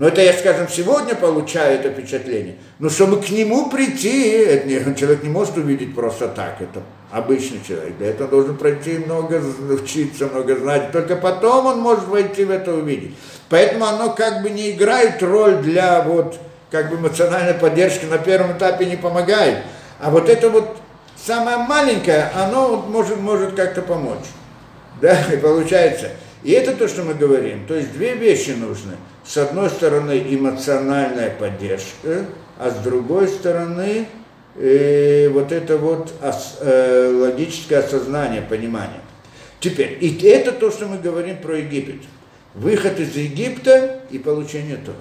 [0.00, 2.56] Но это я, скажем, сегодня получаю это впечатление.
[2.78, 6.56] Но чтобы к нему прийти, это не, человек не может увидеть просто так.
[6.58, 7.98] Это обычный человек.
[7.98, 10.90] Для этого должен пройти много учиться, много знать.
[10.90, 13.14] Только потом он может войти в это увидеть.
[13.50, 16.38] Поэтому оно как бы не играет роль для вот
[16.70, 19.58] как бы эмоциональной поддержки на первом этапе не помогает.
[19.98, 20.78] А вот это вот
[21.22, 24.16] самое маленькое, оно вот может, может как-то помочь.
[25.02, 26.10] Да, и получается.
[26.42, 27.66] И это то, что мы говорим.
[27.66, 28.96] То есть две вещи нужны.
[29.24, 32.26] С одной стороны эмоциональная поддержка,
[32.58, 34.06] а с другой стороны
[34.56, 39.00] э, вот это вот ос, э, логическое осознание, понимание.
[39.60, 42.02] Теперь, и это то, что мы говорим про Египет.
[42.54, 44.96] Выход из Египта и получение Торы.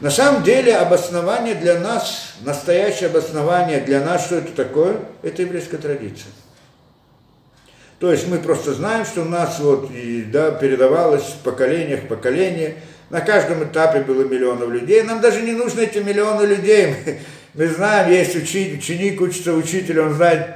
[0.00, 5.78] На самом деле обоснование для нас, настоящее обоснование для нас, что это такое, это еврейская
[5.78, 6.30] традиция.
[7.98, 12.06] То есть мы просто знаем, что у нас вот и, да, передавалось в поколениях в
[12.06, 12.76] поколение.
[13.10, 15.02] На каждом этапе было миллионов людей.
[15.02, 16.94] Нам даже не нужны эти миллионы людей.
[17.04, 17.18] Мы,
[17.54, 20.46] мы знаем, есть учитель, ученик учится учитель, он знает,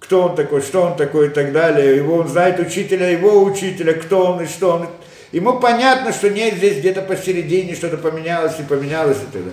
[0.00, 1.96] кто он такой, что он такой и так далее.
[1.96, 4.88] Его, он знает учителя, его учителя, кто он и что он.
[5.30, 9.52] Ему понятно, что нет здесь где-то посередине что-то поменялось и поменялось и так далее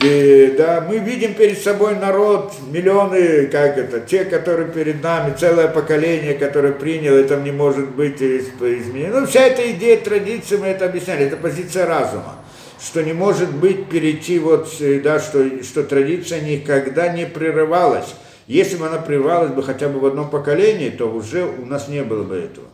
[0.00, 6.34] да, мы видим перед собой народ, миллионы, как это, те, которые перед нами, целое поколение,
[6.34, 9.20] которое приняло, это не может быть изменено.
[9.20, 12.36] Ну, вся эта идея традиции, мы это объясняли, это позиция разума,
[12.80, 14.68] что не может быть перейти вот,
[15.02, 18.14] да, что, что традиция никогда не прерывалась.
[18.46, 22.02] Если бы она прерывалась бы хотя бы в одном поколении, то уже у нас не
[22.02, 22.66] было бы этого.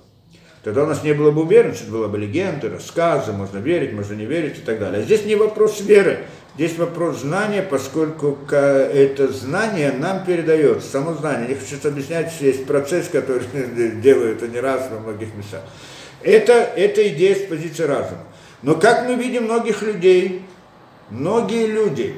[0.62, 4.26] Тогда у нас не было бы уверенности, была бы легенды, рассказы, можно верить, можно не
[4.26, 5.00] верить и так далее.
[5.00, 6.26] А здесь не вопрос веры,
[6.56, 11.48] Здесь вопрос знания, поскольку это знание нам передается, само знание.
[11.48, 13.44] Не хочу объяснять, что есть процесс, который
[14.02, 15.62] делают они раз во многих местах.
[16.22, 18.24] Это, это идея с позиции разума.
[18.62, 20.42] Но как мы видим многих людей,
[21.08, 22.16] многие люди,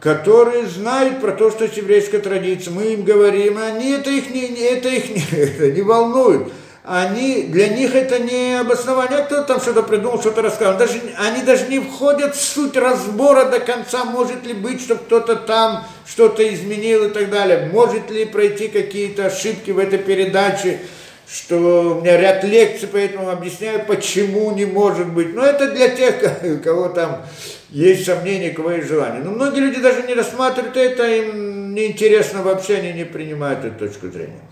[0.00, 4.46] которые знают про то, что есть еврейская традиция, мы им говорим, они это их не,
[4.46, 6.52] это их не, не волнует
[6.86, 10.76] они, для них это не обоснование, а кто там что-то придумал, что-то рассказал.
[10.76, 15.36] Даже, они даже не входят в суть разбора до конца, может ли быть, что кто-то
[15.36, 17.70] там что-то изменил и так далее.
[17.72, 20.80] Может ли пройти какие-то ошибки в этой передаче,
[21.26, 25.34] что у меня ряд лекций, поэтому объясняю, почему не может быть.
[25.34, 27.24] Но это для тех, у кого там
[27.70, 29.22] есть сомнения, кого есть желание.
[29.22, 34.08] Но многие люди даже не рассматривают это, им неинтересно вообще, они не принимают эту точку
[34.08, 34.42] зрения.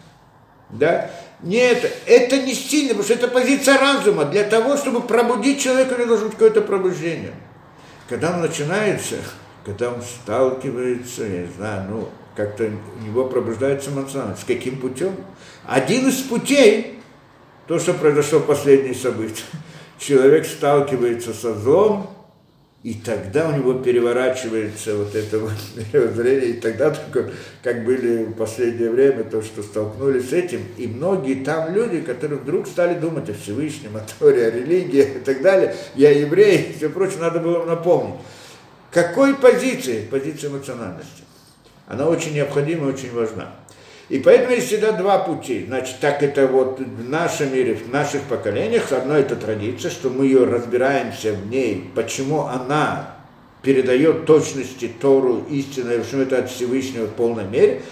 [0.73, 1.11] Да?
[1.43, 4.25] Нет, это не сильно, потому что это позиция разума.
[4.25, 7.35] Для того, чтобы пробудить человека, у должно быть какое-то пробуждение.
[8.09, 9.17] Когда он начинается,
[9.65, 14.37] когда он сталкивается, я не знаю, ну, как-то у него пробуждается эмоционально.
[14.37, 15.15] С каким путем?
[15.67, 17.01] Один из путей,
[17.67, 19.45] то, что произошло в последние события.
[19.99, 22.11] Человек сталкивается со злом,
[22.83, 25.53] и тогда у него переворачивается вот это вот
[25.93, 27.31] мировоззрение, и тогда только,
[27.63, 32.41] как были в последнее время, то, что столкнулись с этим, и многие там люди, которые
[32.41, 36.77] вдруг стали думать о Всевышнем, о Торе, о религии и так далее, я еврей, и
[36.77, 38.17] все прочее, надо было напомнить.
[38.91, 40.07] Какой позиции?
[40.11, 41.23] Позиция эмоциональности.
[41.87, 43.53] Она очень необходима и очень важна.
[44.09, 45.65] И поэтому есть всегда два пути.
[45.67, 50.27] Значит, так это вот в нашем мире, в наших поколениях, одно это традиция, что мы
[50.27, 53.17] ее разбираемся в ней, почему она
[53.63, 57.83] передает точности Тору, истину, и почему это от Всевышнего в полной мере.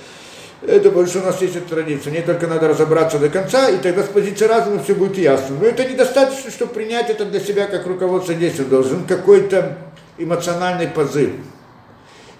[0.63, 2.13] Это что у нас есть эта традиция.
[2.13, 5.57] Не только надо разобраться до конца, и тогда с позиции разума все будет ясно.
[5.59, 8.65] Но это недостаточно, чтобы принять это для себя как руководство действия.
[8.65, 9.79] Должен какой-то
[10.19, 11.31] эмоциональный позыв.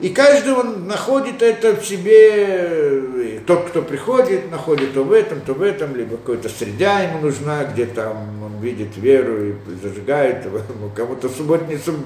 [0.01, 5.53] И каждый он находит это в себе, тот, кто приходит, находит то в этом, то
[5.53, 10.47] в этом, либо какая-то среда ему нужна, где там он видит веру и зажигает,
[10.97, 11.97] кому-то субботницу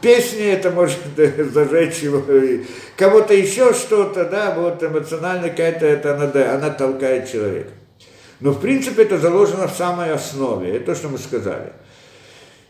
[0.00, 0.98] песни это может
[1.52, 2.24] зажечь его,
[2.96, 7.70] кого-то еще что-то, да, вот эмоционально какая-то это она, она толкает человека.
[8.40, 11.72] Но в принципе это заложено в самой основе, это то, что мы сказали,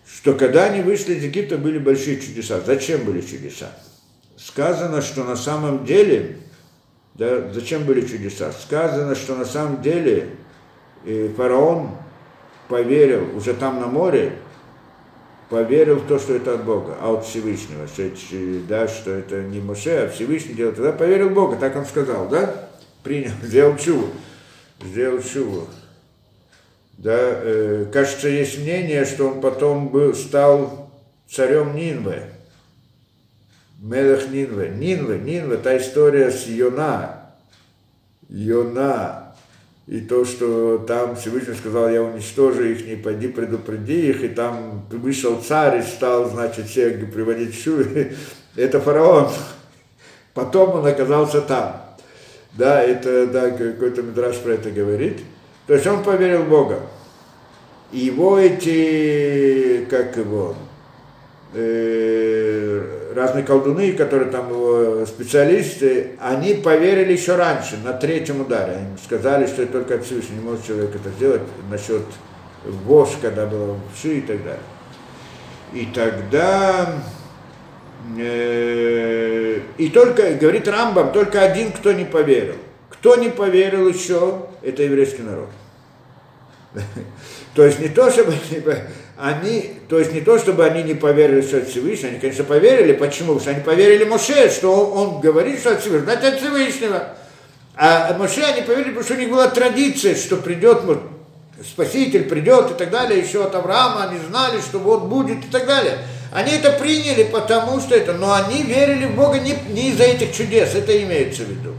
[0.06, 2.61] что когда они вышли из Египта, были большие чудеса.
[2.65, 3.70] Зачем были чудеса?
[4.46, 6.38] Сказано, что на самом деле,
[7.14, 8.52] да, зачем были чудеса?
[8.52, 10.28] Сказано, что на самом деле
[11.04, 11.90] э, фараон
[12.68, 14.32] поверил уже там на море,
[15.48, 18.10] поверил в то, что это от Бога, а от Всевышнего, что,
[18.68, 20.76] да, что это не Моше, а Всевышний делает.
[20.76, 22.68] Тогда поверил в Бога, так он сказал, да?
[23.02, 24.08] Принял, сделал чуву,
[24.82, 25.68] сделал чуву.
[26.98, 30.90] Да, э, кажется, есть мнение, что он потом был, стал
[31.28, 32.34] царем Нинвы.
[33.85, 34.69] Мелех Нинвы.
[34.69, 37.32] Нинвы, Нинвы, та история с Йона.
[38.31, 39.35] Йона.
[39.86, 44.86] И то, что там Всевышний сказал, я уничтожу их, не пойди предупреди их, и там
[44.90, 47.85] вышел царь и стал, значит, всех приводить в шу.
[48.56, 49.28] Это фараон.
[50.32, 51.82] Потом он оказался там.
[52.55, 55.19] Да, это, да, какой-то Мидраш про это говорит.
[55.66, 56.81] То есть он поверил в Бога.
[57.90, 60.55] И его эти, как его,
[61.52, 68.76] э, разные колдуны, которые там специалисты, они поверили еще раньше, на третьем ударе.
[68.76, 72.02] Они сказали, что только от не может человек это сделать насчет
[72.64, 74.60] вож, когда было вши и так далее.
[75.72, 76.94] И тогда
[78.16, 82.56] э, и только, говорит Рамбам, только один, кто не поверил.
[82.90, 85.48] Кто не поверил еще, это еврейский народ.
[87.54, 88.34] То есть не то, чтобы
[89.16, 92.92] они, то есть не то, чтобы они не поверили, что это Всевышний, они, конечно, поверили.
[92.92, 93.34] Почему?
[93.34, 97.08] Потому что они поверили Моше, что он, он говорит, что это Всевышний, это от Всевышнего.
[97.76, 100.82] А Моше они поверили, потому что у них была традиция, что придет
[101.62, 105.66] Спаситель, придет и так далее, еще от Авраама, они знали, что вот будет и так
[105.66, 105.98] далее.
[106.32, 110.34] Они это приняли, потому что это, но они верили в Бога не, не из-за этих
[110.34, 111.73] чудес, это имеется в виду.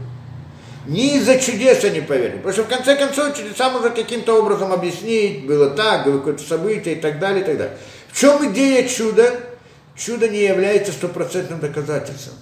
[0.86, 2.36] Не из-за чудес они поверили.
[2.36, 6.94] Потому что в конце концов чудеса можно каким-то образом объяснить, было так, было какое-то событие
[6.94, 7.76] и так далее, и так далее.
[8.12, 9.40] В чем идея чуда?
[9.96, 12.34] Чудо не является стопроцентным доказательством.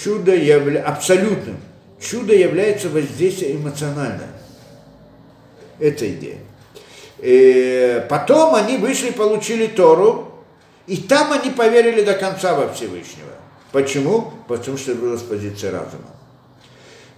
[0.00, 1.56] Чудо является абсолютным.
[2.00, 4.30] Чудо является воздействие эмоциональное.
[5.78, 6.38] Это идея.
[7.18, 10.32] И потом они вышли, получили Тору,
[10.88, 13.30] и там они поверили до конца во Всевышнего.
[13.70, 14.32] Почему?
[14.48, 16.10] Потому что было с позиции разума.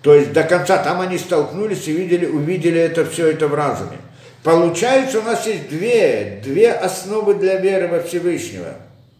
[0.05, 3.97] То есть до конца там они столкнулись и видели, увидели это все это в разуме.
[4.43, 8.75] Получается, у нас есть две, две основы для веры во Всевышнего.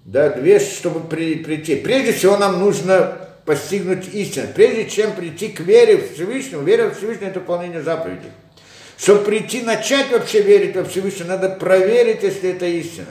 [0.05, 1.77] Да, две, чтобы при, прийти.
[1.77, 3.17] Прежде всего нам нужно
[3.47, 4.49] постигнуть истину.
[4.55, 8.31] Прежде чем прийти к вере в Всевышнего, вера в Всевышнего– это выполнение заповедей.
[8.99, 13.07] Чтобы прийти, начать вообще верить во Всевышнего, надо проверить, если это истина.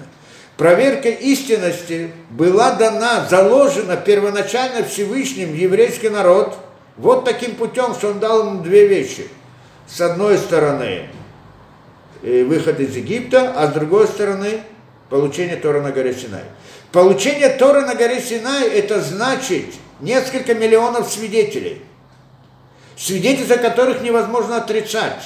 [0.57, 6.55] Проверка истинности была дана, заложена первоначально Всевышним еврейский народ–
[6.97, 9.27] вот таким путем, что он дал ему две вещи.
[9.87, 11.09] С одной стороны,
[12.21, 14.61] э, выход из Египта, а с другой стороны,
[15.09, 16.43] получение Тора на горе Синай.
[16.91, 19.65] Получение Тора на горе Синай– это значит
[19.99, 21.81] несколько миллионов свидетелей,
[22.95, 25.23] свидетельства которых невозможно отрицать.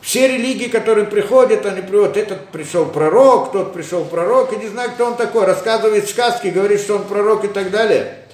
[0.00, 4.92] Все религии, которые приходят, они приводят, этот пришел пророк, тот пришел пророк, и не знаю,
[4.92, 8.20] кто он такой, рассказывает сказки, говорит, что он пророк и так далее–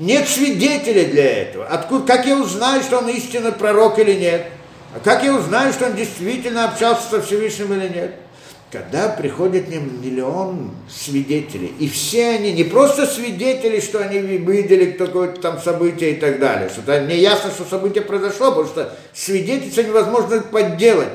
[0.00, 1.66] нет свидетелей для этого.
[1.66, 4.46] Откуда, как я узнаю, что он истинный пророк или нет?
[4.94, 8.14] А как я узнаю, что он действительно общался со Всевышним или нет?
[8.72, 15.60] Когда приходит миллион свидетелей, и все они не просто свидетели, что они видели какое-то там
[15.60, 21.08] событие и так далее, что не ясно, что событие произошло, потому что свидетельство невозможно подделать.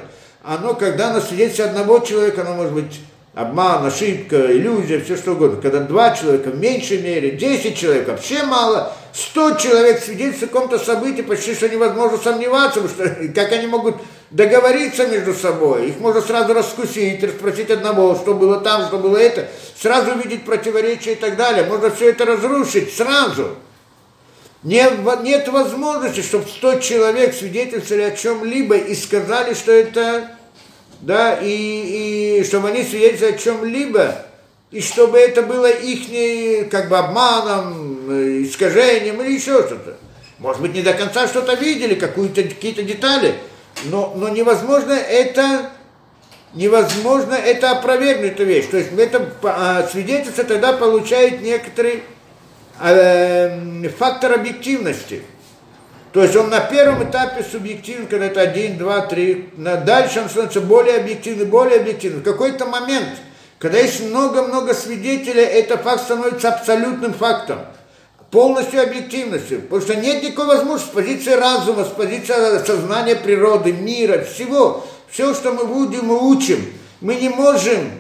[0.43, 2.99] Оно, когда на свидетельстве одного человека, оно может быть
[3.35, 5.61] обман, ошибка, иллюзия, все что угодно.
[5.61, 10.79] Когда два человека, в меньшей мере, 10 человек, вообще мало, 100 человек свидетельствуют о каком-то
[10.79, 13.97] событии, почти что невозможно сомневаться, что как они могут
[14.31, 19.49] договориться между собой, их можно сразу раскусить, расспросить одного, что было там, что было это,
[19.77, 23.57] сразу увидеть противоречия и так далее, можно все это разрушить сразу.
[24.63, 24.89] Не,
[25.23, 30.34] нет возможности, чтобы 100 человек свидетельствовали о чем-либо и сказали, что это
[31.01, 34.25] да, и, и чтобы они свидетельствовали о чем-либо,
[34.71, 39.97] и чтобы это было их как бы обманом, э, искажением или еще что-то.
[40.39, 43.35] Может быть, не до конца что-то видели, какую-то, какие-то детали,
[43.85, 45.71] но, но невозможно это
[46.55, 48.65] невозможно это опровергнуть эту вещь.
[48.71, 52.03] То есть это а, свидетельство тогда получает некоторый
[52.81, 55.21] э, фактор объективности.
[56.15, 59.49] То есть он на первом этапе субъективен, когда это один, два, три.
[59.57, 62.21] Дальше он становится более объективным, более объективным.
[62.21, 63.09] В какой-то момент,
[63.59, 67.59] когда есть много-много свидетелей, этот факт становится абсолютным фактом.
[68.31, 69.63] Полностью объективностью.
[69.63, 74.87] Потому что нет никакой возможности с позиции разума, с позиции сознания природы, мира, всего.
[75.09, 76.65] Все, что мы будем, мы учим.
[77.01, 77.91] Мы не можем,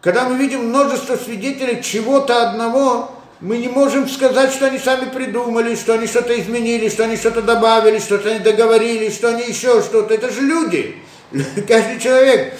[0.00, 3.10] когда мы видим множество свидетелей чего-то одного,
[3.44, 7.42] мы не можем сказать, что они сами придумали, что они что-то изменили, что они что-то
[7.42, 10.14] добавили, что-то они договорились, что они еще что-то.
[10.14, 10.96] Это же люди.
[11.68, 12.54] Каждый человек,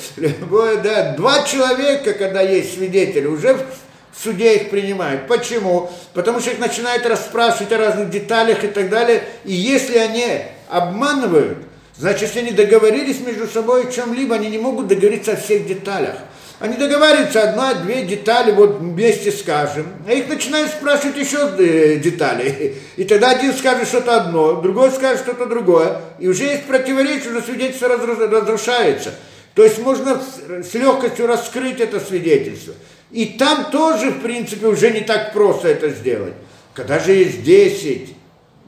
[0.83, 5.27] да, два человека, когда есть свидетели, уже в суде их принимают.
[5.27, 5.91] Почему?
[6.13, 9.25] Потому что их начинают расспрашивать о разных деталях и так далее.
[9.45, 10.27] И если они
[10.69, 11.59] обманывают,
[11.97, 16.17] Значит, если они договорились между собой о чем-либо, они не могут договориться о всех деталях.
[16.65, 22.77] Они договариваются одна-две детали, вот вместе скажем, а их начинают спрашивать еще э, детали.
[22.97, 26.01] И тогда один скажет что-то одно, другой скажет что-то другое.
[26.19, 29.13] И уже есть противоречие, уже свидетельство разрушается.
[29.55, 30.19] То есть можно
[30.49, 32.73] с легкостью раскрыть это свидетельство.
[33.11, 36.33] И там тоже, в принципе, уже не так просто это сделать.
[36.73, 38.09] Когда же есть 10,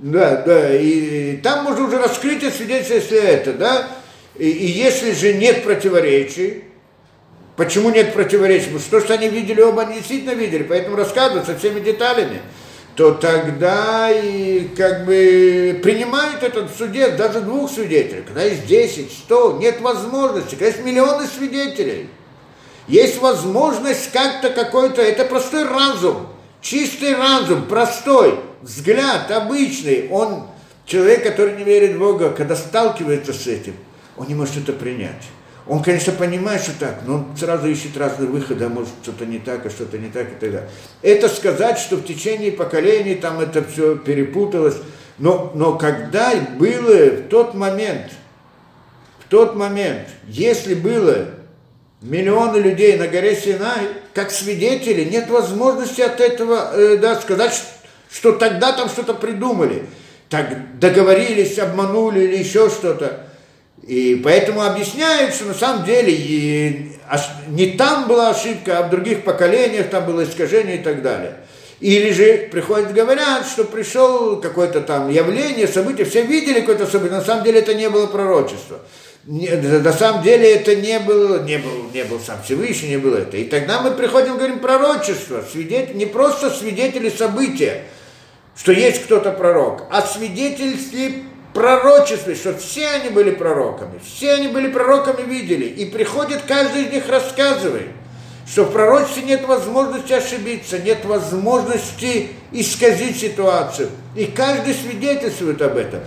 [0.01, 3.89] да, да, и, там можно уже раскрыть это свидетельство, если это, да,
[4.39, 6.65] и, и если же нет противоречий,
[7.57, 8.66] почему нет противоречий?
[8.66, 12.41] Потому что, что они видели, оба они действительно видели, поэтому рассказывают со всеми деталями
[12.97, 18.23] то тогда и как бы принимают этот в суде даже двух свидетелей.
[18.23, 20.53] Когда есть 10, 100, нет возможности.
[20.53, 22.09] Когда есть миллионы свидетелей.
[22.89, 26.28] Есть возможность как-то какой-то, это простой разум,
[26.62, 30.09] чистый разум, простой взгляд, обычный.
[30.11, 30.47] Он,
[30.87, 33.74] человек, который не верит в Бога, когда сталкивается с этим,
[34.16, 35.23] он не может это принять.
[35.68, 39.38] Он, конечно, понимает, что так, но он сразу ищет разные выходы, а может что-то не
[39.38, 40.68] так, а что-то не так и так далее.
[41.02, 44.76] Это сказать, что в течение поколений там это все перепуталось,
[45.18, 48.12] но, но когда было в тот момент,
[49.18, 51.30] в тот момент, если было
[52.01, 57.60] миллионы людей на горе Синай, как свидетели, нет возможности от этого э, да, сказать,
[58.09, 59.86] что тогда там что-то придумали,
[60.28, 63.26] так договорились, обманули или еще что-то.
[63.87, 66.91] И поэтому объясняют, что на самом деле
[67.49, 71.37] не там была ошибка, а в других поколениях там было искажение и так далее.
[71.79, 77.25] Или же приходят, говорят, что пришел какое-то там явление, событие, все видели какое-то событие, на
[77.25, 78.81] самом деле это не было пророчество.
[79.27, 83.37] на самом деле это не был, не был, не был сам Всевышний, не было это.
[83.37, 87.85] И тогда мы приходим, говорим, пророчество, свидетель, не просто свидетели события,
[88.57, 91.23] что есть кто-то пророк, а свидетельстве
[91.57, 96.93] пророчестве, что все они были пророками, все они были пророками, видели, и приходит, каждый из
[96.93, 97.89] них рассказывает,
[98.47, 106.01] что в пророчестве нет возможности ошибиться, нет возможности исказить ситуацию, и каждый свидетельствует об этом.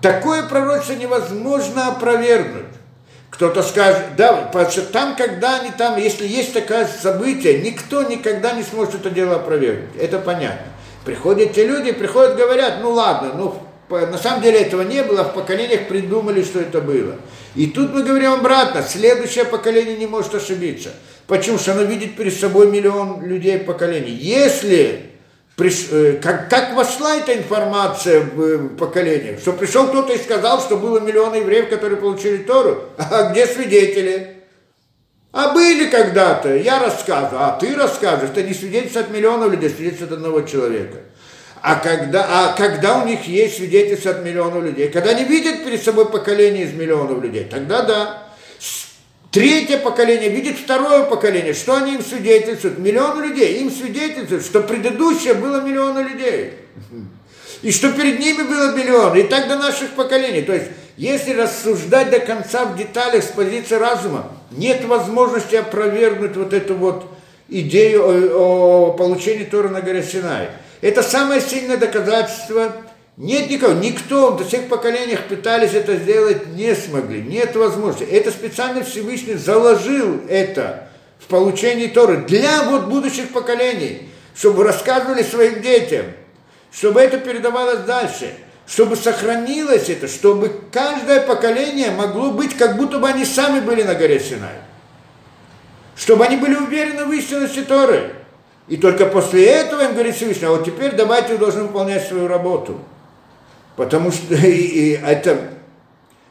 [0.00, 2.66] Такое пророчество невозможно опровергнуть.
[3.30, 8.52] Кто-то скажет, да, потому что там, когда они там, если есть такое событие, никто никогда
[8.52, 9.96] не сможет это дело опровергнуть.
[9.98, 10.66] Это понятно.
[11.04, 13.58] Приходят те люди, приходят, говорят, ну ладно, ну
[13.88, 17.16] на самом деле этого не было, в поколениях придумали, что это было.
[17.54, 20.90] И тут мы говорим обратно, следующее поколение не может ошибиться.
[21.26, 21.58] Почему?
[21.58, 24.12] Что оно видит перед собой миллион людей поколений.
[24.12, 25.10] Если
[25.58, 30.76] э, как, как вошла эта информация в э, поколение, что пришел кто-то и сказал, что
[30.76, 34.38] было миллион евреев, которые получили Тору, а где свидетели?
[35.32, 40.06] А были когда-то, я рассказываю, а ты рассказываешь, это не свидетельство от миллионов людей, свидетельство
[40.06, 40.98] от одного человека.
[41.62, 45.80] А когда, а когда у них есть свидетельство от миллионов людей, когда они видят перед
[45.80, 48.22] собой поколение из миллионов людей, тогда да.
[49.30, 51.54] Третье поколение видит второе поколение.
[51.54, 52.78] Что они им свидетельствуют?
[52.78, 53.60] Миллионы людей.
[53.62, 56.52] Им свидетельствуют, что предыдущее было миллионы людей.
[57.62, 59.16] И что перед ними было миллион.
[59.16, 60.42] И так до наших поколений.
[60.42, 60.66] То есть,
[60.98, 67.06] если рассуждать до конца в деталях с позиции разума, нет возможности опровергнуть вот эту вот
[67.48, 70.48] идею о, о получении Тора на горе Синай.
[70.82, 72.72] Это самое сильное доказательство.
[73.16, 78.10] Нет никого, никто до всех поколениях пытались это сделать, не смогли, нет возможности.
[78.10, 80.88] Это специально Всевышний заложил это
[81.20, 86.06] в получении Торы для вот будущих поколений, чтобы рассказывали своим детям,
[86.72, 88.34] чтобы это передавалось дальше,
[88.66, 93.94] чтобы сохранилось это, чтобы каждое поколение могло быть, как будто бы они сами были на
[93.94, 94.56] горе Синай.
[95.94, 98.14] Чтобы они были уверены в истинности Торы.
[98.68, 102.28] И только после этого им говорит Всевышний, а вот теперь давайте вы должны выполнять свою
[102.28, 102.78] работу.
[103.76, 105.50] Потому что и, и это,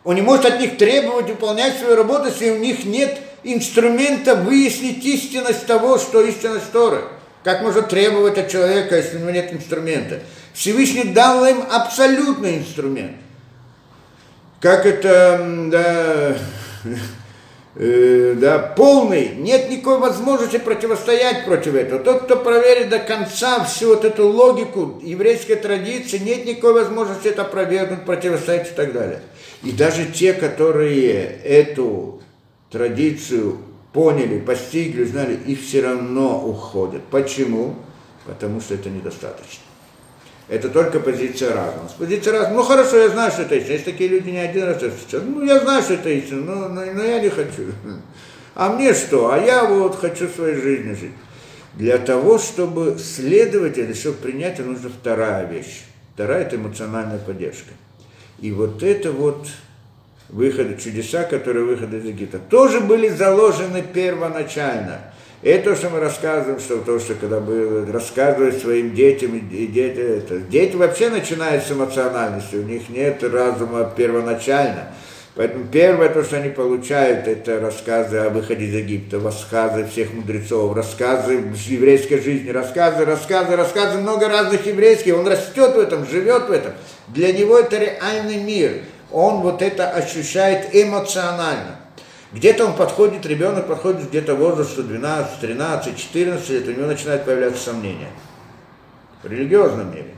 [0.03, 5.03] он не может от них требовать выполнять свою работу, если у них нет инструмента выяснить
[5.05, 7.01] истинность того, что истинность Торы.
[7.43, 10.19] Как можно требовать от человека, если у него нет инструмента?
[10.53, 13.17] Всевышний дал им абсолютный инструмент.
[14.59, 16.37] Как это, да,
[17.76, 21.99] э, да, полный, нет никакой возможности противостоять против этого.
[21.99, 27.43] Тот, кто проверит до конца всю вот эту логику еврейской традиции, нет никакой возможности это
[27.43, 29.22] опровергнуть, противостоять и так далее.
[29.64, 32.22] И даже те, которые эту
[32.72, 33.57] традицию
[33.93, 37.03] поняли, постигли, знали, их все равно уходят.
[37.11, 37.76] Почему?
[38.26, 39.64] Потому что это недостаточно.
[40.47, 41.88] Это только позиция разума.
[41.89, 43.73] С позиции разума, ну хорошо, я знаю, что это истина.
[43.73, 45.22] Есть такие люди не один раз встречаются.
[45.22, 47.72] Ну, я знаю, что это истина, но, но, но я не хочу.
[48.53, 49.31] А мне что?
[49.31, 51.11] А я вот хочу своей жизнью жить.
[51.76, 55.84] Для того, чтобы следовать или чтобы принять, нужна вторая вещь.
[56.13, 57.72] Вторая– это эмоциональная поддержка.
[58.39, 59.47] И вот это вот
[60.27, 65.10] выхода, чудеса, которые выхода из Египта, тоже были заложены первоначально.
[65.43, 69.97] Это то, что мы рассказываем, что то, что когда было рассказывать своим детям, и дети,
[69.97, 74.93] это, дети вообще начинают с эмоциональности, у них нет разума первоначально.
[75.34, 80.76] Поэтому первое, то, что они получают, это рассказы о выходе из Египта, рассказы всех мудрецов,
[80.76, 85.18] рассказы еврейской жизни, рассказы, рассказы, рассказы, много разных еврейских.
[85.18, 86.73] Он растет в этом, живет в этом.
[87.07, 88.84] Для него это реальный мир.
[89.11, 91.80] Он вот это ощущает эмоционально.
[92.33, 97.61] Где-то он подходит, ребенок подходит где-то возрасту 12, 13, 14 лет, у него начинают появляться
[97.61, 98.09] сомнения.
[99.21, 100.15] В религиозном мире.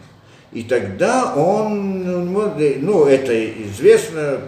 [0.52, 4.41] И тогда он, ну, это известно,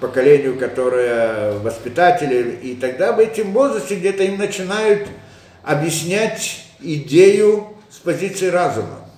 [0.00, 5.08] поколению, которое воспитатели, и тогда в этом возрасте где-то им начинают
[5.62, 9.08] объяснять идею с позиции разума.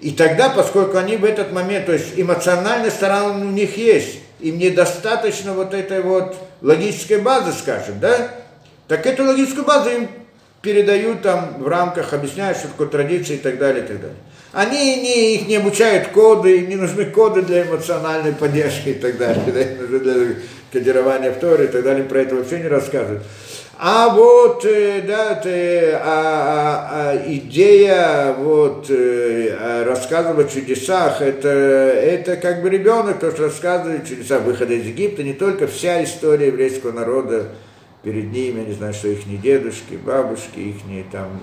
[0.00, 4.58] И тогда, поскольку они в этот момент, то есть эмоциональная сторона у них есть, им
[4.58, 8.30] недостаточно вот этой вот логической базы, скажем, да,
[8.88, 10.08] так эту логическую базу им
[10.62, 14.16] передают там в рамках, объясняют, что такое традиция и так далее, и так далее.
[14.52, 19.16] Они не, их не обучают коды, им не нужны коды для эмоциональной поддержки и так
[19.16, 20.34] далее, да, нужны для
[20.72, 23.22] кодирования в Торе и так далее, про это вообще не рассказывают.
[23.82, 31.48] А вот, э, да, ты, а, а, а, идея вот э, рассказывать о чудесах, это,
[31.48, 36.48] это как бы ребенок, то, что рассказывает чудеса выхода из Египта, не только вся история
[36.48, 37.52] еврейского народа
[38.02, 41.40] перед ними, я не знаю, что их не дедушки, бабушки, их не там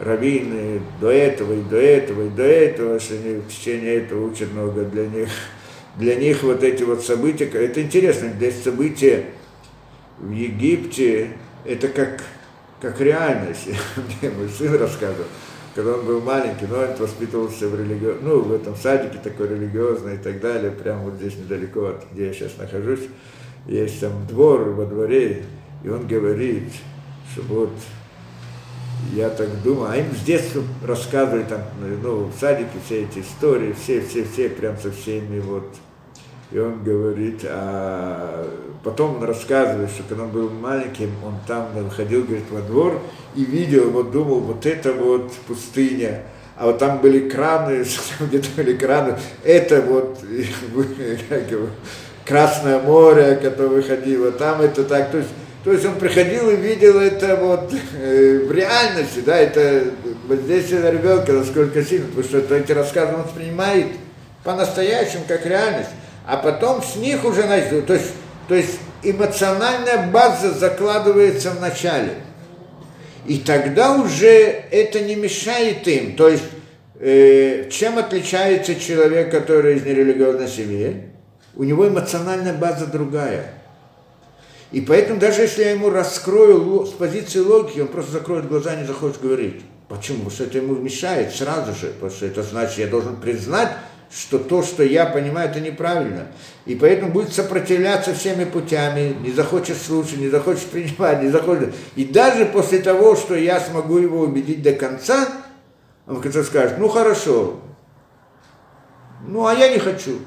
[0.00, 4.50] раввины до этого и до этого и до этого, что они в течение этого учат
[4.54, 5.28] много для них.
[5.98, 9.26] Для них вот эти вот события, это интересно, для события
[10.18, 11.28] в Египте,
[11.64, 12.22] это как,
[12.80, 13.68] как реальность.
[14.20, 15.26] Мне мой сын рассказывал,
[15.74, 18.14] когда он был маленький, но он воспитывался в религи...
[18.22, 22.28] ну, в этом садике такой религиозный и так далее, прямо вот здесь недалеко от где
[22.28, 23.08] я сейчас нахожусь,
[23.66, 25.44] есть там двор во дворе,
[25.82, 26.72] и он говорит,
[27.32, 27.72] что вот
[29.12, 31.62] я так думаю, а им с детства рассказывали там,
[32.02, 35.66] ну, в садике все эти истории, все, все, все, прям со всеми вот.
[36.50, 38.48] И он говорит, а
[38.84, 43.00] потом он рассказывает, что когда он был маленьким, он там выходил, говорит, во двор
[43.34, 46.22] и видел, вот думал, вот это вот пустыня,
[46.56, 47.84] а вот там были краны,
[48.20, 50.18] где-то были краны, это вот
[52.24, 55.28] Красное море, которое выходило, там это так, то есть
[55.64, 59.84] то есть он приходил и видел это вот э, в реальности, да, это
[60.28, 63.86] вот здесь ребенка насколько сильно, потому что эти рассказы он воспринимает
[64.42, 65.88] по-настоящему как реальность,
[66.26, 68.12] а потом с них уже начнут, то есть,
[68.48, 72.14] то есть эмоциональная база закладывается в начале.
[73.26, 76.14] И тогда уже это не мешает им.
[76.16, 76.44] То есть,
[77.00, 81.08] э, чем отличается человек, который из нерелигиозной семьи?
[81.56, 83.54] У него эмоциональная база другая.
[84.72, 88.80] И поэтому даже если я ему раскрою с позиции логики, он просто закроет глаза и
[88.80, 89.62] не захочет говорить.
[89.88, 90.24] Почему?
[90.24, 93.70] Потому что это ему мешает сразу же, потому что это значит, я должен признать,
[94.14, 96.28] что то, что я понимаю, это неправильно.
[96.66, 101.74] И поэтому будет сопротивляться всеми путями, не захочет слушать, не захочет принимать, не захочет.
[101.96, 105.28] И даже после того, что я смогу его убедить до конца,
[106.06, 107.60] он в конце скажет, ну хорошо,
[109.26, 110.18] ну а я не хочу.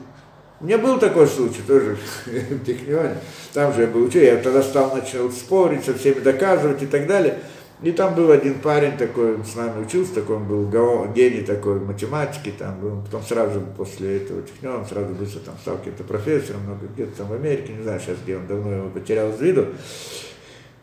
[0.59, 3.17] У меня был такой случай тоже в Технионе.
[3.53, 7.07] Там же я был учитель, я тогда стал, начал спорить, со всеми доказывать и так
[7.07, 7.39] далее.
[7.83, 10.67] И там был один парень такой, с нами учился, такой он был
[11.13, 16.03] гений такой математики, там был, потом сразу после этого Техниона, сразу быстро там стал каким-то
[16.03, 19.39] профессором, много где-то там в Америке, не знаю сейчас где он, давно его потерял из
[19.39, 19.67] виду.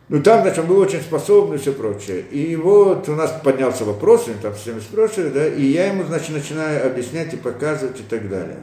[0.09, 2.21] Ну там, значит, он был очень способный и все прочее.
[2.21, 6.31] И вот у нас поднялся вопрос, он там всеми спрашивали, да, и я ему, значит,
[6.31, 8.59] начинаю объяснять и показывать и так далее.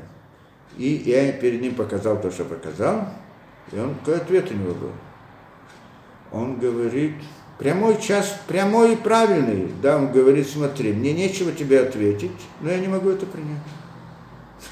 [0.78, 3.10] И я перед ним показал то, что показал,
[3.74, 4.92] и он, какой ответ у него был?
[6.32, 7.16] Он говорит,
[7.62, 12.80] прямой час, прямой и правильный, да, он говорит, смотри, мне нечего тебе ответить, но я
[12.80, 13.60] не могу это принять.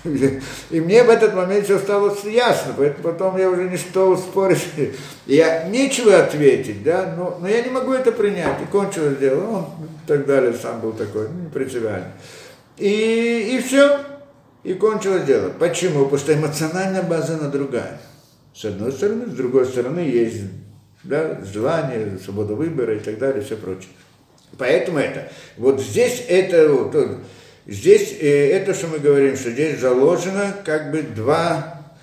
[0.71, 4.65] И мне в этот момент все стало ясно, поэтому потом я уже не стал спорить.
[5.25, 8.61] Я нечего ответить, да, но, но я не могу это принять.
[8.63, 9.47] И кончилось дело.
[9.47, 9.65] Он
[10.07, 12.09] так далее сам был такой, ну, не принципиальный.
[12.77, 13.99] И, и все.
[14.63, 15.49] И кончилось дело.
[15.59, 16.05] Почему?
[16.05, 17.99] Потому что эмоциональная база она другая.
[18.55, 20.41] С одной стороны, с другой стороны есть
[21.03, 23.91] да, желание, свобода выбора и так далее, все прочее.
[24.57, 25.31] Поэтому это.
[25.57, 26.95] Вот здесь это, вот,
[27.65, 31.93] здесь э, это, что мы говорим, что здесь заложено как бы два,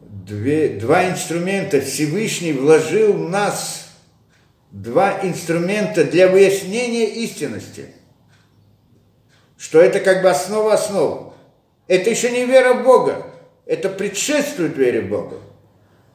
[0.00, 1.80] две, два инструмента.
[1.80, 3.88] Всевышний вложил в нас
[4.70, 7.86] два инструмента для выяснения истинности.
[9.56, 11.34] Что это как бы основа основ.
[11.86, 13.26] Это еще не вера в Бога.
[13.66, 15.38] Это предшествует вере в Бога.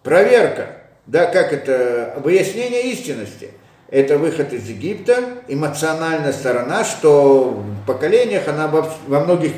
[0.03, 0.78] Проверка,
[1.09, 3.49] да, как это, выяснение истинности.
[3.89, 9.53] Это выход из Египта, эмоциональная сторона, что в поколениях она во многих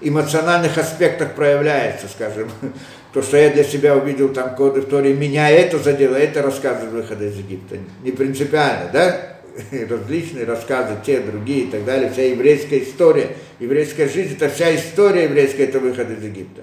[0.00, 2.50] эмоциональных аспектах проявляется, скажем,
[3.12, 6.92] то, что я для себя увидел там коды в Торе, меня это задело, это рассказывает
[6.92, 7.76] выхода из Египта.
[8.02, 9.36] Не принципиально, да?
[9.90, 15.24] Различные рассказы, те, другие и так далее, вся еврейская история, еврейская жизнь, это вся история
[15.24, 16.62] еврейская, это выход из Египта.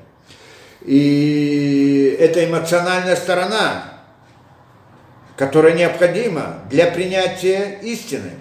[0.84, 3.97] И это эмоциональная сторона,
[5.38, 8.32] которая необходима для принятия истины.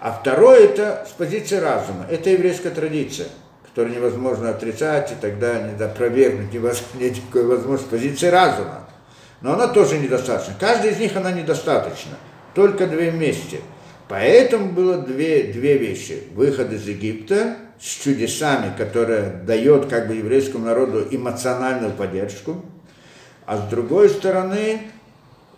[0.00, 2.06] А второе это с позиции разума.
[2.10, 3.28] Это еврейская традиция–
[3.70, 6.52] который невозможно отрицать и тогда не опровергнуть,
[6.94, 8.88] нет никакой возможности позиции разума.
[9.40, 10.54] Но она тоже недостаточна.
[10.58, 12.16] Каждая из них она недостаточна.
[12.54, 13.60] Только две вместе.
[14.08, 16.24] Поэтому было две, две вещи.
[16.34, 22.62] Выход из Египта с чудесами, которые дает как бы еврейскому народу эмоциональную поддержку.
[23.46, 24.90] А с другой стороны,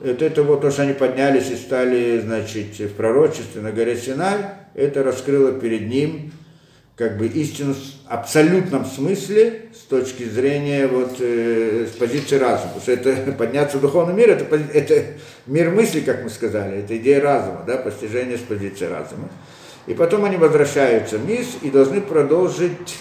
[0.00, 4.38] это, это вот то, что они поднялись и стали, значит, в пророчестве на горе Синай,
[4.74, 6.32] это раскрыло перед ним
[6.96, 12.72] как бы истину в абсолютном смысле с точки зрения вот э, с позиции разума.
[12.74, 15.04] Потому что это подняться в духовный мир, это, это
[15.46, 19.28] мир мысли, как мы сказали, это идея разума, да, постижение с позиции разума.
[19.86, 22.96] И потом они возвращаются вниз и должны продолжить,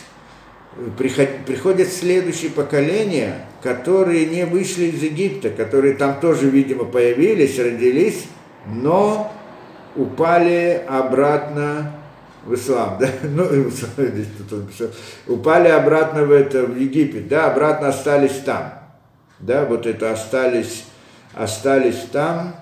[0.98, 8.26] приходят следующие поколения, которые не вышли из Египта, которые там тоже, видимо, появились, родились,
[8.66, 9.34] но
[9.96, 11.94] упали обратно
[12.46, 13.46] в ислам, да, ну,
[15.28, 18.74] упали обратно в это, в Египет, да, обратно остались там,
[19.40, 20.86] да, вот это остались,
[21.34, 22.56] остались там,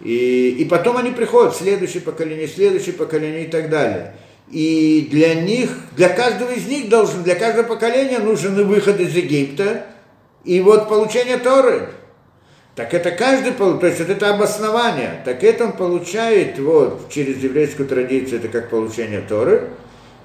[0.00, 4.14] и, и потом они приходят, следующее поколение, следующее поколение и так далее.
[4.52, 9.86] И для них, для каждого из них должен, для каждого поколения нужен выход из Египта,
[10.44, 11.88] и вот получение Торы–
[12.74, 17.86] так это каждый, то есть вот это обоснование, так это он получает вот через еврейскую
[17.86, 19.68] традицию, это как получение Торы,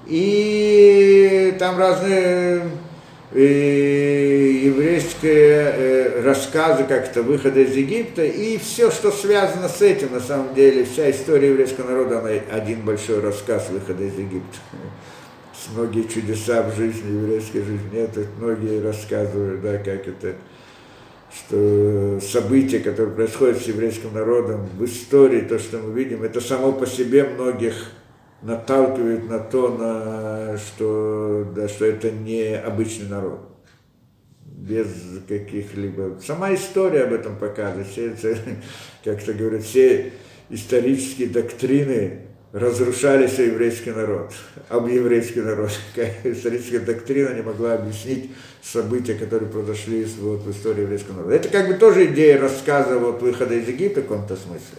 [0.06, 2.62] и там разные
[3.32, 10.20] и еврейские э, рассказы как-то выхода из Египта, и все, что связано с этим, на
[10.20, 14.58] самом деле, вся история еврейского народа, она один большой рассказ выхода из Египта.
[15.74, 20.36] Многие чудеса в жизни, еврейской жизни, это многие рассказывают, да, как это
[21.30, 26.72] что события, которые происходят с еврейским народом в истории, то, что мы видим, это само
[26.72, 27.90] по себе многих
[28.42, 33.40] наталкивает на то, на, что, да, что это не обычный народ.
[34.44, 34.88] Без
[35.26, 36.18] каких-либо...
[36.24, 37.88] Сама история об этом показывает.
[37.88, 38.36] Все,
[39.04, 40.12] как-то говорят, все
[40.50, 44.32] исторические доктрины разрушались еврейский народ,
[44.68, 45.70] об еврейский народ.
[46.24, 48.30] Историческая доктрина не могла объяснить
[48.62, 51.34] события, которые произошли вот, в истории еврейского народа.
[51.34, 54.78] Это как бы тоже идея рассказа вот, выхода из Египта в каком-то смысле.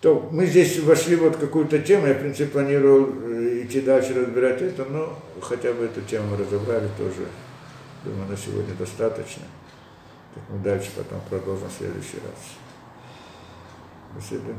[0.00, 4.14] То мы здесь вошли вот в какую-то тему, я, в принципе, планировал э, идти дальше
[4.14, 7.26] разбирать это, но хотя бы эту тему разобрали тоже.
[8.02, 9.42] Думаю, на сегодня достаточно.
[10.34, 12.56] Так мы дальше потом продолжим в следующий раз.
[14.12, 14.54] Спасибо.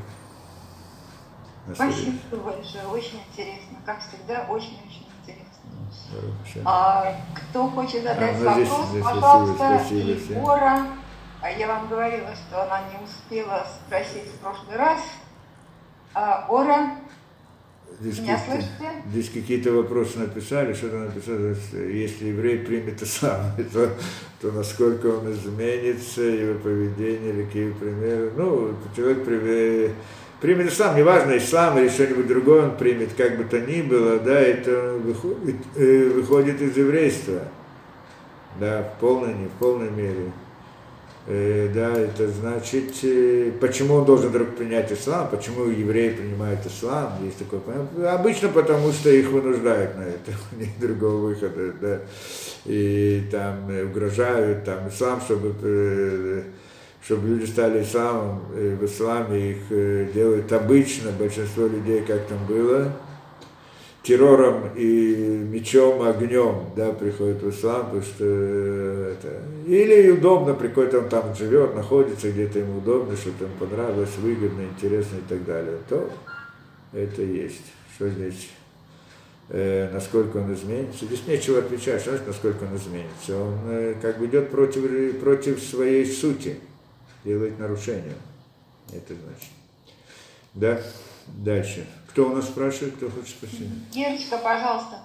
[1.73, 3.77] Спасибо большое, очень интересно.
[3.83, 6.61] Как всегда, очень-очень интересно.
[6.65, 10.87] А, кто хочет задать а, вопрос, здесь, здесь пожалуйста, спасибо, спасибо, Егора.
[11.41, 14.99] А я вам говорила, что она не успела спросить в прошлый раз.
[16.13, 16.91] А, Ора,
[18.01, 19.03] Здесь, Меня слышите?
[19.11, 23.91] Здесь какие-то вопросы написали, что-то написали, если еврей примет ислам, то,
[24.41, 28.31] то насколько он изменится, его поведение, или какие примеры.
[28.35, 29.23] Ну, человек
[30.41, 34.39] примет ислам, неважно, ислам или что-нибудь другое он примет, как бы то ни было, да,
[34.39, 37.41] это выходит, э, выходит из еврейства,
[38.59, 40.31] да, в полной, не в полной мере.
[41.27, 47.13] Э, да, это значит, э, почему он должен вдруг принять ислам, почему евреи принимают ислам,
[47.23, 48.07] есть такое понятие.
[48.09, 51.99] Обычно потому, что их вынуждают на это, нет другого выхода, да,
[52.65, 56.43] и там угрожают, там, ислам, чтобы
[57.03, 62.93] чтобы люди стали исламом, в исламе их э, делают обычно, большинство людей, как там было,
[64.03, 69.41] террором и мечом, огнем, да, приходит в ислам, потому что это...
[69.67, 75.17] Или удобно приходит, он там живет, находится, где-то ему удобно, что-то ему понравилось, выгодно, интересно
[75.17, 76.09] и так далее, то
[76.93, 77.65] это есть.
[77.95, 78.49] Что здесь?
[79.49, 81.05] Э, насколько он изменится.
[81.05, 83.37] Здесь нечего отвечать, что насколько он изменится.
[83.37, 86.55] Он э, как бы идет против, против своей сути
[87.25, 88.15] делает нарушение.
[88.93, 89.51] Это значит.
[90.53, 90.81] Да,
[91.27, 91.85] дальше.
[92.11, 93.89] Кто у нас спрашивает, кто хочет спросить?
[93.91, 94.99] Девочка, пожалуйста.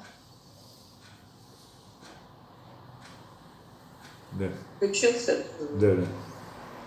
[4.32, 4.48] Да.
[4.76, 5.44] Включился?
[5.74, 6.06] Да, да.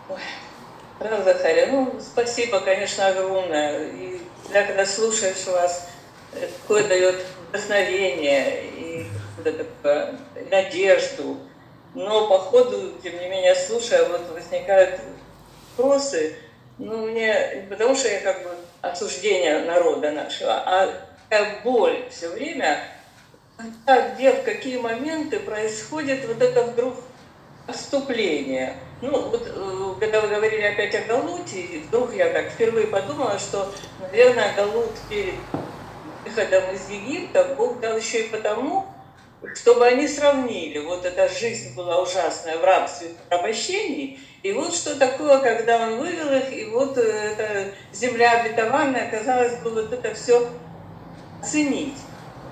[0.10, 0.20] Ой.
[1.24, 3.88] Захария, ну, спасибо, конечно, огромное.
[3.94, 4.20] И
[4.54, 5.88] я когда слушаешь вас,
[6.34, 9.08] какое дает вдохновение и
[9.42, 10.20] такое,
[10.52, 11.38] надежду.
[11.96, 15.00] Но по ходу, тем не менее, слушая, вот возникают
[15.78, 16.36] вопросы,
[16.78, 18.50] ну, мне, потому что я как бы
[18.82, 20.92] осуждение народа нашего, а
[21.30, 22.84] такая боль все время,
[23.58, 26.96] когда, где, в какие моменты происходит вот это вдруг
[27.68, 33.40] отступление– ну, вот э, когда вы говорили опять о Галуте, вдруг я так впервые подумала,
[33.40, 35.36] что, наверное, Галут перед
[36.26, 38.88] выходом из Египта Бог дал еще и потому,
[39.56, 40.80] чтобы они сравнили.
[40.80, 46.00] Вот эта жизнь была ужасная в рабстве, в порабощении, и вот что такое, когда он
[46.00, 50.48] вывел их, и вот э, эта земля обетованная, казалось бы, вот это все
[51.42, 51.98] оценить.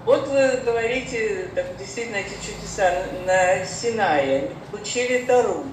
[0.03, 5.65] Вот вы говорите, так, действительно, эти чудеса на Синае, получили Тару.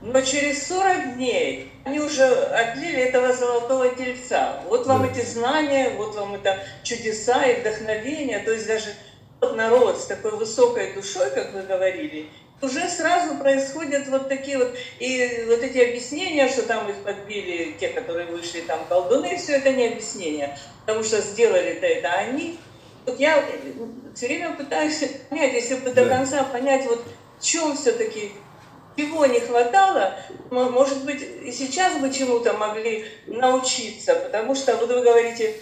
[0.00, 4.60] Но через 40 дней они уже отлили этого золотого тельца.
[4.68, 8.40] Вот вам эти знания, вот вам это чудеса и вдохновение.
[8.40, 8.94] То есть даже
[9.38, 12.28] тот народ с такой высокой душой, как вы говорили,
[12.62, 17.88] уже сразу происходят вот такие вот, и вот эти объяснения, что там их подбили те,
[17.88, 20.56] которые вышли там колдуны, все это не объяснение,
[20.86, 22.58] потому что сделали-то это они.
[23.04, 23.44] Вот я
[24.14, 27.04] все время пытаюсь понять, если бы до конца понять, вот
[27.40, 28.30] в чем все-таки
[28.96, 30.16] чего не хватало,
[30.50, 35.56] может быть, и сейчас бы чему-то могли научиться, потому что вот вы говорите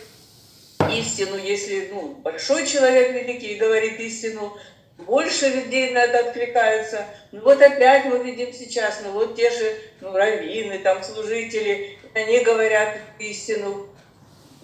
[0.93, 4.59] истину, если ну, большой человек великий говорит истину,
[5.06, 7.05] больше людей на это откликаются.
[7.32, 12.40] Ну вот опять мы видим сейчас, ну вот те же ну, раввины, там служители, они
[12.40, 13.86] говорят истину.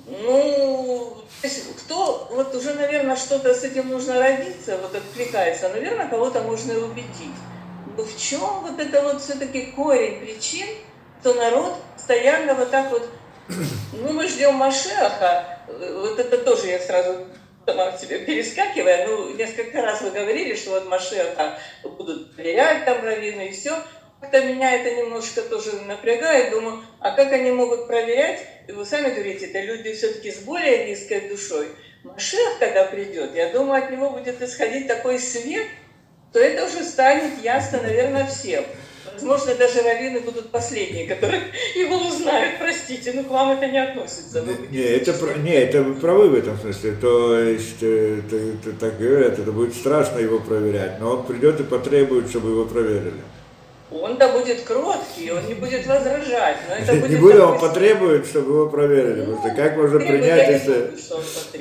[0.09, 1.17] Ну,
[1.79, 6.77] кто, вот уже, наверное, что-то с этим нужно родиться, вот откликается, наверное, кого-то можно и
[6.77, 7.35] убедить
[8.03, 10.67] в чем вот это вот все-таки корень причин,
[11.21, 13.09] что народ постоянно вот так вот,
[13.93, 17.27] ну мы ждем Машеха, вот это тоже я сразу
[17.67, 23.05] сама к тебе перескакивая, ну несколько раз вы говорили, что вот Машеха будут проверять там
[23.05, 23.77] раввины и все,
[24.21, 29.13] как-то меня это немножко тоже напрягает, думаю, а как они могут проверять, и вы сами
[29.13, 31.69] говорите, это люди все-таки с более низкой душой.
[32.05, 35.67] Машех, когда придет, я думаю, от него будет исходить такой свет,
[36.33, 38.65] то это уже станет ясно, наверное, всем.
[39.15, 41.43] Возможно, даже раввины будут последние, которые
[41.75, 42.59] его узнают.
[42.59, 44.45] Простите, но к вам это не относится.
[44.71, 46.93] Не, это, не, это вы правы в этом смысле.
[47.01, 51.01] То есть, это, это, так говорят, это будет страшно его проверять.
[51.01, 53.21] Но он придет и потребует, чтобы его проверили
[53.91, 56.57] он-то будет кроткий, он не будет возражать.
[56.69, 59.25] Но это будет не будет, он потребует, чтобы его проверили.
[59.27, 60.91] Ну, потому что как можно принять, если...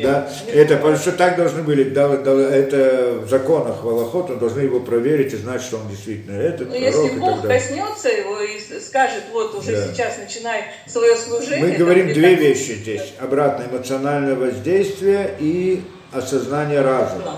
[0.01, 4.79] Да, это, потому что так должны были, да, да, это в законах Валахота должны его
[4.79, 9.53] проверить и знать, что он действительно этот Но если Бог коснется его и скажет, вот
[9.55, 9.87] уже да.
[9.87, 11.65] сейчас начинай свое служение...
[11.65, 13.13] Мы говорим две вещи здесь.
[13.19, 17.35] Обратно эмоциональное воздействие и осознание разума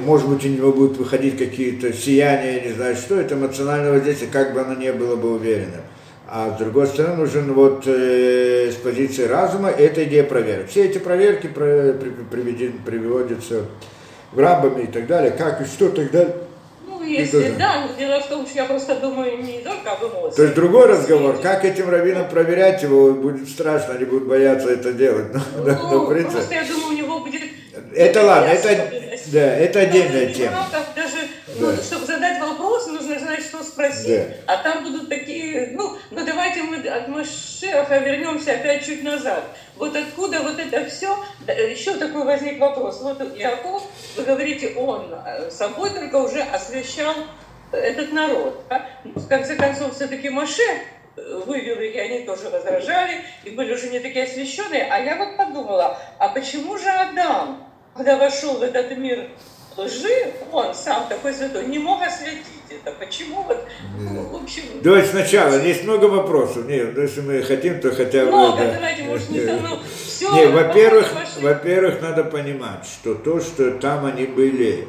[0.00, 4.54] может быть, у него будут выходить какие-то сияния, не знаю что, это эмоциональное воздействие, как
[4.54, 5.82] бы оно не было бы уверенным.
[6.34, 10.70] А с другой стороны, нужен вот э, с позиции разума эта идея проверки.
[10.70, 13.66] Все эти проверки про, при, приведен, приводятся
[14.32, 16.26] в рабами и так далее, как и что тогда.
[16.86, 20.36] Ну, если да, но дело в том, что я просто думаю не только об эмоциях.
[20.36, 24.94] То есть другой разговор, как этим раввинам проверять его, будет страшно, они будут бояться это
[24.94, 25.26] делать.
[25.56, 27.42] Ну, но, но, просто я думаю, у него будет...
[27.94, 30.66] Это ладно, это да, это отдельная ну, тема.
[30.94, 31.16] Даже,
[31.58, 31.82] ну, да.
[31.82, 34.06] чтобы задать вопрос, нужно знать, что спросить.
[34.46, 34.54] Да.
[34.54, 39.44] А там будут такие, ну, ну давайте мы от Машеха вернемся опять чуть назад.
[39.76, 41.16] Вот откуда вот это все,
[41.48, 43.00] еще такой возник вопрос.
[43.00, 43.82] Вот Иаков,
[44.16, 47.14] вы говорите, он э, собой только уже освящал
[47.72, 48.64] этот народ.
[48.68, 48.86] Да?
[49.04, 50.62] Ну, в конце концов, все-таки Маше
[51.16, 54.86] э, вывел и они тоже возражали, и были уже не такие освященные.
[54.90, 57.71] А я вот подумала, а почему же Адам?
[57.94, 59.28] Когда вошел в этот мир
[59.76, 62.92] лжи, он сам такой святой, не мог осветить это.
[62.92, 63.64] Почему вот,
[63.98, 64.62] ну, в общем...
[64.82, 66.66] Давайте сначала, есть много вопросов.
[66.66, 68.32] Нет, ну, если мы хотим, то хотя бы...
[68.32, 68.72] Много, да.
[68.74, 69.78] давайте, может, не со мной.
[70.06, 74.88] Все, Нет, во-первых, во-первых, надо понимать, что то, что там они были,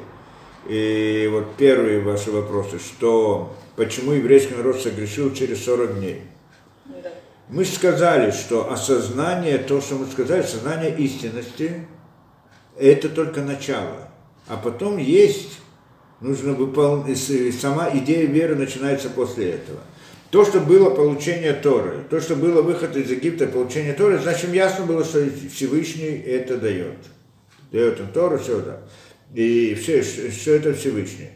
[0.68, 6.22] и вот первые ваши вопросы, что почему еврейский народ согрешил через 40 дней.
[6.86, 7.10] Да.
[7.50, 11.86] Мы сказали, что осознание, то, что мы сказали, осознание истинности,
[12.78, 14.10] это только начало.
[14.48, 15.60] А потом есть,
[16.22, 17.20] нужно выполнить,
[17.60, 19.80] сама идея веры начинается после этого.
[20.32, 24.86] То, что было получение Торы, то, что было выход из Египта, получение Торы, значит, ясно
[24.86, 25.24] было, что
[25.54, 26.98] Всевышний это дает.
[27.72, 28.80] Дает он Тору, все, да.
[29.34, 31.30] И все, все это Всевышний.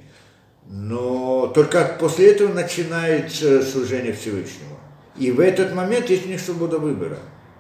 [0.70, 4.78] но только после этого начинается служение Всевышнему.
[5.18, 7.20] И в этот момент есть них свобода выбора.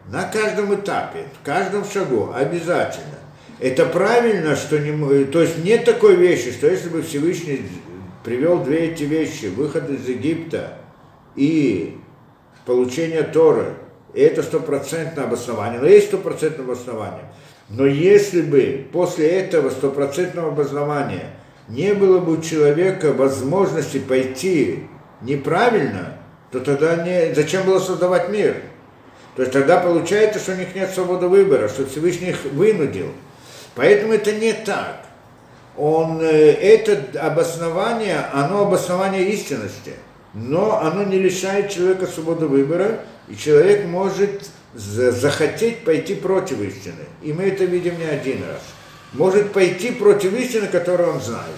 [0.09, 3.17] На каждом этапе, в каждом шагу обязательно.
[3.59, 7.63] Это правильно, что не, то есть нет такой вещи, что если бы Всевышний
[8.23, 10.77] привел две эти вещи, выход из Египта
[11.35, 11.97] и
[12.65, 13.73] получение Торы,
[14.13, 17.23] это стопроцентное обоснование, но есть стопроцентное обоснование.
[17.69, 21.33] Но если бы после этого стопроцентного обоснования
[21.67, 24.83] не было бы у человека возможности пойти
[25.21, 26.17] неправильно,
[26.51, 28.55] то тогда не, зачем было создавать мир?
[29.35, 33.07] То есть тогда получается, что у них нет свободы выбора, что Всевышний их вынудил.
[33.77, 35.05] Поэтому это не так.
[35.77, 39.93] Он, э, это обоснование, оно обоснование истинности,
[40.33, 47.05] но оно не лишает человека свободы выбора, и человек может захотеть пойти против истины.
[47.21, 48.61] И мы это видим не один раз.
[49.13, 51.55] Может пойти против истины, которую он знает.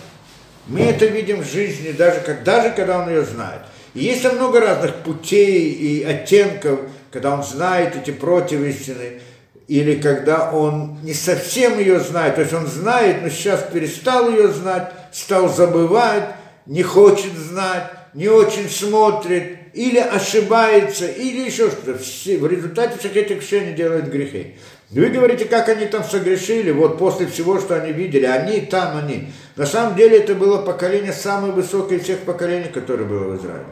[0.67, 3.61] Мы это видим в жизни, даже, даже когда он ее знает.
[3.93, 6.81] И есть много разных путей и оттенков,
[7.11, 9.21] когда он знает эти против истины,
[9.69, 14.47] или когда он не совсем ее знает, то есть он знает, но сейчас перестал ее
[14.47, 16.23] знать, стал забывать,
[16.65, 17.83] не хочет знать,
[18.15, 21.93] не очень смотрит, или ошибается, или еще что-то.
[21.93, 24.55] В результате всех этих все они делают грехи.
[24.89, 29.31] Вы говорите, как они там согрешили, вот после всего, что они видели, они там, они.
[29.55, 33.65] На самом деле это было поколение самое высокое из всех поколений, которое было в Израиле,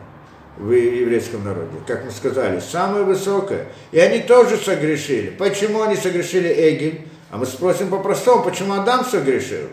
[0.57, 1.77] в еврейском народе.
[1.85, 3.67] Как мы сказали, самое высокое.
[3.91, 5.29] И они тоже согрешили.
[5.29, 7.07] Почему они согрешили Эгель?
[7.29, 9.67] А мы спросим по-простому, почему Адам согрешил?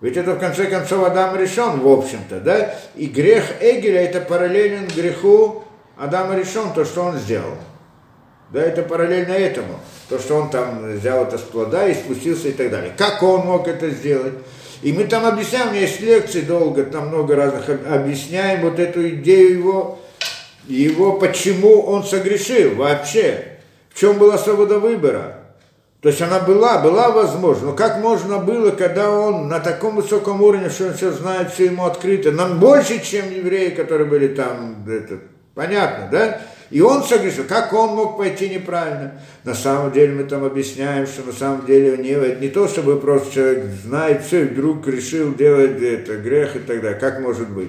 [0.00, 2.74] Ведь это в конце концов Адам решен, в общем-то, да?
[2.96, 5.64] И грех Эгеля это параллелен греху
[5.96, 7.56] Адама решен, то, что он сделал.
[8.50, 9.78] Да, это параллельно этому.
[10.08, 12.92] То, что он там взял это с плода и спустился и так далее.
[12.96, 14.34] Как он мог это сделать?
[14.82, 19.08] И мы там объясняем, у меня есть лекции долго, там много разных, объясняем вот эту
[19.10, 19.98] идею его,
[20.66, 23.58] его, почему он согрешил вообще.
[23.90, 25.38] В чем была свобода выбора?
[26.00, 27.68] То есть она была, была возможна.
[27.68, 31.66] Но как можно было, когда он на таком высоком уровне, что он все знает, все
[31.66, 35.20] ему открыто, нам больше, чем евреи, которые были там, это,
[35.54, 36.40] понятно, да?
[36.72, 37.44] И он согрешил.
[37.44, 39.20] Как он мог пойти неправильно?
[39.44, 43.34] На самом деле мы там объясняем, что на самом деле не, не то, чтобы просто
[43.34, 46.98] человек знает все, и вдруг решил делать это, грех и так далее.
[46.98, 47.68] Как может быть?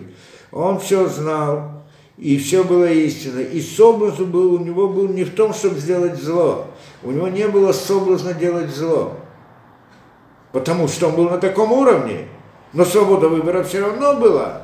[0.51, 1.84] Он все знал,
[2.17, 3.41] и все было истинно.
[3.41, 6.67] И соблазн был, у него был не в том, чтобы сделать зло.
[7.03, 9.17] У него не было соблазна делать зло.
[10.53, 12.30] Потому что он был на таком уровне.
[12.71, 14.62] Но свобода выбора все равно была.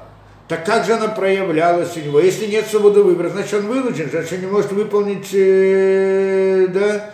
[0.49, 2.19] Так как же она проявлялась у него?
[2.19, 7.13] Если нет свободы выбора, значит он вынужден, значит он не может выполнить, э, да,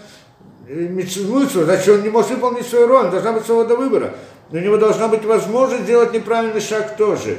[0.69, 4.15] митцву, значит он не может выполнить свою роль, должна быть свобода выбора.
[4.51, 7.37] Но у него должна быть возможность сделать неправильный шаг тоже.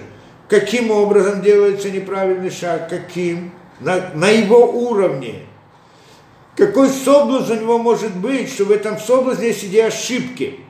[0.51, 2.91] Каким образом делается неправильный шаг?
[2.91, 3.53] Каким?
[3.81, 5.47] На, на его уровне.
[6.57, 10.61] Какой соблазн у него может быть, что в этом соблазне есть идея ошибки?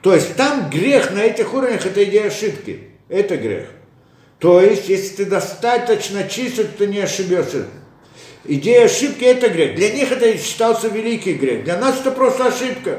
[0.00, 2.88] То есть там грех на этих уровнях– это идея ошибки.
[3.10, 3.66] Это грех.
[4.38, 7.66] То есть, если ты достаточно чист, то не ошибешься.
[8.44, 9.74] Идея ошибки– это грех.
[9.74, 11.64] Для них это считался великий грех.
[11.64, 12.98] Для нас это просто ошибка.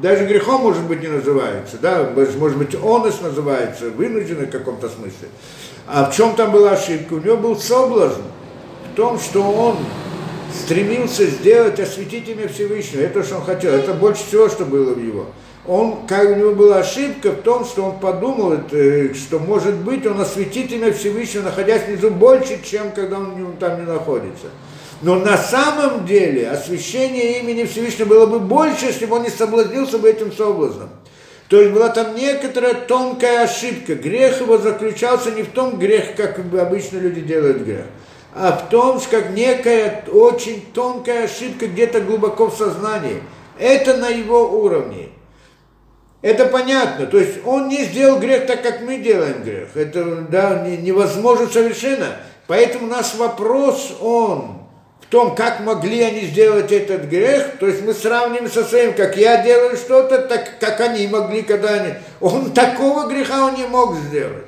[0.00, 1.78] Даже грехом, может быть, не называется.
[1.78, 2.12] Да?
[2.14, 5.28] Может быть, онос называется, вынужденный в каком-то смысле.
[5.86, 7.14] А в чем там была ошибка?
[7.14, 8.22] У него был соблазн
[8.92, 9.78] в том, что он
[10.54, 13.00] стремился сделать, осветить имя Всевышнего.
[13.00, 13.72] Это, что он хотел.
[13.72, 15.26] Это больше всего, что было в его
[15.68, 18.58] он, как у него была ошибка в том, что он подумал,
[19.14, 23.86] что может быть он осветит имя Всевышнего, находясь внизу, больше, чем когда он там не
[23.86, 24.46] находится.
[25.02, 29.98] Но на самом деле освящение имени Всевышнего было бы больше, если бы он не соблазнился
[29.98, 30.88] бы этим соблазном.
[31.48, 33.94] То есть была там некоторая тонкая ошибка.
[33.94, 37.86] Грех его заключался не в том грех, как обычно люди делают грех,
[38.34, 43.22] а в том, как некая очень тонкая ошибка где-то глубоко в сознании.
[43.58, 45.10] Это на его уровне.
[46.26, 47.06] Это понятно.
[47.06, 49.68] То есть он не сделал грех так, как мы делаем грех.
[49.76, 52.16] Это да, невозможно совершенно.
[52.48, 54.58] Поэтому наш вопрос, он
[55.00, 59.16] в том, как могли они сделать этот грех, то есть мы сравним со своим, как
[59.16, 61.94] я делаю что-то, так как они могли, когда они...
[62.20, 64.46] Он такого греха он не мог сделать.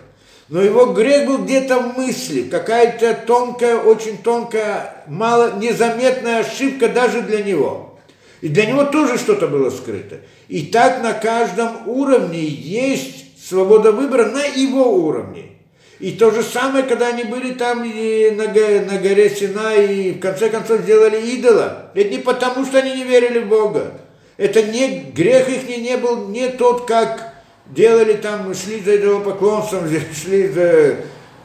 [0.49, 7.21] Но его грех был где-то в мысли, какая-то тонкая, очень тонкая, мало незаметная ошибка даже
[7.21, 8.01] для него.
[8.41, 10.17] И для него тоже что-то было скрыто.
[10.49, 15.45] И так на каждом уровне есть свобода выбора на его уровне.
[16.01, 20.21] И то же самое, когда они были там и на, на горе Сина и в
[20.21, 21.91] конце концов сделали идола.
[21.95, 23.95] Это не потому, что они не верили в Бога.
[24.37, 27.35] Это не, грех их не, не был не тот, как
[27.67, 30.97] делали там, шли за идолопоклонством, шли за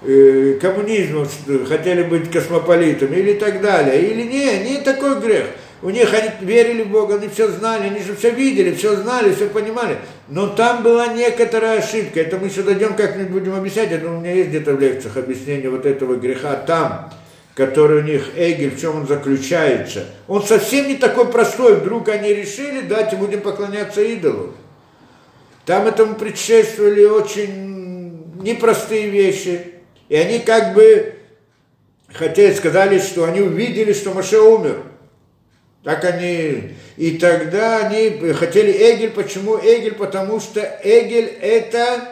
[0.04, 1.28] э, коммунизмом,
[1.68, 4.04] хотели быть космополитами или так далее.
[4.04, 5.48] Или не, не такой грех.
[5.84, 9.34] У них они верили в Бога, они все знали, они же все видели, все знали,
[9.34, 9.98] все понимали.
[10.30, 12.22] Но там была некоторая ошибка.
[12.22, 13.92] Это мы еще дойдем, как-нибудь будем объяснять.
[13.92, 17.12] Это у меня есть где-то в лекциях объяснение вот этого греха там,
[17.54, 20.06] который у них, Эгель, в чем он заключается.
[20.30, 21.76] Он совсем не такой простой.
[21.76, 24.54] Вдруг они решили, давайте будем поклоняться идолу.
[25.66, 29.60] Там этому предшествовали очень непростые вещи.
[30.08, 31.16] И они как бы
[32.14, 34.93] хотели, сказали, что они увидели, что Маше умер.
[35.84, 36.76] Так они...
[36.96, 39.12] И тогда они хотели Эгель.
[39.12, 39.96] Почему Эгель?
[39.96, 42.10] Потому что Эгель это,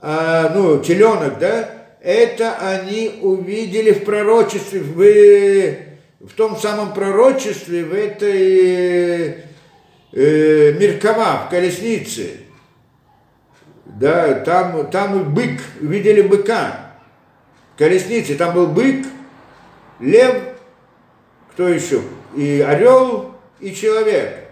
[0.00, 1.70] а, ну, теленок, да?
[2.00, 9.44] Это они увидели в пророчестве, в, в том самом пророчестве, в этой
[10.12, 12.40] э, Меркава, в колеснице.
[13.84, 16.92] Да, там, там бык, видели быка,
[17.76, 19.06] колеснице, там был бык,
[19.98, 20.36] лев,
[21.52, 22.00] кто еще?
[22.36, 24.48] И орел, и человек.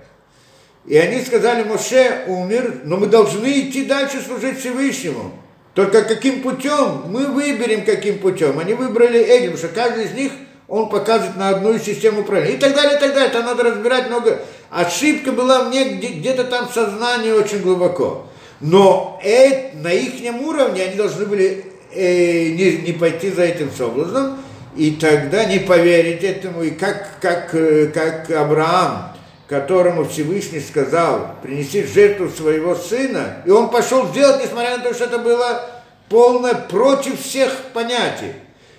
[0.86, 5.32] И они сказали, Моше умер, но мы должны идти дальше служить Всевышнему.
[5.74, 7.02] Только каким путем?
[7.08, 8.58] Мы выберем, каким путем.
[8.58, 10.32] Они выбрали потому что каждый из них,
[10.68, 12.56] он показывает на одну систему управления.
[12.56, 13.30] И так далее, и так далее.
[13.30, 14.40] Там надо разбирать много.
[14.70, 18.26] Ошибка была мне где-то там в сознании очень глубоко.
[18.60, 24.38] Но э, на их уровне они должны были э, не, не пойти за этим соблазном,
[24.76, 29.16] и тогда не поверить этому, и как, как, э, как Авраам,
[29.48, 35.04] которому Всевышний сказал, принеси жертву своего сына, и он пошел сделать, несмотря на то, что
[35.04, 35.62] это было
[36.08, 38.32] полное против всех понятий.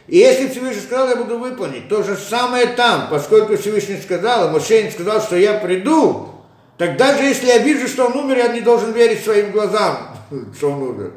[0.07, 4.51] И если Всевышний сказал, я буду выполнить, то же самое там, поскольку Всевышний сказал, а
[4.51, 6.29] Мошенин сказал, что я приду,
[6.77, 10.15] так даже если я вижу, что он умер, я не должен верить своим глазам,
[10.57, 11.13] что он умер.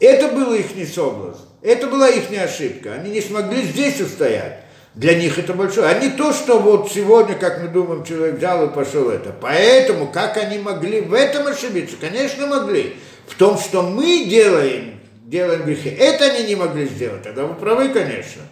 [0.00, 1.45] Это был их не соблазн.
[1.62, 2.94] Это была их ошибка.
[2.94, 4.60] Они не смогли здесь устоять.
[4.94, 5.88] Для них это большое.
[5.88, 9.34] А не то, что вот сегодня, как мы думаем, человек взял и пошел это.
[9.40, 11.96] Поэтому, как они могли в этом ошибиться?
[12.00, 12.96] Конечно, могли.
[13.26, 17.22] В том, что мы делаем, делаем грехи, это они не могли сделать.
[17.22, 18.42] Тогда вы правы, конечно.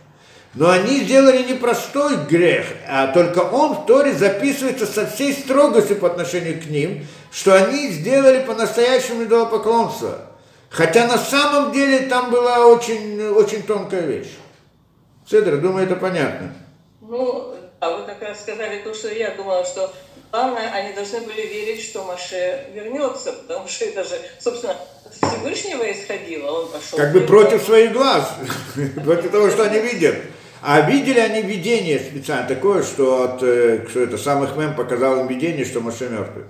[0.55, 5.97] Но они сделали не простой грех, а только он в Торе записывается со всей строгостью
[5.97, 10.31] по отношению к ним, что они сделали по-настоящему идолопоклонство.
[10.74, 14.32] Хотя на самом деле там была очень, очень тонкая вещь.
[15.24, 16.52] Седра, думаю, это понятно.
[17.01, 19.94] Ну, а вы как раз сказали то, что я думала, что
[20.32, 24.74] главное, они должны были верить, что Маше вернется, потому что это же, собственно,
[25.12, 26.98] Всевышнего исходило, он пошел.
[26.98, 28.34] Как бы против своих глаз,
[29.05, 30.16] против того, что они видят.
[30.60, 35.28] А видели они видение специально такое, что, от, э, что это самых мем показал им
[35.28, 36.46] видение, что Маше мертвый.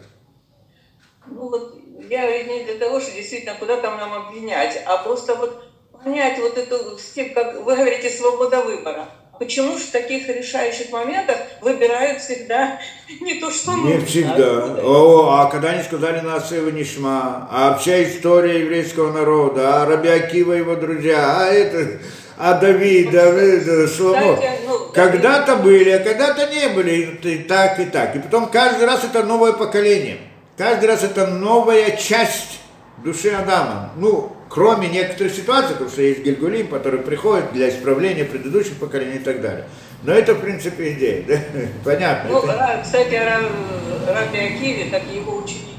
[1.27, 5.65] Ну вот я не для того, что действительно куда там нам обвинять, а просто вот
[6.05, 6.99] понять вот эту
[7.35, 9.09] как вы говорите, свобода выбора.
[9.39, 12.79] Почему же в таких решающих моментах выбирают всегда
[13.21, 13.99] не то, что нужно?
[13.99, 14.77] Не всегда.
[14.83, 20.09] О, а когда они сказали на Асева Нишма, а вся история еврейского народа, а Раби
[20.09, 22.01] Акива и его друзья, а это,
[22.39, 24.39] а Давид, Давид, Шломо.
[24.67, 28.15] Ну, когда-то были, а когда-то не были, и так, и так.
[28.15, 30.19] И потом каждый раз это новое поколение.
[30.57, 32.61] Каждый раз это новая часть
[33.03, 33.91] души Адама.
[33.97, 39.19] Ну, кроме некоторых ситуаций, потому что есть Гильгулим, который приходит для исправления предыдущих поколений и
[39.19, 39.65] так далее.
[40.05, 41.41] Но это, в принципе, идея, да?
[41.85, 42.31] Понятно.
[42.31, 42.81] Ну, это...
[42.85, 45.74] кстати, Раби Акиви, так его ученики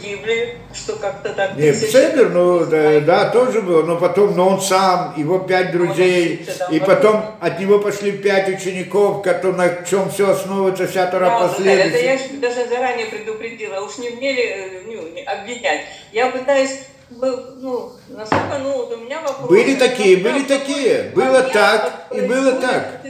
[0.00, 1.56] гибли, что как-то так...
[1.56, 6.46] Нет, Седер, ну да, да, тоже было, но потом, но он сам, его пять друзей,
[6.70, 11.48] и потом от него пошли пять учеников, которые, на чем все основывается, вся Тора да,
[11.48, 11.94] последует.
[11.94, 15.82] Это я даже заранее предупредила, уж не мне ли э, ну, обвинять.
[16.12, 16.80] Я пытаюсь
[17.20, 19.48] ну, насколько, ну, у меня вопрос.
[19.48, 21.12] Были такие, были такие.
[21.14, 23.02] Было так, и было так.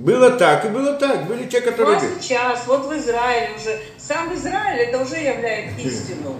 [0.00, 1.26] Было так и было так.
[1.26, 1.98] Были те, которые...
[1.98, 6.36] А сейчас, вот в Израиле уже, сам Израиль это уже является истину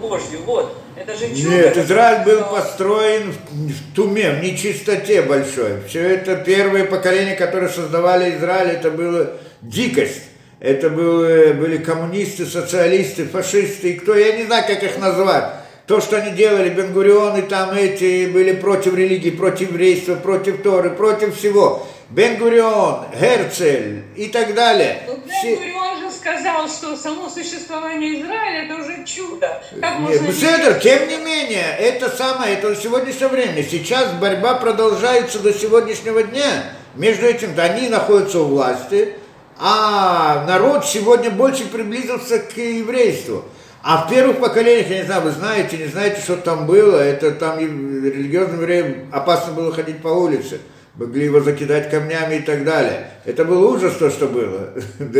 [0.00, 0.40] Божью.
[0.44, 0.76] Вот.
[0.96, 1.48] Это же чудо.
[1.48, 5.80] Нет, Израиль был построен в туме, в нечистоте большой.
[5.88, 9.30] Все это первое поколение, которое создавали Израиль, это было
[9.62, 10.22] дикость.
[10.58, 15.44] Это были, были коммунисты, социалисты, фашисты, и кто, я не знаю, как их назвать.
[15.86, 21.36] То, что они делали, Бенгурионы там эти были против религии, против еврейства, против Торы, против
[21.36, 21.86] всего.
[22.14, 25.02] Бен-Гурион, Герцель и так далее.
[25.08, 29.60] Ну, Бен-Гурион же сказал, что само существование Израиля это уже чудо.
[29.80, 33.64] Как Нет, можно Седер, тем не менее, это самое, это сегодняшнее время.
[33.64, 36.66] Сейчас борьба продолжается до сегодняшнего дня.
[36.94, 39.14] Между этим, они находятся у власти,
[39.58, 43.44] а народ сегодня больше приблизился к еврейству.
[43.82, 47.32] А в первых поколениях, я не знаю, вы знаете, не знаете, что там было, это
[47.32, 50.60] там религиозным евреям опасно было ходить по улице
[50.96, 53.10] могли его закидать камнями и так далее.
[53.24, 54.70] Это был ужас то, что было.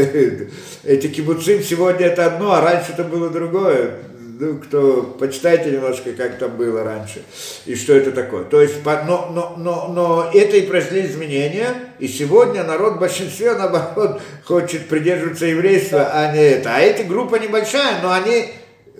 [0.85, 3.99] Эти кибуцим сегодня это одно, а раньше это было другое.
[4.37, 7.23] Ну, кто, почитайте немножко, как там было раньше,
[7.67, 8.43] и что это такое.
[8.43, 13.55] То есть, но, но, но, но это и произошли изменения, и сегодня народ в большинстве,
[13.55, 16.75] наоборот, хочет придерживаться еврейства, а не это.
[16.75, 18.53] А эта группа небольшая, но они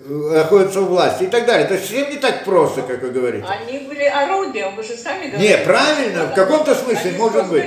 [0.07, 1.65] находятся у власти и так далее.
[1.65, 3.45] Это совсем не так просто, как вы говорите.
[3.47, 5.57] Они были орудием, вы же сами говорите.
[5.57, 7.63] Не, правильно, в каком-то смысле, Они может быть.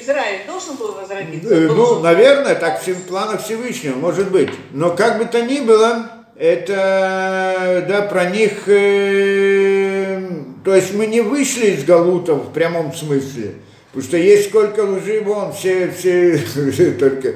[0.00, 1.54] Израиль должен был возродиться?
[1.54, 4.50] Ну, должен наверное, так в планах Всевышнего, может быть.
[4.72, 10.20] Но как бы то ни было, это, да, про них, э,
[10.64, 13.54] то есть мы не вышли из Галутов в прямом смысле.
[13.92, 16.38] Потому что есть сколько лжи, вон, все, все,
[16.98, 17.34] только,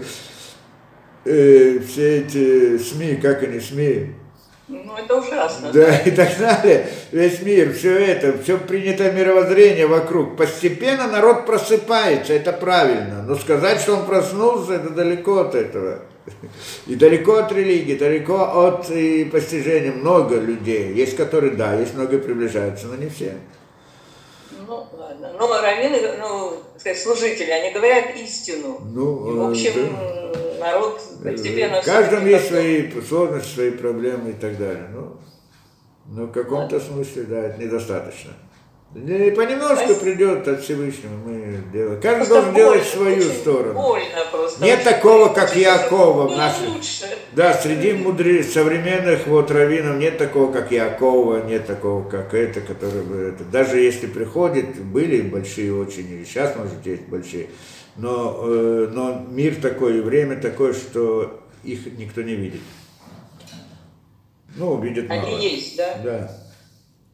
[1.24, 4.14] э, все эти СМИ, как они, СМИ,
[4.66, 5.70] ну, это ужасно.
[5.72, 6.88] Да, да, и так далее.
[7.12, 10.38] Весь мир, все это, все принятое мировоззрение вокруг.
[10.38, 13.22] Постепенно народ просыпается, это правильно.
[13.22, 16.00] Но сказать, что он проснулся, это далеко от этого.
[16.86, 19.92] И далеко от религии, далеко от и постижения.
[19.92, 20.94] Много людей.
[20.94, 23.34] Есть, которые, да, есть много приближаются, но не все.
[24.66, 25.30] Ну, ладно.
[25.38, 28.80] Но раввины, ну, сказать, служители, они говорят истину.
[28.82, 29.72] Ну, и, в общем,
[30.32, 31.82] да народ постепенно...
[31.82, 34.88] В каждом есть свои сложности, свои проблемы и так далее.
[34.92, 35.16] Ну,
[36.06, 38.32] но в каком-то смысле, да, это недостаточно.
[38.94, 42.00] Не, понемножку а придет от Всевышнего, мы делаем.
[42.00, 43.74] Каждый должен больно, делать свою сторону.
[43.74, 44.64] Больно просто.
[44.64, 46.80] Нет такого, как Якова в.
[47.32, 53.02] Да, среди мудрых современных вот раввинов нет такого, как Якова, нет такого, как это, который
[53.02, 53.42] бы это.
[53.42, 57.48] Даже если приходит, были большие очень, или сейчас, может, есть большие
[57.96, 62.60] но, э, но мир такой, время такое, что их никто не видит.
[64.56, 65.38] Ну, видят Они мало.
[65.38, 65.98] есть, да?
[66.02, 66.40] Да.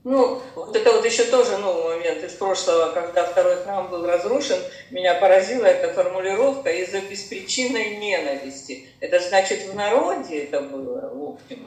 [0.02, 4.56] Ну, вот это вот еще тоже новый момент из прошлого, когда второй храм был разрушен,
[4.90, 8.86] меня поразила эта формулировка из-за беспричинной ненависти.
[9.00, 11.66] Это значит в народе это было, в общем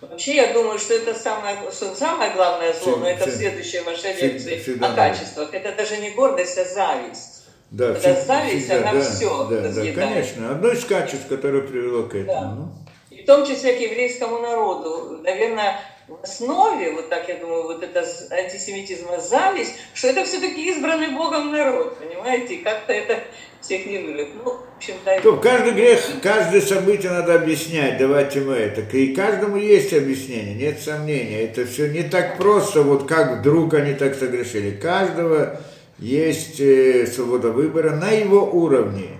[0.00, 4.78] Вообще, я думаю, что это самое, самое главное зло, но это в следующей вашей лекции
[4.84, 5.54] о качествах.
[5.54, 7.35] Это даже не гордость, а зависть.
[7.76, 10.50] Да, Когда зависть, она да, все да, да, конечно.
[10.50, 12.40] Одно из качеств, которое привело к этому.
[12.40, 12.54] Да.
[12.56, 12.72] Ну.
[13.10, 15.20] И в том числе к еврейскому народу.
[15.22, 15.78] Наверное,
[16.08, 21.52] в основе, вот так я думаю, вот это антисемитизма зависть, что это все-таки избранный Богом
[21.52, 22.54] народ, понимаете?
[22.54, 23.18] И как-то это
[23.60, 24.28] всех не нервирует.
[24.42, 28.80] Ну, в общем, дай То, каждый грех, каждое событие надо объяснять, давайте мы это.
[28.96, 31.42] И каждому есть объяснение, нет сомнения.
[31.42, 34.70] Это все не так просто, вот как вдруг они так согрешили.
[34.70, 35.60] Каждого
[35.98, 39.18] есть э, свобода выбора на его уровне.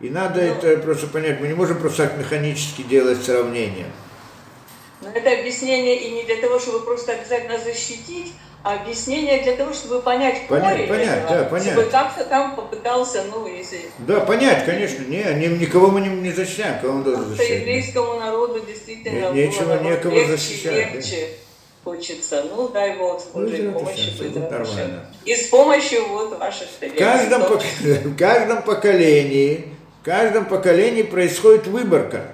[0.00, 1.40] И надо ну, это просто понять.
[1.40, 3.86] Мы не можем просто так механически делать сравнение.
[5.00, 8.32] Но это объяснение и не для того, чтобы просто обязательно защитить,
[8.62, 11.72] а объяснение для того, чтобы понять понять, понять, этого, да, понять.
[11.72, 13.80] чтобы как-то там попытался, ну, если...
[13.98, 17.60] Да, понять, конечно, не, не никого мы не, не защищаем, кого мы должны защищать.
[17.60, 20.94] еврейскому народу действительно не, нечего было некого легче, защищать.
[20.94, 21.28] Легче.
[21.30, 21.51] Да
[21.84, 22.44] хочется.
[22.50, 25.06] Ну, дай Бог, служить ну, помощи будет нормально.
[25.24, 27.62] И с помощью вот ваших в каждом, пок...
[27.80, 29.68] в каждом поколении,
[30.00, 32.32] в каждом поколении происходит выборка.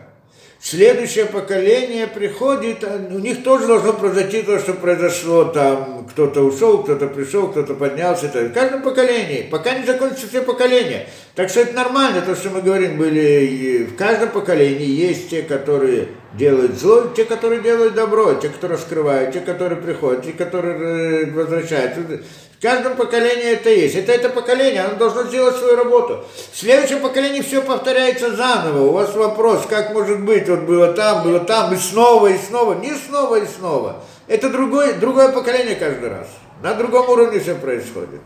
[0.60, 6.82] Следующее поколение приходит, а у них тоже должно произойти то, что произошло там, кто-то ушел,
[6.82, 8.26] кто-то пришел, кто-то поднялся.
[8.26, 11.06] В каждом поколении, пока не закончатся все поколения.
[11.36, 16.08] Так что это нормально, то, что мы говорим, были в каждом поколении есть те, которые
[16.34, 21.30] делают зло, те, которые делают добро, те, которые скрывают, те, которые приходят, те, которые э,
[21.32, 22.00] возвращаются.
[22.58, 23.94] В каждом поколении это есть.
[23.94, 26.24] Это это поколение, оно должно сделать свою работу.
[26.52, 28.86] В следующем поколении все повторяется заново.
[28.86, 32.74] У вас вопрос, как может быть, вот было там, было там, и снова, и снова.
[32.74, 34.02] Не снова и снова.
[34.26, 36.26] Это другое, другое поколение каждый раз.
[36.62, 38.20] На другом уровне все происходит.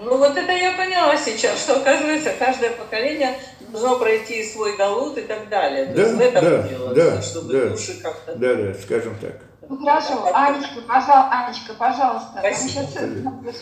[0.00, 5.22] Ну вот это я поняла сейчас, что оказывается каждое поколение должно пройти свой галут и
[5.22, 5.86] так далее.
[5.86, 8.34] То да, есть в этом да, дело, да, чтобы да, души как-то...
[8.36, 9.40] Да, да, скажем так.
[9.68, 12.38] Ну, хорошо, Анечка, пожалуйста, Анечка, пожалуйста.
[12.38, 13.52] Спасибо.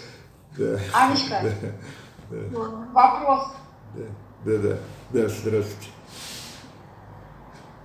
[0.58, 0.78] Да.
[0.94, 1.50] Анечка, да,
[2.30, 2.58] да.
[2.92, 3.48] вопрос.
[3.94, 4.04] Да,
[4.44, 4.76] да, да,
[5.10, 5.90] да, здравствуйте.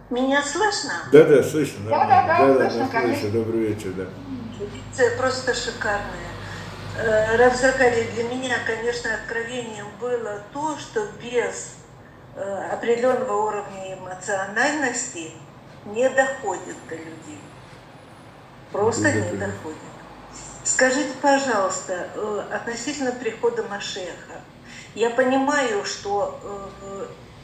[0.10, 0.92] Меня слышно?
[1.12, 1.90] Да, да, слышно.
[1.90, 3.30] Да, да, да, да, слышно, да, слышно.
[3.32, 4.04] Добрый вечер, да.
[4.94, 6.31] Это просто шикарная.
[6.98, 11.76] Э, Равзакари, для меня, конечно, откровением было то, что без
[12.36, 15.32] э, определенного уровня эмоциональности
[15.86, 17.42] не доходит до людей.
[18.72, 19.78] Просто не доходит.
[20.66, 24.42] Скажите, пожалуйста, э, относительно прихода Машеха.
[24.94, 26.70] Я понимаю, что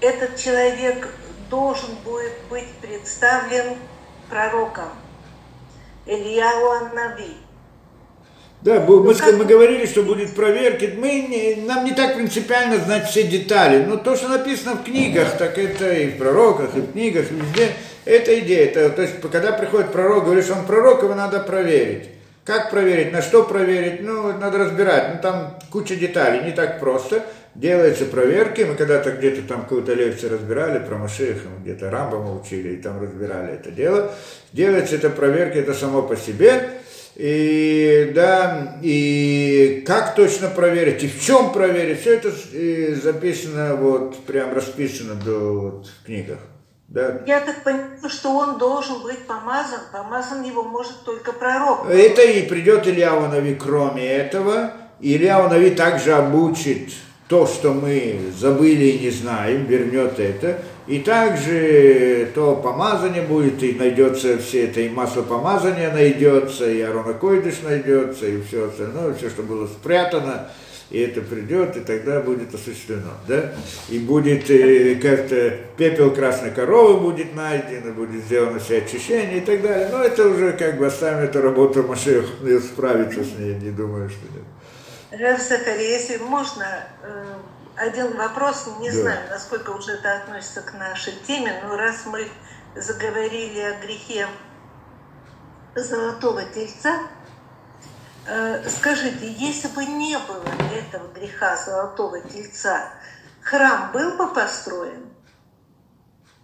[0.02, 1.08] этот человек
[1.50, 3.78] должен будет быть представлен
[4.30, 4.90] пророком
[6.06, 7.47] Ильяу Аннави.
[8.68, 10.94] Да, мы, ну, мы говорили, что будет проверки.
[10.98, 13.86] Мы не, нам не так принципиально знать все детали.
[13.86, 17.36] Но то, что написано в книгах, так это и в пророках, и в книгах, и
[17.36, 17.70] везде,
[18.04, 18.66] это идея.
[18.66, 22.10] Это, то есть, когда приходит пророк, говорит, что он пророк, его надо проверить.
[22.44, 25.16] Как проверить, на что проверить, ну, надо разбирать.
[25.16, 27.24] Ну, там куча деталей, не так просто.
[27.56, 28.64] Делаются проверки.
[28.64, 33.54] Мы когда-то где-то там какую-то лекцию разбирали про Машеха, где-то Рамбама учили, и там разбирали
[33.54, 34.12] это дело.
[34.52, 36.82] Делается эта проверка, это само по себе.
[37.20, 42.30] И, да, и как точно проверить, и в чем проверить, все это
[43.02, 46.38] записано, вот, прям расписано до, вот, в книгах.
[46.88, 47.24] Да.
[47.26, 49.80] Я так понимаю, что он должен быть помазан.
[49.92, 51.90] Помазан его может только пророк.
[51.90, 54.74] Это и придет Илья Нави, кроме этого.
[55.02, 56.94] Илья Нави также обучит
[57.28, 60.62] то, что мы забыли и не знаем, вернет это.
[60.88, 67.14] И также то помазание будет, и найдется все это, и масло помазания найдется, и Арона
[67.14, 70.50] Койдыш найдется, и все остальное, все, что было спрятано,
[70.90, 73.54] и это придет, и тогда будет осуществлено, да?
[73.90, 79.42] И будет э, как-то пепел красной коровы будет найден, и будет сделано все очищение и
[79.42, 79.90] так далее.
[79.92, 82.26] Но это уже как бы оставим эту работу Машех,
[82.64, 84.46] справиться с ней, не думаю, что нет.
[85.20, 86.66] Рав Захари, если можно,
[87.04, 87.26] э,
[87.78, 88.96] один вопрос, не да.
[88.96, 92.28] знаю, насколько уже это относится к нашей теме, но раз мы
[92.76, 94.28] заговорили о грехе
[95.76, 97.00] золотого тельца,
[98.28, 100.44] э, скажите, если бы не было
[100.76, 102.90] этого греха золотого тельца,
[103.42, 105.06] храм был бы построен?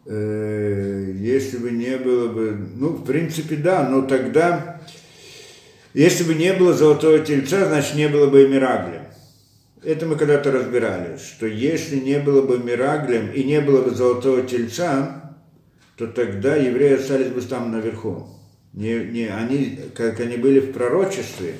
[0.05, 4.81] Э, если бы не было бы, ну, в принципе, да, но тогда
[5.93, 9.12] если бы не было золотого тельца, значит не было бы и Мирагля.
[9.85, 14.43] Это мы когда-то разбирали, что если не было бы Мираглем и не было бы золотого
[14.43, 15.35] тельца,
[15.97, 18.27] то тогда евреи остались бы там наверху.
[18.73, 21.55] Не, не, они, как они были в пророчестве,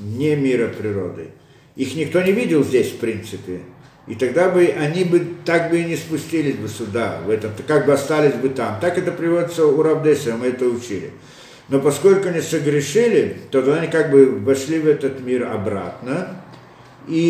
[0.00, 1.30] не мира природы.
[1.74, 3.60] Их никто не видел здесь, в принципе.
[4.06, 7.86] И тогда бы они бы так бы и не спустились бы сюда, в этом, как
[7.86, 8.78] бы остались бы там.
[8.80, 11.10] Так это приводится у Рабдеса, мы это учили.
[11.68, 16.40] Но поскольку они согрешили, то тогда они как бы вошли в этот мир обратно,
[17.08, 17.22] и,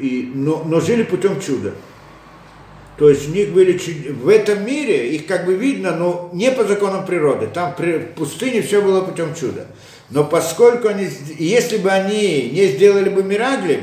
[0.00, 1.74] и, но, но жили путем чуда.
[2.98, 3.78] То есть у них были
[4.10, 7.46] в этом мире, их как бы видно, но не по законам природы.
[7.46, 9.68] Там в пустыне все было путем чуда.
[10.10, 11.08] Но поскольку они,
[11.38, 13.82] если бы они не сделали бы Мираглем,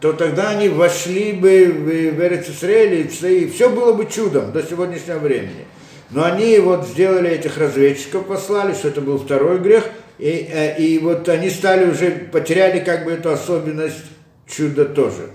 [0.00, 5.18] то тогда они вошли бы в, в Эрицисраэль, и все было бы чудом до сегодняшнего
[5.18, 5.66] времени.
[6.10, 9.88] Но они вот сделали этих разведчиков, послали, что это был второй грех,
[10.20, 14.04] и, э, и вот они стали уже, потеряли как бы эту особенность
[14.46, 15.30] чуда тоже.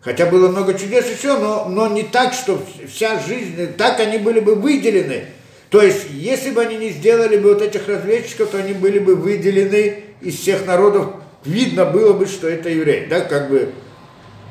[0.00, 2.60] Хотя было много чудес еще, но, но не так, что
[2.92, 5.24] вся жизнь, так они были бы выделены.
[5.70, 9.14] То есть, если бы они не сделали бы вот этих разведчиков, то они были бы
[9.14, 11.14] выделены из всех народов.
[11.44, 13.06] Видно было бы, что это еврей.
[13.08, 13.72] Да, как бы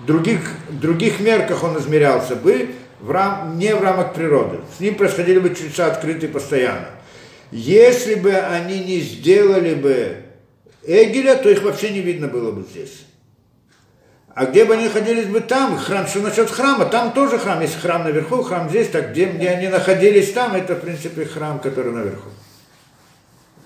[0.02, 0.40] в других,
[0.70, 2.70] других мерках он измерялся бы,
[3.00, 4.60] в рам, не в рамках природы.
[4.78, 6.88] С ним происходили бы чудеса открытые постоянно.
[7.54, 10.18] Если бы они не сделали бы
[10.82, 13.06] Эгеля, то их вообще не видно было бы здесь.
[14.34, 17.80] А где бы они находились бы там, храм, что насчет храма, там тоже храм, есть
[17.80, 21.92] храм наверху, храм здесь, так где, где они находились там, это в принципе храм, который
[21.92, 22.30] наверху.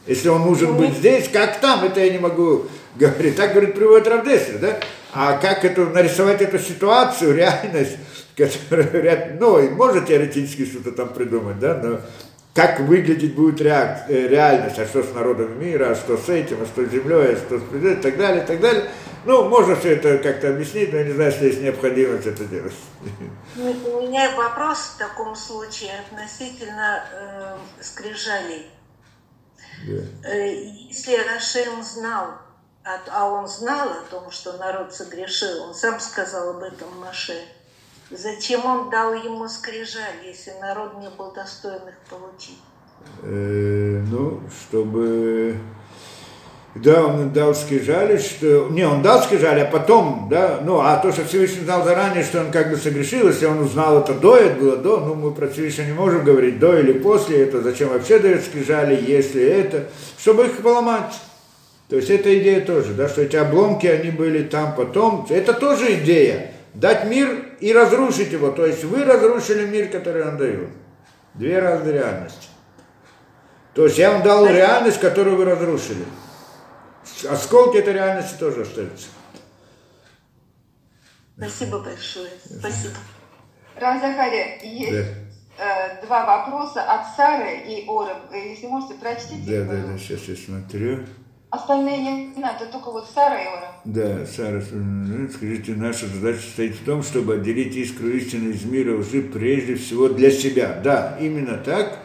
[0.06, 2.66] Если он нужен быть здесь, как там, это я не могу
[2.98, 3.38] говорить.
[3.38, 4.80] Так говорит, приводит Равдесер, да?
[5.14, 7.95] А как это, нарисовать эту ситуацию, реальность,
[8.35, 12.01] которая, ну, может теоретически что-то там придумать, да, но
[12.57, 16.65] как выглядеть будет э, реальность, а что с народом мира, а что с этим, а
[16.65, 18.89] что с землей, а что с и так далее, и так далее.
[19.25, 22.73] Ну, можно все это как-то объяснить, но я не знаю, если есть необходимость это делать.
[23.55, 28.65] У меня вопрос в таком случае относительно э, скрижалей.
[29.85, 30.27] Да.
[30.27, 30.55] Э,
[30.89, 32.39] если Рашем знал,
[32.83, 37.39] а, а он знал о том, что народ согрешил, он сам сказал об этом Маше,
[38.09, 42.59] Зачем он дал ему скрижаль, если народ не был достоин их получить?
[43.21, 45.55] Э, ну, чтобы...
[46.75, 48.69] Да, он дал скрижали, что...
[48.69, 52.41] Не, он дал скрижали, а потом, да, ну, а то, что Всевышний знал заранее, что
[52.41, 55.47] он как бы согрешил, если он узнал это до, это было до, ну, мы про
[55.47, 60.45] Всевышнего не можем говорить до или после этого, зачем вообще дает скрижали, если это, чтобы
[60.45, 61.13] их поломать.
[61.89, 65.95] То есть эта идея тоже, да, что эти обломки, они были там потом, это тоже
[65.95, 68.51] идея дать мир и разрушить его.
[68.51, 70.69] То есть вы разрушили мир, который он дает.
[71.33, 72.47] Две разные реальности.
[73.73, 76.05] То есть я вам дал реальность, которую вы разрушили.
[77.29, 79.07] Осколки этой реальности тоже остаются.
[81.37, 82.31] Спасибо большое.
[82.43, 82.95] Спасибо.
[83.75, 85.07] Равзахари, есть,
[85.59, 88.13] э, два вопроса от Сары и Оры.
[88.31, 89.63] Если можете, прочтите.
[89.63, 91.05] Да, да, да, сейчас я смотрю.
[91.50, 91.98] Остальные
[92.35, 93.72] не надо, только вот Сара и Ора.
[93.85, 94.61] Да, Сара,
[95.34, 100.09] скажите, наша задача состоит в том, чтобы отделить искру истины из мира лжи прежде всего
[100.09, 100.77] для себя.
[100.84, 102.00] Да, именно так.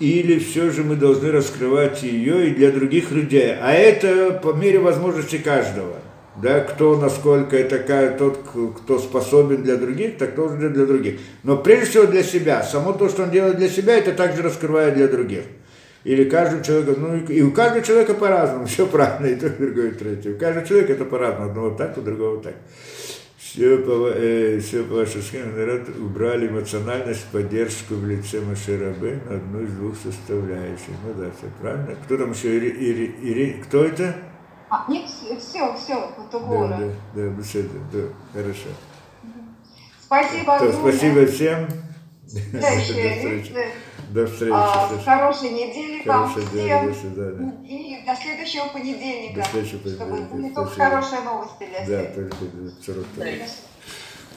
[0.00, 3.54] Или все же мы должны раскрывать ее и для других людей.
[3.60, 5.94] А это по мере возможности каждого.
[6.42, 8.40] Да, кто насколько это тот,
[8.78, 11.20] кто способен для других, так тоже для других.
[11.44, 12.64] Но прежде всего для себя.
[12.64, 15.44] Само то, что он делает для себя, это также раскрывает для других
[16.04, 19.88] или каждый человек, ну и у каждого человека по-разному, все правильно, и то, и другое,
[19.88, 20.34] и третье.
[20.34, 22.54] У каждого человека это по-разному, одного так, у другого так.
[23.38, 29.36] Все по, э, все по вашей схеме, народ убрали эмоциональность, поддержку в лице Маширабе на
[29.36, 30.90] одну из двух составляющих.
[31.06, 31.94] Ну да, все правильно.
[32.04, 32.58] Кто там еще?
[32.58, 34.16] Ири, Ири, Ири, кто это?
[34.70, 38.00] А, нет, все, все, вот Да, да, да, беседа, да,
[38.32, 38.70] хорошо.
[40.02, 40.80] Спасибо огромное.
[40.80, 41.68] Спасибо всем.
[42.52, 43.44] Да, еще
[44.14, 44.52] до встречи.
[44.54, 46.44] А, хорошей недели вам всем.
[46.86, 47.52] До свидания.
[47.66, 49.40] И до следующего понедельника.
[49.40, 50.14] До следующего понедельника.
[50.14, 51.88] Чтобы были только хорошие новости для всех.
[51.88, 52.36] Да, только